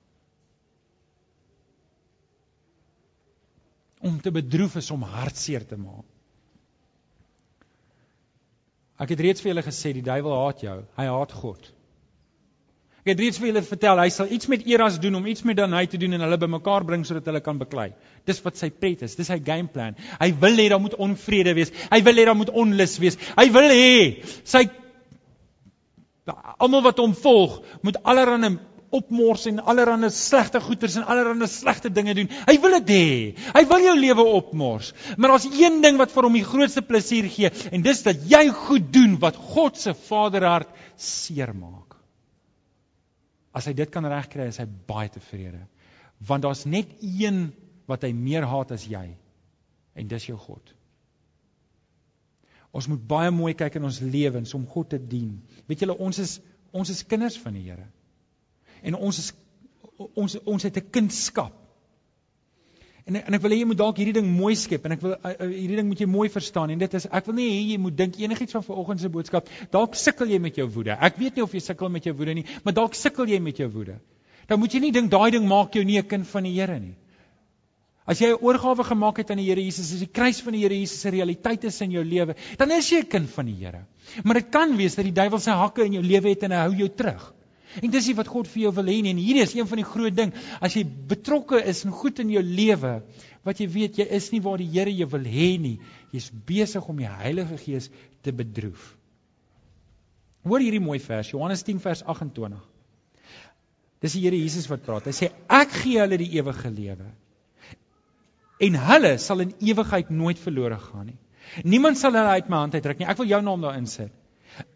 Om 4.04 4.18
te 4.20 4.34
bedroef 4.34 4.74
is 4.82 4.90
om 4.90 5.06
hartseer 5.14 5.64
te 5.66 5.78
maak. 5.78 6.13
Ek 9.00 9.10
het 9.10 9.22
reeds 9.24 9.42
vir 9.42 9.52
julle 9.52 9.64
gesê 9.66 9.92
die 9.96 10.04
duiwel 10.06 10.36
haat 10.38 10.60
jou. 10.62 10.76
Hy 10.98 11.06
haat 11.10 11.32
God. 11.34 11.70
Ek 13.04 13.10
het 13.12 13.20
reeds 13.20 13.40
vir 13.40 13.50
julle 13.50 13.62
vertel, 13.66 14.00
hy 14.00 14.12
sal 14.14 14.30
iets 14.32 14.48
met 14.48 14.62
Eras 14.70 14.94
doen 15.02 15.18
om 15.18 15.26
iets 15.28 15.44
met 15.44 15.58
Danai 15.58 15.82
te 15.92 15.98
doen 16.00 16.16
en 16.16 16.22
hulle 16.24 16.38
bymekaar 16.40 16.86
bring 16.88 17.02
sodat 17.04 17.26
hulle 17.28 17.42
kan 17.44 17.58
beklei. 17.60 17.90
Dis 18.24 18.40
wat 18.46 18.56
sy 18.56 18.70
pret 18.72 19.02
is, 19.04 19.16
dis 19.18 19.28
sy 19.28 19.36
game 19.44 19.68
plan. 19.68 19.98
Hy 20.22 20.30
wil 20.40 20.56
hê 20.62 20.70
daar 20.72 20.80
moet 20.80 20.96
onvrede 20.96 21.52
wees. 21.58 21.74
Hy 21.90 22.00
wil 22.06 22.16
hê 22.16 22.24
daar 22.30 22.38
moet 22.38 22.54
onlus 22.64 22.96
wees. 23.02 23.18
Hy 23.36 23.44
wil 23.52 23.68
hê 23.74 23.98
sy 24.48 24.64
almal 26.56 26.86
wat 26.86 27.02
hom 27.02 27.12
volg 27.18 27.58
moet 27.84 28.00
allerhande 28.08 28.54
opmors 28.94 29.46
en 29.50 29.62
allerhande 29.62 30.10
slegte 30.14 30.60
goeders 30.62 30.98
en 31.00 31.06
allerhande 31.10 31.48
slegte 31.50 31.90
dinge 31.92 32.14
doen. 32.16 32.30
Hy 32.48 32.54
wil 32.62 32.76
dit 32.78 32.92
hê. 32.94 33.08
Hy 33.56 33.64
wil 33.70 33.86
jou 33.86 33.94
lewe 33.98 34.26
opmors. 34.38 34.92
Maar 35.16 35.34
daar's 35.34 35.48
een 35.50 35.80
ding 35.84 35.98
wat 36.00 36.14
vir 36.14 36.28
hom 36.28 36.38
die 36.38 36.46
grootste 36.46 36.84
plesier 36.86 37.28
gee 37.30 37.50
en 37.70 37.84
dis 37.86 38.04
dat 38.06 38.22
jy 38.30 38.46
goed 38.66 38.92
doen 38.94 39.18
wat 39.22 39.40
God 39.54 39.80
se 39.80 39.96
Vaderhart 40.06 40.70
seermaak. 41.00 41.98
As 43.54 43.68
hy 43.70 43.74
dit 43.78 43.90
kan 43.90 44.06
regkry, 44.10 44.48
is 44.50 44.58
hy 44.58 44.66
baie 44.88 45.10
tevrede. 45.14 45.62
Want 46.26 46.42
daar's 46.42 46.64
net 46.66 46.90
een 47.02 47.52
wat 47.90 48.02
hy 48.06 48.10
meer 48.16 48.46
haat 48.48 48.72
as 48.74 48.86
jy. 48.90 49.06
En 49.94 50.08
dis 50.10 50.26
jou 50.26 50.38
God. 50.40 50.74
Ons 52.74 52.88
moet 52.90 53.02
baie 53.06 53.30
mooi 53.30 53.52
kyk 53.54 53.78
in 53.78 53.86
ons 53.86 54.00
lewens 54.02 54.54
om 54.58 54.64
God 54.66 54.90
te 54.90 54.98
dien. 54.98 55.36
Weet 55.70 55.84
julle, 55.84 55.94
ons 55.94 56.18
is 56.18 56.40
ons 56.74 56.90
is 56.90 57.04
kinders 57.06 57.36
van 57.38 57.54
die 57.54 57.68
Here. 57.68 57.86
En 58.84 58.96
ons 59.08 59.18
is 59.18 59.32
ons 60.20 60.38
ons 60.44 60.62
het 60.62 60.76
'n 60.76 60.90
kindskap. 60.90 61.52
En 63.04 63.16
en 63.16 63.34
ek 63.36 63.42
wil 63.44 63.52
hê 63.52 63.58
jy 63.60 63.66
moet 63.68 63.78
dalk 63.78 63.98
hierdie 64.00 64.16
ding 64.16 64.28
mooi 64.32 64.54
skep 64.56 64.86
en 64.88 64.94
ek 64.96 65.02
wil 65.04 65.12
uh, 65.12 65.30
uh, 65.30 65.48
hierdie 65.50 65.76
ding 65.76 65.88
moet 65.90 66.00
jy 66.00 66.06
mooi 66.08 66.28
verstaan 66.32 66.70
en 66.72 66.78
dit 66.80 66.94
is 66.94 67.06
ek 67.12 67.26
wil 67.28 67.36
nie 67.36 67.48
hê 67.50 67.60
jy 67.72 67.78
moet 67.84 67.96
dink 67.98 68.16
enigiets 68.16 68.56
van 68.56 68.64
vanoggend 68.64 69.02
se 69.02 69.10
boodskap 69.12 69.50
dalk 69.76 69.98
sukkel 70.00 70.32
jy 70.32 70.38
met 70.40 70.56
jou 70.56 70.66
woede. 70.76 70.96
Ek 70.96 71.20
weet 71.20 71.36
nie 71.36 71.44
of 71.44 71.52
jy 71.52 71.60
sukkel 71.60 71.92
met 71.92 72.08
jou 72.08 72.14
woede 72.16 72.34
nie, 72.40 72.46
maar 72.64 72.72
dalk 72.72 72.96
sukkel 72.96 73.28
jy 73.28 73.40
met 73.44 73.60
jou 73.60 73.68
woede. 73.68 73.98
Dan 74.48 74.60
moet 74.60 74.72
jy 74.72 74.80
nie 74.80 74.92
dink 74.92 75.12
daai 75.12 75.30
ding 75.36 75.44
maak 75.48 75.76
jou 75.76 75.84
nie 75.84 75.98
'n 75.98 76.08
kind 76.08 76.26
van 76.26 76.48
die 76.48 76.54
Here 76.54 76.80
nie. 76.80 76.96
As 78.06 78.20
jy 78.20 78.32
'n 78.32 78.40
oorgawe 78.40 78.84
gemaak 78.84 79.18
het 79.18 79.30
aan 79.30 79.40
die 79.40 79.48
Here 79.50 79.60
Jesus, 79.60 79.92
as 79.92 80.00
die 80.00 80.12
kruis 80.12 80.40
van 80.40 80.52
die 80.52 80.60
Here 80.60 80.74
Jesus 80.74 81.04
'n 81.04 81.12
realiteit 81.12 81.64
is 81.64 81.80
in 81.80 81.90
jou 81.90 82.04
lewe, 82.04 82.34
dan 82.56 82.70
is 82.70 82.88
jy 82.88 83.00
'n 83.00 83.08
kind 83.08 83.30
van 83.30 83.46
die 83.46 83.54
Here. 83.54 83.84
Maar 84.24 84.34
dit 84.34 84.50
kan 84.50 84.76
wees 84.76 84.94
dat 84.94 85.04
die 85.04 85.12
duiwel 85.12 85.40
sy 85.40 85.50
hakke 85.50 85.84
in 85.84 85.92
jou 85.92 86.02
lewe 86.02 86.28
het 86.28 86.42
en 86.42 86.52
hy 86.52 86.58
hou 86.68 86.74
jou 86.74 86.88
terug. 86.88 87.34
En 87.82 87.90
dis 87.90 88.10
wat 88.14 88.30
God 88.30 88.48
vir 88.50 88.66
jou 88.66 88.72
wil 88.76 88.90
hê. 88.90 88.98
En 89.10 89.20
hier 89.20 89.40
is 89.42 89.54
een 89.56 89.66
van 89.66 89.80
die 89.80 89.86
groot 89.86 90.14
ding. 90.14 90.34
As 90.62 90.76
jy 90.76 90.84
betrokke 90.84 91.58
is 91.62 91.84
in 91.86 91.94
goed 91.94 92.20
in 92.22 92.30
jou 92.30 92.42
lewe, 92.44 93.00
wat 93.44 93.60
jy 93.60 93.68
weet 93.70 93.98
jy 94.00 94.06
is 94.16 94.30
nie 94.32 94.42
waar 94.44 94.60
die 94.60 94.68
Here 94.70 94.92
jou 94.92 95.08
wil 95.12 95.26
hê 95.28 95.48
nie. 95.60 95.78
Jy's 96.14 96.30
besig 96.46 96.86
om 96.88 97.00
die 97.02 97.10
Heilige 97.10 97.58
Gees 97.60 97.90
te 98.22 98.32
bedroef. 98.32 98.94
Hoor 100.44 100.60
hierdie 100.60 100.82
mooi 100.82 101.00
vers, 101.00 101.30
Johannes 101.32 101.64
10 101.64 101.80
vers 101.80 102.04
28. 102.04 102.62
Dis 104.04 104.16
die 104.16 104.24
Here 104.26 104.38
Jesus 104.38 104.68
wat 104.70 104.84
praat. 104.84 105.08
Hy 105.08 105.16
sê 105.16 105.30
ek 105.48 105.76
gee 105.82 106.00
hulle 106.02 106.20
die 106.20 106.32
ewige 106.36 106.72
lewe. 106.72 107.10
En 108.64 108.76
hulle 108.78 109.14
sal 109.18 109.44
in 109.44 109.54
ewigheid 109.64 110.12
nooit 110.14 110.40
verlore 110.40 110.78
gaan 110.80 111.08
nie. 111.10 111.20
Niemand 111.66 111.98
sal 112.00 112.14
hulle 112.16 112.38
uit 112.38 112.48
my 112.48 112.62
hand 112.62 112.76
uitruk 112.76 113.00
nie. 113.00 113.08
Ek 113.10 113.18
wil 113.20 113.28
jou 113.28 113.40
naam 113.44 113.64
daarin 113.64 113.88
sit. 113.90 114.12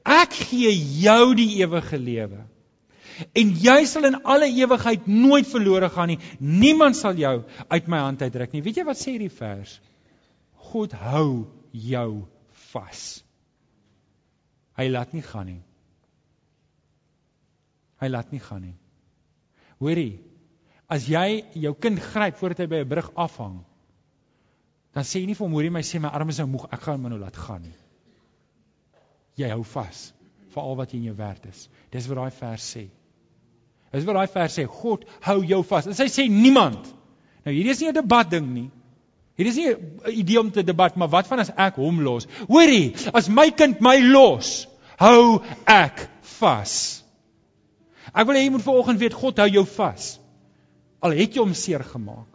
Ek 0.03 0.35
gee 0.35 0.73
jou 1.05 1.35
die 1.39 1.51
ewige 1.63 2.01
lewe 2.01 2.43
en 3.35 3.53
jy 3.63 3.79
sal 3.91 4.09
in 4.09 4.19
alle 4.23 4.49
ewigheid 4.51 5.07
nooit 5.11 5.47
verlore 5.49 5.89
gaan 5.93 6.13
nie. 6.13 6.19
Niemand 6.39 6.97
sal 6.97 7.19
jou 7.19 7.35
uit 7.69 7.89
my 7.89 8.03
hand 8.05 8.23
uitdruk 8.23 8.53
nie. 8.55 8.63
Weet 8.63 8.81
jy 8.81 8.85
wat 8.89 9.01
sê 9.01 9.15
hierdie 9.15 9.33
vers? 9.33 9.79
God 10.71 10.93
hou 10.93 11.47
jou 11.73 12.11
vas. 12.73 13.07
Hy 14.79 14.87
laat 14.93 15.15
nie 15.17 15.25
gaan 15.27 15.49
nie. 15.51 15.63
Hy 17.99 18.11
laat 18.13 18.31
nie 18.31 18.43
gaan 18.43 18.63
nie. 18.63 18.77
Hoorie, 19.83 20.21
as 20.91 21.09
jy 21.11 21.43
jou 21.59 21.75
kind 21.79 22.01
gryp 22.03 22.39
voordat 22.39 22.63
hy 22.63 22.69
by 22.71 22.83
'n 22.83 22.89
brug 22.89 23.11
afhang, 23.17 23.65
dan 24.95 25.05
sê 25.05 25.21
jy 25.21 25.27
nie 25.27 25.35
vir 25.35 25.47
hom 25.47 25.53
hoorie 25.55 25.71
my 25.71 25.83
sê 25.83 26.01
my 26.01 26.09
arm 26.09 26.29
is 26.29 26.39
nou 26.39 26.47
moeg, 26.47 26.69
ek 26.73 26.81
gaan 26.81 27.01
hom 27.01 27.11
nou 27.11 27.19
laat 27.19 27.37
gaan 27.37 27.63
nie. 27.63 27.77
Jy 29.37 29.51
hou 29.51 29.63
vas 29.63 30.13
vir 30.51 30.63
al 30.63 30.77
wat 30.77 30.93
jy 30.93 30.99
in 30.99 31.11
jou 31.11 31.17
werd 31.17 31.47
is. 31.47 31.69
Dis 31.91 32.09
wat 32.09 32.17
daai 32.17 32.31
vers 32.31 32.77
sê. 32.77 32.89
Dis 33.93 34.05
wat 34.05 34.19
daai 34.19 34.33
vers 34.33 34.59
sê, 34.59 34.67
God 34.69 35.05
hou 35.25 35.39
jou 35.49 35.63
vas. 35.71 35.87
En 35.89 35.97
hy 35.97 36.09
sê 36.13 36.29
niemand. 36.29 36.91
Nou 37.45 37.55
hierdie 37.55 37.73
is 37.73 37.81
nie 37.81 37.89
'n 37.89 38.01
debat 38.01 38.31
ding 38.31 38.53
nie. 38.53 38.71
Hierdie 39.39 39.53
is 39.53 39.57
nie 39.57 39.71
'n 39.71 40.19
idee 40.21 40.41
om 40.41 40.51
te 40.51 40.63
debat, 40.63 40.97
maar 40.97 41.09
wat 41.09 41.27
van 41.27 41.39
as 41.39 41.51
ek 41.57 41.77
hom 41.77 42.01
los? 42.03 42.27
Hoorie, 42.49 42.95
as 43.15 43.29
my 43.29 43.51
kind 43.51 43.81
my 43.81 43.99
los, 44.01 44.69
hou 44.99 45.43
ek 45.67 46.09
vas. 46.39 47.03
Ek 48.15 48.27
wil 48.27 48.37
hê 48.37 48.45
jy 48.45 48.51
moet 48.51 48.63
vanoggend 48.63 49.01
weet 49.01 49.15
God 49.15 49.39
hou 49.39 49.49
jou 49.49 49.65
vas. 49.65 50.19
Al 51.01 51.11
het 51.11 51.35
jy 51.35 51.41
hom 51.41 51.55
seer 51.55 51.85
gemaak. 51.85 52.27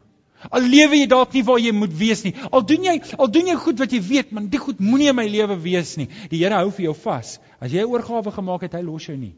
Al 0.51 0.65
lewe 0.67 0.97
jy 0.97 1.07
dalk 1.07 1.33
nie 1.33 1.43
waar 1.43 1.59
jy 1.59 1.71
moet 1.71 1.93
wees 1.95 2.23
nie. 2.23 2.33
Al 2.51 2.65
doen 2.67 2.83
jy 2.83 3.01
al 3.17 3.31
doen 3.31 3.47
jy 3.47 3.55
goed 3.55 3.79
wat 3.79 3.91
jy 3.91 4.01
weet, 4.01 4.31
maar 4.31 4.43
dit 4.43 4.59
goed 4.59 4.79
moenie 4.79 5.09
in 5.09 5.15
my 5.15 5.27
lewe 5.27 5.55
wees 5.63 5.95
nie. 5.97 6.09
Die 6.31 6.41
Here 6.41 6.55
hou 6.55 6.71
vir 6.71 6.89
jou 6.89 6.95
vas. 7.05 7.39
As 7.59 7.71
jy 7.71 7.83
'n 7.83 7.91
oorgawe 7.91 8.31
gemaak 8.31 8.61
het, 8.61 8.73
hy 8.73 8.81
los 8.81 9.05
jou 9.05 9.17
nie. 9.17 9.35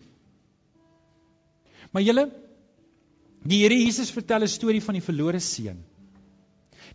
Maar 1.96 2.04
julle 2.04 2.26
die 3.48 3.62
Here 3.62 3.76
Jesus 3.80 4.12
vertel 4.12 4.44
'n 4.44 4.52
storie 4.52 4.84
van 4.84 4.98
die 4.98 5.06
verlore 5.06 5.40
seun. 5.40 5.80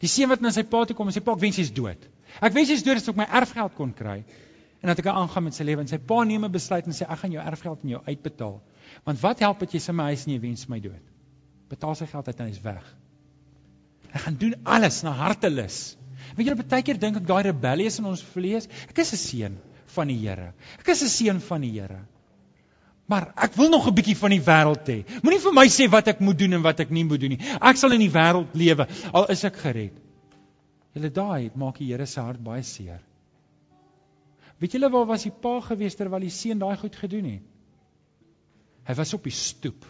Die 0.00 0.08
seun 0.08 0.28
wat 0.28 0.42
na 0.44 0.50
sy 0.52 0.62
pa 0.62 0.84
toe 0.84 0.96
kom 0.96 1.08
en 1.08 1.16
sy 1.16 1.22
pa 1.24 1.34
wens 1.40 1.56
hy's 1.56 1.72
dood. 1.72 2.04
Ek 2.40 2.52
wens 2.52 2.68
hy's 2.68 2.84
dood 2.84 3.00
sodat 3.00 3.14
ek 3.14 3.20
my 3.22 3.28
erfgeld 3.40 3.74
kon 3.78 3.94
kry 3.96 4.18
en 4.80 4.88
dat 4.88 4.98
ek 4.98 5.04
kan 5.04 5.16
aangaan 5.16 5.44
met 5.44 5.56
sy 5.56 5.64
lewe 5.64 5.80
en 5.80 5.88
sy 5.88 5.98
pa 5.98 6.24
neem 6.24 6.44
'n 6.44 6.52
besluit 6.52 6.86
en 6.86 6.92
sê 6.92 7.08
ek 7.08 7.18
gaan 7.22 7.32
jou 7.32 7.42
erfgeld 7.42 7.84
aan 7.84 7.94
jou 7.94 8.02
uitbetaal. 8.06 8.60
Want 9.04 9.20
wat 9.20 9.40
help 9.40 9.60
dit 9.60 9.74
jy 9.74 9.80
sy 9.80 9.92
my 9.92 10.04
huis 10.12 10.26
nie 10.26 10.38
wens 10.38 10.68
my 10.68 10.80
dood? 10.80 11.02
Betaal 11.68 11.94
sy 11.94 12.06
geld 12.06 12.28
uit 12.28 12.40
en 12.40 12.46
hy's 12.46 12.62
weg. 12.62 12.84
Hy 14.12 14.18
gaan 14.18 14.36
doen 14.36 14.54
alles 14.64 15.02
na 15.02 15.12
hartelus. 15.12 15.96
Weet 16.36 16.46
julle 16.46 16.62
baie 16.62 16.82
keer 16.82 16.98
dink 16.98 17.16
ek 17.16 17.26
daai 17.26 17.42
rebellies 17.42 17.98
in 17.98 18.04
ons 18.04 18.22
vlees, 18.22 18.68
ek 18.88 18.98
is 18.98 19.12
'n 19.12 19.16
seun 19.16 19.58
van 19.94 20.08
die 20.08 20.18
Here. 20.18 20.52
Ek 20.78 20.88
is 20.88 21.02
'n 21.02 21.08
seun 21.08 21.40
van 21.40 21.60
die 21.60 21.70
Here. 21.70 22.04
Maar 23.10 23.32
ek 23.34 23.56
wil 23.58 23.68
nog 23.72 23.88
'n 23.88 23.94
bietjie 23.94 24.16
van 24.16 24.30
die 24.30 24.44
wêreld 24.46 24.86
hê. 24.86 24.98
Moenie 25.22 25.42
vir 25.42 25.52
my 25.52 25.66
sê 25.66 25.88
wat 25.90 26.08
ek 26.08 26.20
moet 26.20 26.38
doen 26.38 26.52
en 26.52 26.62
wat 26.62 26.80
ek 26.80 26.90
nie 26.90 27.04
moet 27.04 27.20
doen 27.20 27.34
nie. 27.34 27.42
Ek 27.60 27.76
sal 27.76 27.92
in 27.92 28.04
die 28.04 28.10
wêreld 28.10 28.54
lewe 28.54 28.86
al 29.12 29.26
is 29.34 29.44
ek 29.44 29.56
gered. 29.56 29.96
Julle 30.94 31.10
daai 31.10 31.50
maak 31.54 31.78
die 31.78 31.90
Here 31.90 32.06
se 32.06 32.20
hart 32.20 32.42
baie 32.42 32.62
seer. 32.62 33.00
Weet 34.60 34.72
julle 34.72 34.90
waar 34.90 35.06
was 35.06 35.22
die 35.22 35.32
pa 35.32 35.60
gewees 35.60 35.96
terwyl 35.96 36.20
die 36.20 36.30
seun 36.30 36.58
daai 36.58 36.76
goed 36.76 36.96
gedoen 36.96 37.24
het? 37.24 37.42
Hy 38.86 38.94
was 38.94 39.14
op 39.14 39.24
die 39.24 39.32
stoep. 39.32 39.86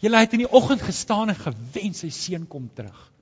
Julle 0.00 0.18
het 0.18 0.32
in 0.32 0.44
die 0.44 0.52
oggend 0.52 0.82
gestaan 0.82 1.28
en 1.28 1.38
gewens 1.38 2.04
sy 2.04 2.10
seun 2.10 2.46
kom 2.46 2.68
terug. 2.74 3.12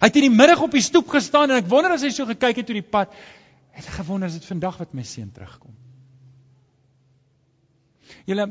Hy 0.00 0.08
het 0.08 0.16
in 0.16 0.28
die 0.30 0.36
middag 0.36 0.60
op 0.60 0.72
die 0.72 0.82
stoep 0.82 1.08
gestaan 1.08 1.50
en 1.50 1.62
ek 1.62 1.70
wonder 1.70 1.92
as 1.92 2.02
hy 2.02 2.10
so 2.10 2.26
gekyk 2.26 2.62
het 2.62 2.68
oor 2.68 2.80
die 2.80 2.90
pad, 2.90 3.12
het 3.70 3.86
hy 3.86 3.96
gewonder 4.00 4.28
as 4.28 4.38
dit 4.38 4.50
vandag 4.50 4.78
wat 4.78 4.94
my 4.94 5.04
seun 5.06 5.30
terugkom. 5.30 5.74
Julle 8.26 8.46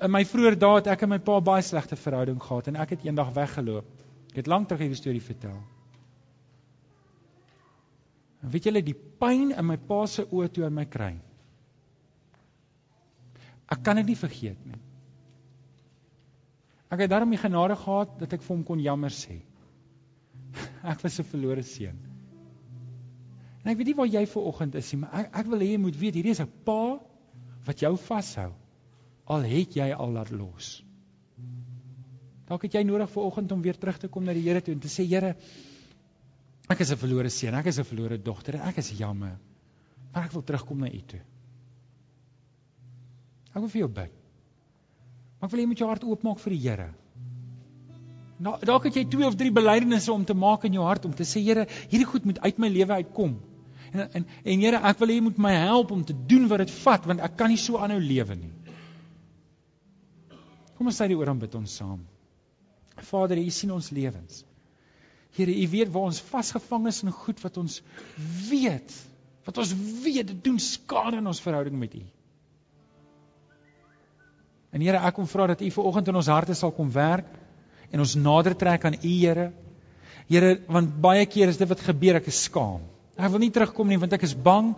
in 0.00 0.12
my 0.12 0.22
vroeë 0.24 0.56
dae 0.56 0.78
het 0.78 0.88
ek 0.94 1.04
en 1.04 1.12
my 1.12 1.18
pa 1.24 1.40
baie 1.44 1.64
slegte 1.64 1.96
verhouding 1.96 2.40
gehad 2.40 2.70
en 2.70 2.78
ek 2.80 2.96
het 2.96 3.04
eendag 3.04 3.34
weggeloop. 3.36 3.88
Ek 4.32 4.42
het 4.42 4.50
lank 4.50 4.68
terug 4.68 4.86
hierdie 4.86 4.98
storie 4.98 5.24
vertel. 5.24 5.58
En 8.40 8.52
weet 8.52 8.68
julle 8.68 8.82
die 8.84 8.96
pyn 8.96 9.50
in 9.52 9.66
my 9.68 9.76
pa 9.76 10.04
se 10.08 10.24
oë 10.24 10.48
toe 10.54 10.64
in 10.68 10.76
my 10.76 10.86
kry. 10.88 11.12
Ek 13.70 13.82
kan 13.86 14.00
dit 14.00 14.08
nie 14.10 14.18
vergeet 14.18 14.62
nie. 14.66 14.80
Ek 16.90 17.04
het 17.04 17.10
daarom 17.12 17.30
die 17.30 17.38
genade 17.38 17.76
gehad 17.78 18.16
dat 18.18 18.32
ek 18.34 18.42
vir 18.42 18.54
hom 18.56 18.64
kon 18.66 18.80
jammer 18.82 19.12
sê. 19.14 19.36
Ek 20.82 21.04
was 21.04 21.20
'n 21.20 21.28
verlore 21.28 21.62
seun. 21.62 21.98
En 23.62 23.70
ek 23.70 23.76
weet 23.76 23.90
nie 23.90 23.94
waar 23.94 24.08
jy 24.08 24.24
ver 24.26 24.46
oggend 24.48 24.74
is 24.74 24.88
nie, 24.92 25.00
maar 25.02 25.12
ek 25.20 25.36
ek 25.42 25.50
wil 25.52 25.62
hê 25.62 25.68
jy 25.70 25.78
moet 25.78 25.98
weet 26.00 26.16
hierdie 26.16 26.32
is 26.32 26.40
'n 26.40 26.50
pa 26.64 26.98
wat 27.66 27.82
jou 27.84 27.96
vashou 27.96 28.50
al 29.30 29.46
het 29.46 29.76
jy 29.78 29.90
al 29.94 30.14
laat 30.14 30.30
los. 30.34 30.80
Dalk 32.50 32.64
het 32.66 32.74
jy 32.74 32.82
nodig 32.86 33.10
vir 33.12 33.22
oggend 33.22 33.52
om 33.54 33.60
weer 33.62 33.78
terug 33.78 33.98
te 34.02 34.08
kom 34.10 34.24
na 34.26 34.34
die 34.34 34.42
Here 34.42 34.62
toe 34.64 34.74
en 34.74 34.82
te 34.82 34.90
sê 34.90 35.06
Here 35.06 35.36
ek 36.70 36.80
is 36.80 36.90
'n 36.90 36.98
verlore 36.98 37.30
seun, 37.30 37.54
ek 37.54 37.66
is 37.66 37.78
'n 37.78 37.84
verlore 37.84 38.18
dogter 38.18 38.54
en 38.54 38.68
ek 38.68 38.78
is 38.78 38.90
jammer. 38.98 39.38
Maar 40.12 40.24
ek 40.24 40.32
wil 40.32 40.42
terugkom 40.42 40.78
na 40.78 40.86
U 40.86 41.00
toe. 41.06 41.20
Ek 43.50 43.60
wil 43.60 43.68
vir 43.68 43.80
jou 43.80 43.88
bid. 43.88 44.12
Maar 45.38 45.48
ek 45.48 45.50
wil 45.50 45.58
hê 45.58 45.62
jy 45.62 45.68
moet 45.68 45.78
jou 45.78 45.88
hart 45.88 46.04
oopmaak 46.04 46.38
vir 46.38 46.50
die 46.50 46.68
Here. 46.68 46.94
Nou 48.40 48.58
dalk 48.64 48.84
het 48.84 48.96
jy 48.96 49.04
twee 49.04 49.26
of 49.26 49.36
drie 49.36 49.52
belydenisse 49.52 50.12
om 50.12 50.24
te 50.24 50.34
maak 50.34 50.64
in 50.64 50.72
jou 50.72 50.84
hart 50.84 51.04
om 51.04 51.14
te 51.14 51.24
sê 51.24 51.42
Here, 51.44 51.66
hierdie 51.90 52.06
goed 52.06 52.24
moet 52.24 52.40
uit 52.40 52.58
my 52.58 52.68
lewe 52.68 52.92
uitkom. 52.92 53.38
En 53.92 54.06
en 54.12 54.26
en 54.44 54.60
Here, 54.62 54.80
ek 54.90 55.00
wil 55.02 55.12
hê 55.12 55.18
jy 55.18 55.24
moet 55.26 55.38
my 55.42 55.52
help 55.56 55.90
om 55.94 56.04
te 56.06 56.14
doen 56.14 56.46
wat 56.50 56.62
dit 56.64 56.72
vat 56.84 57.06
want 57.10 57.22
ek 57.26 57.36
kan 57.38 57.50
nie 57.50 57.60
so 57.60 57.80
aanhou 57.80 57.98
lewe 58.02 58.36
nie. 58.38 58.52
Kom 60.78 60.88
ons 60.88 61.00
sê 61.00 61.10
die 61.10 61.18
oor 61.18 61.28
aan 61.28 61.40
bid 61.42 61.54
ons 61.58 61.74
saam. 61.76 62.00
Vader, 63.10 63.40
U 63.40 63.50
sien 63.52 63.72
ons 63.74 63.90
lewens. 63.92 64.44
Here, 65.36 65.52
U 65.52 65.66
weet 65.72 65.90
waar 65.92 66.08
ons 66.10 66.22
vasgevang 66.30 66.88
is 66.90 67.02
in 67.04 67.12
goed 67.14 67.42
wat 67.44 67.58
ons 67.60 67.80
weet, 68.48 68.94
wat 69.46 69.60
ons 69.62 69.74
weet 70.04 70.30
dit 70.32 70.40
doen 70.44 70.58
skade 70.62 71.20
in 71.20 71.26
ons 71.30 71.42
verhouding 71.42 71.76
met 71.80 71.94
U. 71.98 72.02
En 74.70 74.84
Here, 74.84 75.02
ek 75.02 75.18
kom 75.18 75.28
vra 75.30 75.50
dat 75.50 75.62
U 75.62 75.70
vanoggend 75.80 76.12
in 76.12 76.20
ons 76.22 76.30
harte 76.30 76.54
sal 76.58 76.74
kom 76.76 76.90
werk 76.94 77.28
en 77.90 78.02
ons 78.04 78.14
nader 78.18 78.54
trek 78.58 78.86
aan 78.86 78.98
U, 79.00 79.02
Here. 79.08 79.50
Here, 80.30 80.54
want 80.70 80.94
baie 81.02 81.26
keer 81.26 81.50
is 81.50 81.58
dit 81.58 81.68
wat 81.68 81.82
gebeur, 81.82 82.20
ek 82.20 82.30
is 82.30 82.44
skaam. 82.46 82.84
Ek 83.20 83.32
wil 83.32 83.42
nie 83.44 83.52
terugkom 83.54 83.88
nie 83.88 83.98
want 84.00 84.12
ek 84.16 84.26
is 84.28 84.34
bang 84.34 84.74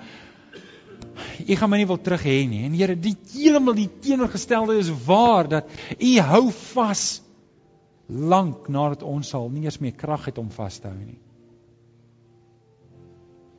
U 1.42 1.56
gaan 1.58 1.70
my 1.70 1.78
nie 1.80 1.88
wil 1.88 1.98
terug 2.00 2.22
hê 2.24 2.36
nie. 2.48 2.62
En 2.66 2.76
Here, 2.76 2.94
die 2.96 3.14
heeltemal 3.34 3.76
die 3.76 3.88
teenoorgestelde 4.04 4.78
is 4.80 4.90
waar 5.06 5.48
dat 5.50 5.68
U 5.98 6.12
hou 6.28 6.44
vas 6.74 7.04
lank 8.08 8.68
nadat 8.72 9.04
ons 9.06 9.32
sal 9.34 9.48
nie 9.50 9.66
eens 9.66 9.80
meer 9.82 9.96
krag 9.98 10.28
het 10.30 10.38
om 10.38 10.50
vas 10.54 10.78
te 10.78 10.88
hou 10.88 10.98
nie. 10.98 11.18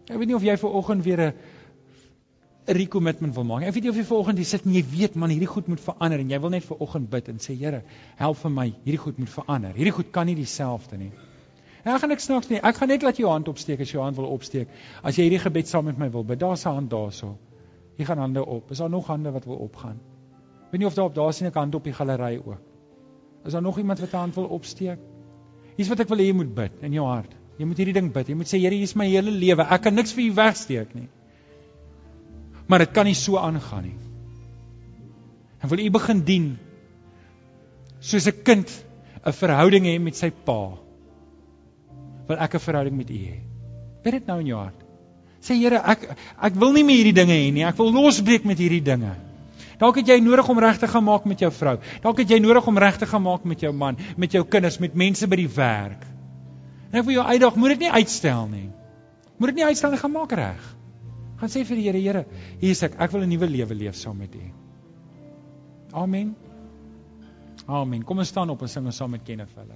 Ek 0.10 0.18
weet 0.20 0.30
nie 0.30 0.38
of 0.38 0.46
jy 0.46 0.56
ver 0.60 0.80
oggend 0.80 1.04
weer 1.06 1.22
'n 1.28 1.34
recommitment 2.68 3.36
wil 3.36 3.44
maak. 3.44 3.64
Ek 3.64 3.74
weet 3.74 3.84
nie 3.84 3.90
of 3.90 3.96
jy 3.96 4.04
vanoggend 4.04 4.38
hier 4.38 4.46
sit 4.46 4.66
en 4.66 4.74
jy 4.74 4.84
weet 4.84 5.16
man 5.16 5.30
hierdie 5.30 5.48
goed 5.48 5.68
moet 5.68 5.80
verander 5.80 6.20
en 6.20 6.30
jy 6.30 6.40
wil 6.40 6.50
net 6.50 6.64
vanoggend 6.64 7.10
bid 7.10 7.28
en 7.30 7.40
sê 7.40 7.56
Here, 7.58 7.84
help 8.16 8.38
vir 8.38 8.52
my, 8.52 8.74
hierdie 8.86 9.04
goed 9.04 9.18
moet 9.18 9.30
verander. 9.30 9.74
Hierdie 9.74 9.92
goed 9.92 10.12
kan 10.12 10.26
nie 10.26 10.36
dieselfde 10.36 10.98
nie. 10.98 11.12
Ek 11.84 12.00
gaan 12.00 12.10
niks 12.10 12.26
snaaks 12.30 12.50
nie. 12.50 12.60
Ek 12.64 12.78
gaan 12.80 12.88
net 12.88 13.04
laat 13.04 13.18
jou 13.20 13.30
hand 13.30 13.48
opsteek 13.52 13.82
as 13.84 13.90
jy 13.92 13.98
jou 13.98 14.04
hand 14.04 14.16
wil 14.16 14.30
opsteek. 14.32 14.70
As 15.04 15.18
jy 15.18 15.28
hierdie 15.28 15.42
gebed 15.44 15.68
saam 15.68 15.86
met 15.86 15.98
my 16.00 16.10
wil 16.12 16.24
bid. 16.24 16.40
Daar's 16.40 16.66
'n 16.66 16.74
hand 16.80 16.90
daarso. 16.90 17.38
Jy 17.98 18.06
gaan 18.06 18.18
hande 18.18 18.46
op. 18.46 18.72
Is 18.72 18.78
daar 18.78 18.90
nog 18.90 19.08
hande 19.08 19.32
wat 19.32 19.46
wil 19.46 19.56
opgaan? 19.56 20.00
Weet 20.72 20.80
nie 20.80 20.88
of 20.88 20.94
daar 20.94 21.06
op 21.06 21.16
daar 21.16 21.34
sien 21.34 21.48
ek 21.48 21.54
hand 21.54 21.76
op 21.76 21.84
die 21.84 21.94
galery 21.94 22.42
ook. 22.46 22.62
Is 23.46 23.52
daar 23.52 23.62
nog 23.62 23.78
iemand 23.78 24.00
wat 24.00 24.14
'n 24.14 24.18
hand 24.18 24.36
wil 24.36 24.46
opsteek? 24.46 25.00
Hier's 25.76 25.90
wat 25.90 26.00
ek 26.00 26.08
wil 26.08 26.18
hê 26.18 26.26
jy 26.26 26.34
moet 26.34 26.56
bid 26.56 26.72
in 26.82 26.94
jou 26.94 27.06
hart. 27.06 27.36
Jy 27.58 27.66
moet 27.66 27.78
hierdie 27.78 27.94
ding 27.94 28.14
bid. 28.14 28.28
Jy 28.28 28.36
moet 28.36 28.48
sê 28.48 28.60
Here, 28.60 28.76
hier 28.76 28.84
is 28.84 28.96
my 28.96 29.08
hele 29.08 29.32
lewe. 29.32 29.62
Ek 29.62 29.82
kan 29.82 29.94
niks 29.94 30.14
vir 30.14 30.24
U 30.24 30.34
wegsteek 30.34 30.96
nie 30.96 31.10
maar 32.68 32.84
dit 32.84 32.94
kan 32.96 33.08
nie 33.08 33.18
so 33.18 33.38
aangaan 33.38 33.84
nie. 33.90 33.98
En 35.62 35.70
wil 35.72 35.84
u 35.84 35.90
begin 35.92 36.24
dien 36.28 36.48
soos 38.00 38.28
'n 38.28 38.44
kind 38.44 38.70
'n 39.26 39.32
verhouding 39.32 39.86
hê 39.86 40.00
met 40.00 40.16
sy 40.16 40.32
pa. 40.32 40.78
Wil 42.28 42.38
ek 42.38 42.56
'n 42.56 42.60
verhouding 42.60 42.98
met 42.98 43.10
u 43.10 43.14
hê? 43.14 43.38
Bid 44.04 44.14
dit 44.14 44.28
nou 44.28 44.40
in 44.40 44.48
jou 44.48 44.60
hart. 44.60 44.80
Sê 45.42 45.56
Here, 45.60 45.82
ek 45.84 46.16
ek 46.42 46.56
wil 46.56 46.72
nie 46.72 46.84
meer 46.84 47.04
hierdie 47.04 47.20
dinge 47.20 47.36
hê 47.36 47.52
nie. 47.52 47.64
Ek 47.64 47.78
wil 47.78 47.92
losbreek 47.92 48.46
met 48.46 48.58
hierdie 48.58 48.84
dinge. 48.84 49.16
Dalk 49.80 49.98
het 50.00 50.08
jy 50.08 50.20
nodig 50.24 50.48
om 50.50 50.60
reg 50.60 50.78
te 50.80 50.88
gaan 50.88 51.04
maak 51.04 51.26
met 51.26 51.40
jou 51.40 51.52
vrou. 51.52 51.78
Dalk 52.04 52.18
het 52.18 52.30
jy 52.30 52.40
nodig 52.40 52.68
om 52.68 52.78
reg 52.78 52.98
te 52.98 53.06
gaan 53.06 53.24
maak 53.26 53.44
met 53.44 53.60
jou 53.60 53.74
man, 53.74 53.98
met 54.18 54.32
jou 54.32 54.44
kinders, 54.44 54.80
met 54.80 54.96
mense 54.96 55.28
by 55.28 55.36
die 55.36 55.50
werk. 55.50 56.06
En 56.92 57.00
ek 57.02 57.06
wil 57.06 57.18
jou 57.18 57.26
uitdaag, 57.26 57.56
moet 57.60 57.70
dit 57.76 57.80
nie 57.80 57.92
uitstel 57.92 58.48
nie. 58.48 58.70
Moet 59.38 59.48
dit 59.48 59.56
nie 59.56 59.66
uitstel 59.66 59.92
nie, 59.92 60.00
gaan 60.00 60.14
maak 60.14 60.32
reg. 60.32 60.76
Gaan 61.42 61.50
sê 61.50 61.66
vir 61.68 61.76
die 61.76 61.88
Here, 61.90 62.00
Here, 62.00 62.26
hier 62.62 62.72
is 62.78 62.84
ek. 62.84 62.96
Ek 63.00 63.12
wil 63.12 63.24
'n 63.24 63.30
nuwe 63.30 63.50
lewe 63.50 63.76
leef 63.76 63.96
saam 63.96 64.18
met 64.18 64.36
U. 64.36 64.46
Amen. 65.92 66.36
Amen. 67.68 68.04
Kom 68.04 68.20
ons 68.20 68.28
staan 68.28 68.50
op 68.50 68.62
en 68.62 68.68
sing 68.68 68.86
ons 68.86 68.96
saam 68.96 69.12
met 69.12 69.24
Kenneth 69.24 69.56
hulle. 69.56 69.76